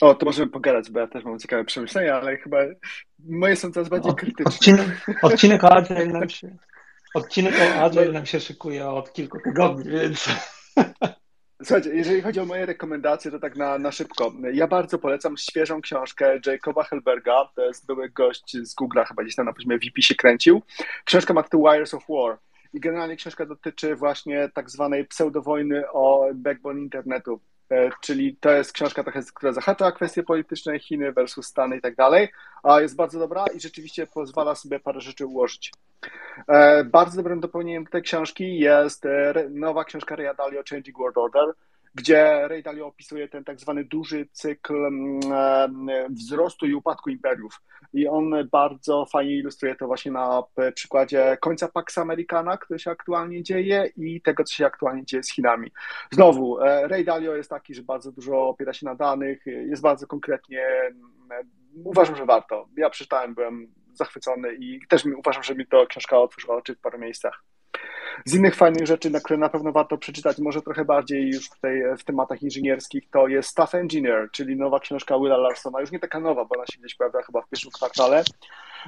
O, 0.00 0.14
to 0.14 0.26
możemy 0.26 0.50
pogadać, 0.50 0.90
bo 0.90 1.00
ja 1.00 1.06
też 1.06 1.24
mam 1.24 1.38
ciekawe 1.38 1.64
przemyślenia, 1.64 2.14
ale 2.14 2.36
chyba 2.36 2.58
moje 3.18 3.56
są 3.56 3.72
coraz 3.72 3.88
bardziej 3.88 4.14
krytyczne. 4.14 4.44
Odcinek, 4.44 5.06
odcinek 5.22 5.64
o 5.64 5.72
Agile 5.72 6.06
nam 6.06 6.28
się, 6.28 6.56
odcinek 7.14 7.54
o 7.60 7.80
Agile 7.80 8.12
nam 8.12 8.26
się 8.26 8.40
szykuje 8.40 8.88
od 8.88 9.12
kilku 9.12 9.40
tygodni, 9.40 9.90
więc... 9.90 10.28
Słuchajcie, 11.64 11.94
jeżeli 11.94 12.22
chodzi 12.22 12.40
o 12.40 12.44
moje 12.44 12.66
rekomendacje, 12.66 13.30
to 13.30 13.38
tak 13.38 13.56
na, 13.56 13.78
na 13.78 13.92
szybko. 13.92 14.32
Ja 14.52 14.66
bardzo 14.66 14.98
polecam 14.98 15.36
świeżą 15.36 15.80
książkę 15.80 16.40
Jacoba 16.46 16.84
Helberga, 16.84 17.48
to 17.54 17.64
jest 17.64 17.86
były 17.86 18.08
gość 18.08 18.56
z 18.62 18.76
Google'a, 18.76 19.04
chyba 19.04 19.22
gdzieś 19.22 19.34
tam 19.34 19.46
na 19.46 19.52
poziomie 19.52 19.78
VP 19.78 20.02
się 20.02 20.14
kręcił. 20.14 20.62
Książka 21.04 21.34
ma 21.34 21.42
tytuł 21.42 21.68
Wires 21.70 21.94
of 21.94 22.04
War 22.08 22.38
i 22.72 22.80
generalnie 22.80 23.16
książka 23.16 23.46
dotyczy 23.46 23.96
właśnie 23.96 24.50
tak 24.54 24.70
zwanej 24.70 25.04
pseudowojny 25.04 25.90
o 25.90 26.28
backbone 26.34 26.80
internetu. 26.80 27.40
E, 27.70 27.90
czyli 28.00 28.36
to 28.40 28.50
jest 28.50 28.72
książka 28.72 29.04
która 29.34 29.52
zahacza 29.52 29.92
kwestie 29.92 30.22
polityczne 30.22 30.78
Chiny 30.78 31.12
versus 31.12 31.46
Stany 31.46 31.76
i 31.76 31.80
tak 31.80 31.94
dalej, 31.94 32.28
a 32.62 32.80
jest 32.80 32.96
bardzo 32.96 33.18
dobra 33.18 33.44
i 33.54 33.60
rzeczywiście 33.60 34.06
pozwala 34.06 34.54
sobie 34.54 34.80
parę 34.80 35.00
rzeczy 35.00 35.26
ułożyć. 35.26 35.72
E, 36.48 36.84
bardzo 36.84 37.16
dobrym 37.16 37.40
dopełnieniem 37.40 37.86
tej 37.86 38.02
książki 38.02 38.58
jest 38.58 39.06
e, 39.06 39.34
nowa 39.50 39.84
książka 39.84 40.16
Ray 40.16 40.36
Dalio 40.36 40.62
Changing 40.70 40.98
World 40.98 41.18
Order, 41.18 41.54
gdzie 41.96 42.48
Ray 42.48 42.62
Dalio 42.62 42.86
opisuje 42.86 43.28
ten 43.28 43.44
tak 43.44 43.60
zwany 43.60 43.84
duży 43.84 44.28
cykl 44.32 44.86
mm, 44.86 45.20
wzrostu 46.10 46.66
i 46.66 46.74
upadku 46.74 47.10
imperiów. 47.10 47.60
I 47.92 48.08
on 48.08 48.48
bardzo 48.52 49.06
fajnie 49.12 49.36
ilustruje 49.36 49.74
to 49.74 49.86
właśnie 49.86 50.12
na 50.12 50.42
przykładzie 50.74 51.38
końca 51.40 51.68
Pax 51.68 51.98
Americana, 51.98 52.56
który 52.56 52.78
się 52.78 52.90
aktualnie 52.90 53.42
dzieje 53.42 53.90
i 53.96 54.20
tego, 54.20 54.44
co 54.44 54.54
się 54.54 54.66
aktualnie 54.66 55.04
dzieje 55.04 55.22
z 55.22 55.32
Chinami. 55.32 55.70
Znowu, 56.10 56.60
e, 56.60 56.88
Ray 56.88 57.04
Dalio 57.04 57.36
jest 57.36 57.50
taki, 57.50 57.74
że 57.74 57.82
bardzo 57.82 58.12
dużo 58.12 58.48
opiera 58.48 58.72
się 58.72 58.86
na 58.86 58.94
danych, 58.94 59.46
jest 59.46 59.82
bardzo 59.82 60.06
konkretnie, 60.06 60.64
uważam, 61.84 62.16
że 62.16 62.26
warto. 62.26 62.68
Ja 62.76 62.90
przeczytałem, 62.90 63.34
byłem 63.34 63.72
zachwycony 63.94 64.54
i 64.54 64.80
też 64.88 65.04
uważam, 65.16 65.42
że 65.42 65.54
mi 65.54 65.66
to 65.66 65.86
książka 65.86 66.18
otworzyła 66.18 66.56
oczy 66.56 66.74
w 66.74 66.80
paru 66.80 66.98
miejscach. 66.98 67.42
Z 68.24 68.34
innych 68.34 68.54
fajnych 68.54 68.86
rzeczy, 68.86 69.10
na 69.10 69.20
które 69.20 69.38
na 69.38 69.48
pewno 69.48 69.72
warto 69.72 69.98
przeczytać, 69.98 70.38
może 70.38 70.62
trochę 70.62 70.84
bardziej 70.84 71.28
już 71.28 71.50
tutaj 71.50 71.82
w 71.98 72.04
tematach 72.04 72.42
inżynierskich, 72.42 73.10
to 73.10 73.28
jest 73.28 73.48
Staff 73.48 73.74
Engineer, 73.74 74.28
czyli 74.32 74.56
nowa 74.56 74.80
książka 74.80 75.18
Willa 75.18 75.36
Larsona. 75.36 75.80
Już 75.80 75.92
nie 75.92 75.98
taka 75.98 76.20
nowa, 76.20 76.44
bo 76.44 76.54
ona 76.56 76.66
się 76.66 76.78
gdzieś 76.78 76.94
pojawia 76.94 77.22
chyba 77.22 77.42
w 77.42 77.48
pierwszym 77.48 77.70
kwartale. 77.70 78.24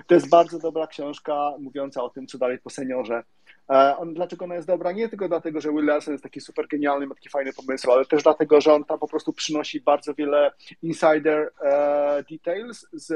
To 0.06 0.14
jest 0.14 0.28
bardzo 0.28 0.58
dobra 0.58 0.86
książka 0.86 1.52
mówiąca 1.58 2.02
o 2.02 2.10
tym, 2.10 2.26
co 2.26 2.38
dalej 2.38 2.58
po 2.58 2.70
seniorze. 2.70 3.22
E, 3.70 3.96
on, 3.96 4.14
dlaczego 4.14 4.44
ona 4.44 4.54
jest 4.54 4.66
dobra? 4.66 4.92
Nie 4.92 5.08
tylko 5.08 5.28
dlatego, 5.28 5.60
że 5.60 5.70
Will 5.70 5.84
Larson 5.84 6.14
jest 6.14 6.24
taki 6.24 6.40
super 6.40 6.68
genialny, 6.68 7.06
ma 7.06 7.14
taki 7.14 7.28
fajny 7.28 7.52
pomysł, 7.52 7.92
ale 7.92 8.04
też 8.04 8.22
dlatego, 8.22 8.60
że 8.60 8.72
on 8.72 8.84
tam 8.84 8.98
po 8.98 9.08
prostu 9.08 9.32
przynosi 9.32 9.80
bardzo 9.80 10.14
wiele 10.14 10.50
insider 10.82 11.52
e, 11.62 12.24
details 12.30 12.86
z 12.92 13.08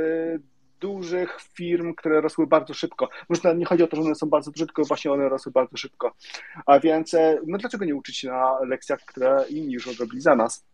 dużych 0.83 1.41
firm, 1.55 1.95
które 1.95 2.21
rosły 2.21 2.47
bardzo 2.47 2.75
szybko. 2.75 3.09
Może 3.29 3.57
nie 3.57 3.67
chodzi 3.67 3.83
o 3.83 3.87
to, 3.87 3.97
że 3.97 4.03
one 4.03 4.15
są 4.15 4.27
bardzo 4.27 4.51
duże, 4.51 4.67
tylko 4.67 4.85
właśnie 4.85 5.13
one 5.13 5.29
rosły 5.29 5.53
bardzo 5.53 5.77
szybko. 5.77 6.15
A 6.67 6.81
więc, 6.81 7.15
e, 7.15 7.39
no 7.47 7.59
dlaczego 7.59 7.85
nie 7.85 7.95
uczyć 7.95 8.19
się 8.19 8.29
na 8.29 8.59
lekcjach, 8.61 9.01
które 9.01 9.45
inni 9.51 9.73
już 9.73 9.89
odrobili 9.89 10.21
za 10.21 10.37
nas? 10.37 10.65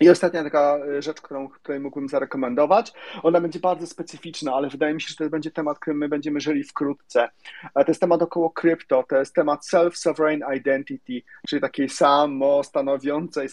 I 0.00 0.10
ostatnia 0.10 0.44
taka 0.44 0.78
e, 0.78 1.02
rzecz, 1.02 1.20
którą 1.20 1.48
której 1.48 1.80
mógłbym 1.80 2.08
zarekomendować, 2.08 2.92
ona 3.22 3.40
będzie 3.40 3.60
bardzo 3.60 3.86
specyficzna, 3.86 4.54
ale 4.54 4.68
wydaje 4.68 4.94
mi 4.94 5.00
się, 5.00 5.08
że 5.08 5.16
to 5.16 5.30
będzie 5.30 5.50
temat, 5.50 5.78
którym 5.78 5.98
my 5.98 6.08
będziemy 6.08 6.40
żyli 6.40 6.64
wkrótce. 6.64 7.28
To 7.74 7.84
jest 7.88 8.00
temat 8.00 8.22
około 8.22 8.50
krypto, 8.50 9.04
to 9.08 9.16
jest 9.16 9.34
temat 9.34 9.60
self-sovereign 9.66 10.56
identity, 10.56 11.22
czyli 11.48 11.62
takiej 11.62 11.88
samostanowiącej, 11.88 13.48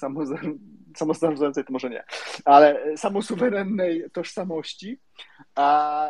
samostanowiącej 0.96 1.66
to 1.66 1.74
może 1.74 1.90
nie, 1.90 2.04
ale 2.46 2.98
samosuwerennej 2.98 4.06
tożsamości 4.14 5.00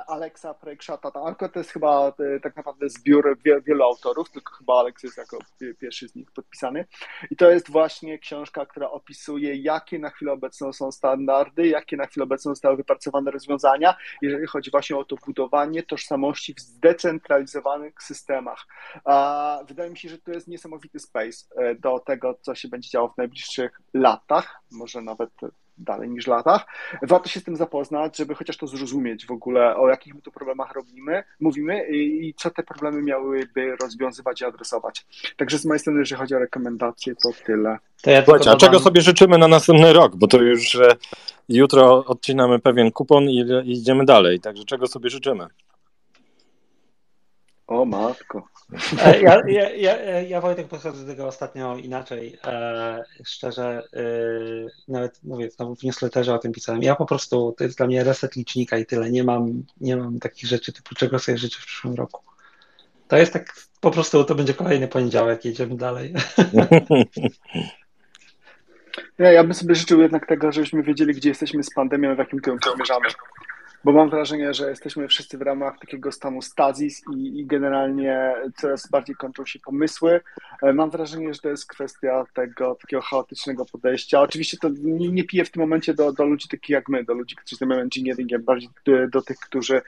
Alexa 0.08 0.54
Prekshata. 0.54 1.12
Anko 1.26 1.50
to 1.50 1.60
jest 1.60 1.72
chyba 1.72 2.08
e, 2.08 2.40
tak 2.40 2.56
naprawdę 2.56 2.90
zbiór 2.90 3.38
wielu 3.66 3.84
autorów, 3.84 4.30
tylko 4.30 4.56
chyba 4.56 4.80
Alex 4.80 5.04
jest 5.04 5.18
jako 5.18 5.38
pierwszy 5.80 6.10
z 6.10 6.16
nich 6.16 6.32
podpisany. 6.32 6.86
I 7.32 7.36
to 7.36 7.50
jest 7.50 7.72
właśnie 7.72 8.20
książka, 8.20 8.66
która 8.66 8.90
opisuje, 8.90 9.56
jakie 9.56 10.00
na 10.00 10.10
chwilę 10.10 10.23
obecną 10.32 10.74
są 10.74 10.92
standardy, 10.92 11.68
jakie 11.68 11.98
na 11.98 12.06
chwilę 12.06 12.24
obecną 12.24 12.52
zostały 12.52 12.78
wypracowane 12.78 13.32
rozwiązania, 13.32 13.96
jeżeli 14.22 14.48
chodzi 14.48 14.72
właśnie 14.72 14.98
o 14.98 15.06
to 15.06 15.16
budowanie 15.26 15.84
tożsamości 15.84 16.54
w 16.54 16.60
zdecentralizowanych 16.60 17.94
systemach. 18.04 18.68
Wydaje 19.68 19.90
mi 19.90 19.98
się, 19.98 20.10
że 20.10 20.18
to 20.18 20.32
jest 20.32 20.48
niesamowity 20.48 21.00
space 21.00 21.46
e, 21.58 21.76
do 21.76 22.00
tego, 22.00 22.40
co 22.42 22.56
się 22.56 22.68
będzie 22.68 22.90
działo 22.90 23.10
w 23.10 23.18
najbliższych 23.18 23.82
latach, 23.94 24.62
może 24.72 25.02
nawet 25.02 25.30
dalej 25.78 26.10
niż 26.10 26.28
latach. 26.28 26.66
Warto 27.02 27.30
się 27.30 27.40
z 27.40 27.44
tym 27.44 27.56
zapoznać, 27.56 28.18
żeby 28.18 28.36
chociaż 28.36 28.58
to 28.58 28.68
zrozumieć 28.68 29.26
w 29.26 29.32
ogóle, 29.32 29.76
o 29.76 29.90
jakich 29.90 30.16
my 30.16 30.22
tu 30.22 30.32
problemach 30.32 30.74
robimy, 30.74 31.24
mówimy 31.40 31.88
i 31.92 32.34
co 32.38 32.52
te 32.52 32.64
problemy 32.64 33.02
miałyby 33.02 33.76
rozwiązywać 33.82 34.42
i 34.42 34.46
adresować. 34.46 35.06
Także 35.38 35.58
z 35.58 35.66
mojej 35.66 35.80
strony, 35.80 36.00
jeżeli 36.00 36.20
chodzi 36.20 36.36
o 36.36 36.40
rekomendacje, 36.40 37.16
to 37.16 37.30
tyle. 37.46 37.78
To 38.02 38.12
ja 38.12 38.24
Słuchajcie, 38.24 38.52
a 38.52 38.56
czego 38.56 38.80
sobie 38.80 39.02
życzymy 39.02 39.38
na 39.38 39.48
następny 39.48 39.94
rok? 39.94 40.16
Bo 40.16 40.28
to 40.28 40.42
już 40.42 40.78
jutro 41.50 42.06
odcinamy 42.06 42.60
pewien 42.60 42.92
kupon 42.92 43.24
i, 43.24 43.46
i 43.66 43.72
idziemy 43.72 44.06
dalej. 44.06 44.40
Także 44.40 44.66
czego 44.66 44.88
sobie 44.88 45.10
życzymy? 45.10 45.48
O 47.68 47.86
matko. 47.86 48.48
E, 49.06 49.22
ja, 49.22 49.42
ja, 49.48 49.70
ja, 49.70 50.22
ja 50.22 50.42
Wojtek 50.42 50.68
podchodzę 50.68 51.02
do 51.02 51.12
tego 51.12 51.28
ostatnio 51.28 51.78
inaczej. 51.78 52.38
E, 52.46 53.04
szczerze, 53.26 53.84
e, 53.94 54.04
nawet 54.88 55.24
mówię, 55.24 55.52
znowu 55.52 55.76
w 55.76 55.84
newsletterze 55.84 56.34
o 56.34 56.40
tym 56.40 56.52
pisałem. 56.52 56.84
Ja 56.84 56.96
po 56.96 57.06
prostu, 57.06 57.56
to 57.58 57.64
jest 57.64 57.78
dla 57.78 57.88
mnie 57.88 58.04
reset 58.04 58.36
licznika 58.36 58.78
i 58.78 58.86
tyle. 58.86 59.12
Nie 59.12 59.24
mam, 59.24 59.64
nie 59.82 59.98
mam 59.98 60.20
takich 60.20 60.50
rzeczy 60.50 60.74
typu 60.74 60.96
czego 60.96 61.20
sobie 61.20 61.38
życzę 61.38 61.60
w 61.62 61.66
przyszłym 61.66 61.96
roku. 61.96 62.22
To 63.08 63.18
jest 63.18 63.34
tak, 63.34 63.54
po 63.82 63.92
prostu 63.92 64.24
to 64.24 64.36
będzie 64.36 64.54
kolejny 64.54 64.88
poniedziałek, 64.88 65.46
jedziemy 65.46 65.78
dalej. 65.78 66.14
Ja, 69.20 69.32
ja 69.32 69.44
bym 69.44 69.54
sobie 69.54 69.76
życzył 69.76 70.02
jednak 70.02 70.28
tego, 70.28 70.52
żebyśmy 70.52 70.84
wiedzieli, 70.84 71.14
gdzie 71.14 71.30
jesteśmy 71.30 71.64
z 71.64 71.74
pandemią, 71.74 72.16
w 72.16 72.18
jakim 72.18 72.40
kierunku 72.40 72.70
zmierzamy 72.76 73.08
bo 73.84 73.92
mam 73.92 74.10
wrażenie, 74.10 74.54
że 74.54 74.70
jesteśmy 74.70 75.08
wszyscy 75.08 75.38
w 75.38 75.42
ramach 75.42 75.80
takiego 75.80 76.12
stanu 76.12 76.42
stazis 76.42 77.02
i, 77.16 77.40
i, 77.40 77.46
generalnie 77.46 78.36
coraz 78.58 78.90
bardziej 78.90 79.16
kończą 79.16 79.46
się 79.46 79.60
pomysły. 79.60 80.22
E, 80.62 80.74
mam 80.74 80.90
wrażenie, 80.90 81.34
że 81.34 81.40
to 81.40 81.50
jest 81.50 81.68
kwestia 81.68 82.26
tego 82.34 82.76
takiego 82.76 83.02
chaotycznego 83.02 83.66
podejścia. 83.66 84.22
Oczywiście 84.22 84.58
to 84.58 84.70
nie, 84.84 85.10
nie 85.10 85.24
piję 85.24 85.46
w 85.46 85.52
tym 85.52 85.62
momencie 85.62 85.94
do, 85.94 86.14
do 86.14 86.26
ludzi 86.26 86.48
takich 86.48 86.70
jak 86.70 86.90
my, 86.90 87.04
do 87.04 87.14
ludzi, 87.14 87.36
którzy 87.36 87.56
zajmują 87.56 87.82
engineeringiem, 87.82 88.44
bardziej 88.44 88.70
do, 88.86 89.08
do 89.08 89.22
tych, 89.22 89.38
którzy 89.38 89.82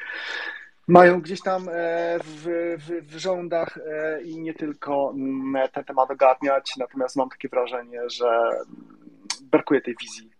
mają 0.87 1.21
gdzieś 1.21 1.41
tam 1.41 1.69
e, 1.69 2.19
w, 2.23 2.43
w, 2.77 3.13
w 3.13 3.17
rządach 3.17 3.77
e, 3.77 4.21
i 4.21 4.39
nie 4.39 4.53
tylko 4.53 5.13
mm, 5.15 5.69
ten 5.73 5.83
temat 5.83 6.11
ogarniać, 6.11 6.71
natomiast 6.79 7.15
mam 7.15 7.29
takie 7.29 7.49
wrażenie, 7.49 8.09
że 8.09 8.49
brakuje 9.51 9.81
tej 9.81 9.95
wizji 10.01 10.34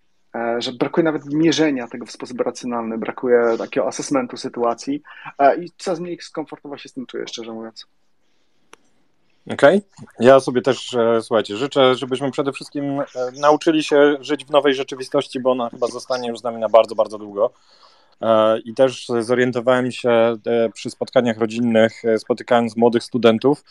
że 0.58 0.74
brakuje 0.74 1.04
nawet 1.04 1.26
mierzenia 1.26 1.88
tego 1.88 2.06
w 2.06 2.12
sposób 2.12 2.42
racjonalny, 2.42 2.98
brakuje 2.98 3.56
takiego 3.58 3.88
assessmentu 3.88 4.38
sytuacji 4.38 5.02
e, 5.40 5.64
i 5.64 5.72
coraz 5.78 6.00
mniej 6.00 6.18
skomfortowo 6.22 6.78
się 6.78 6.90
z 6.90 6.94
tym 6.94 7.06
czuję, 7.06 7.28
szczerze 7.28 7.52
mówiąc. 7.52 7.86
Okej. 9.54 9.78
Okay. 9.78 10.28
Ja 10.28 10.40
sobie 10.40 10.62
też, 10.62 10.94
e, 10.94 11.22
słuchajcie, 11.22 11.58
życzę, 11.58 11.96
żebyśmy 11.96 12.32
przede 12.32 12.52
wszystkim 12.52 13.02
nauczyli 13.40 13.84
się 13.84 14.18
żyć 14.20 14.46
w 14.46 14.50
nowej 14.50 14.74
rzeczywistości, 14.74 15.40
bo 15.40 15.52
ona 15.52 15.70
chyba 15.70 15.88
zostanie 15.88 16.30
już 16.30 16.40
z 16.40 16.44
nami 16.44 16.60
na 16.60 16.70
bardzo, 16.70 16.96
bardzo 16.96 17.18
długo. 17.18 17.52
I 18.66 18.74
też 18.74 19.08
zorientowałem 19.20 19.92
się 19.92 20.38
przy 20.74 20.90
spotkaniach 20.90 21.38
rodzinnych, 21.38 22.04
spotykając 22.18 22.78
młodych 22.78 23.04
studentów, 23.04 23.64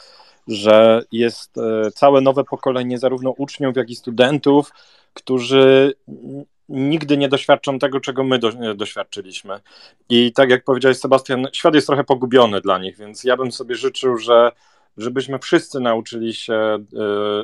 że 0.48 1.02
jest 1.12 1.54
całe 1.94 2.20
nowe 2.20 2.44
pokolenie 2.44 2.98
zarówno 2.98 3.30
uczniów, 3.30 3.76
jak 3.76 3.90
i 3.90 3.96
studentów, 3.96 4.72
którzy 5.14 5.94
nigdy 6.68 7.16
nie 7.16 7.28
doświadczą 7.28 7.78
tego, 7.78 8.00
czego 8.00 8.24
my 8.24 8.38
do, 8.38 8.52
doświadczylić,my 8.74 9.60
I 10.08 10.32
tak 10.32 10.50
jak 10.50 10.64
powiedziałeś, 10.64 10.98
Sebastian, 10.98 11.46
świat 11.52 11.74
jest 11.74 11.86
trochę 11.86 12.04
pogubiony 12.04 12.60
dla 12.60 12.78
nich, 12.78 12.96
więc 12.96 13.24
ja 13.24 13.36
bym 13.36 13.52
sobie 13.52 13.74
życzył, 13.74 14.18
że 14.18 14.52
żebyśmy 14.96 15.38
wszyscy 15.38 15.80
nauczyli 15.80 16.34
się 16.34 16.78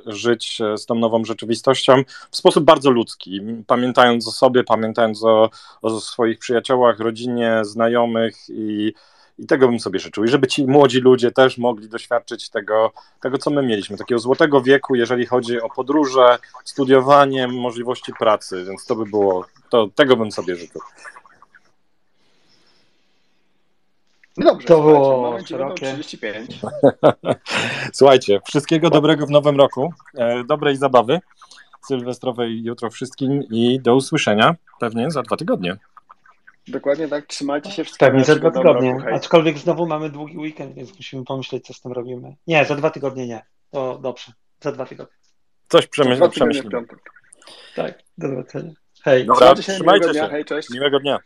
y, 0.08 0.12
żyć 0.12 0.58
z 0.76 0.86
tą 0.86 0.94
nową 0.94 1.24
rzeczywistością 1.24 2.02
w 2.30 2.36
sposób 2.36 2.64
bardzo 2.64 2.90
ludzki, 2.90 3.40
pamiętając 3.66 4.28
o 4.28 4.30
sobie, 4.30 4.64
pamiętając 4.64 5.24
o, 5.24 5.50
o 5.82 6.00
swoich 6.00 6.38
przyjaciołach, 6.38 7.00
rodzinie, 7.00 7.60
znajomych 7.62 8.36
i 8.48 8.92
i 9.40 9.46
tego 9.46 9.68
bym 9.68 9.80
sobie 9.80 9.98
życzył. 9.98 10.24
I 10.24 10.28
żeby 10.28 10.46
ci 10.46 10.66
młodzi 10.66 11.00
ludzie 11.00 11.30
też 11.30 11.58
mogli 11.58 11.88
doświadczyć 11.88 12.50
tego, 12.50 12.92
tego, 13.20 13.38
co 13.38 13.50
my 13.50 13.62
mieliśmy, 13.62 13.96
takiego 13.96 14.18
złotego 14.18 14.62
wieku, 14.62 14.94
jeżeli 14.94 15.26
chodzi 15.26 15.60
o 15.60 15.68
podróże, 15.68 16.38
studiowanie, 16.64 17.48
możliwości 17.48 18.12
pracy, 18.18 18.64
więc 18.64 18.86
to 18.86 18.96
by 18.96 19.04
było, 19.04 19.46
to 19.70 19.88
tego 19.94 20.16
bym 20.16 20.32
sobie 20.32 20.56
życzył. 20.56 20.80
No 24.36 24.46
dobrze, 24.46 24.66
to 24.66 24.82
było 24.82 25.38
szerokie. 25.46 25.92
35. 25.92 26.60
Słuchajcie, 27.92 28.40
wszystkiego 28.46 28.90
dobrego 28.90 29.26
w 29.26 29.30
nowym 29.30 29.56
roku, 29.56 29.92
e, 30.14 30.44
dobrej 30.44 30.76
zabawy 30.76 31.20
sylwestrowej 31.86 32.62
jutro 32.62 32.90
wszystkim 32.90 33.42
i 33.50 33.80
do 33.80 33.94
usłyszenia 33.94 34.56
pewnie 34.80 35.10
za 35.10 35.22
dwa 35.22 35.36
tygodnie. 35.36 35.76
Dokładnie 36.68 37.08
tak, 37.08 37.26
trzymajcie 37.26 37.70
się 37.70 37.84
wszystkiego. 37.84 38.10
Pewnie 38.10 38.24
za 38.24 38.34
dwa 38.36 38.50
tygodnie, 38.50 38.92
roku, 38.92 39.14
aczkolwiek 39.14 39.58
znowu 39.58 39.86
mamy 39.86 40.10
długi 40.10 40.38
weekend, 40.38 40.74
więc 40.74 40.96
musimy 40.96 41.24
pomyśleć, 41.24 41.66
co 41.66 41.74
z 41.74 41.80
tym 41.80 41.92
robimy. 41.92 42.36
Nie, 42.46 42.64
za 42.64 42.74
dwa 42.74 42.90
tygodnie 42.90 43.26
nie. 43.26 43.42
To 43.70 43.98
dobrze, 43.98 44.32
za 44.60 44.72
dwa 44.72 44.86
tygodnie. 44.86 45.16
Coś 45.68 45.86
przemyślimy. 45.86 46.64
Tak, 47.76 47.98
do 48.18 48.28
zobaczenia. 48.28 48.72
Hej. 49.04 49.26
Dobra, 49.26 49.54
trzymajcie 49.54 50.14
się. 50.14 50.28
Hej, 50.30 50.44
cześć. 50.44 50.70
Miłego 50.70 51.00
dnia. 51.00 51.18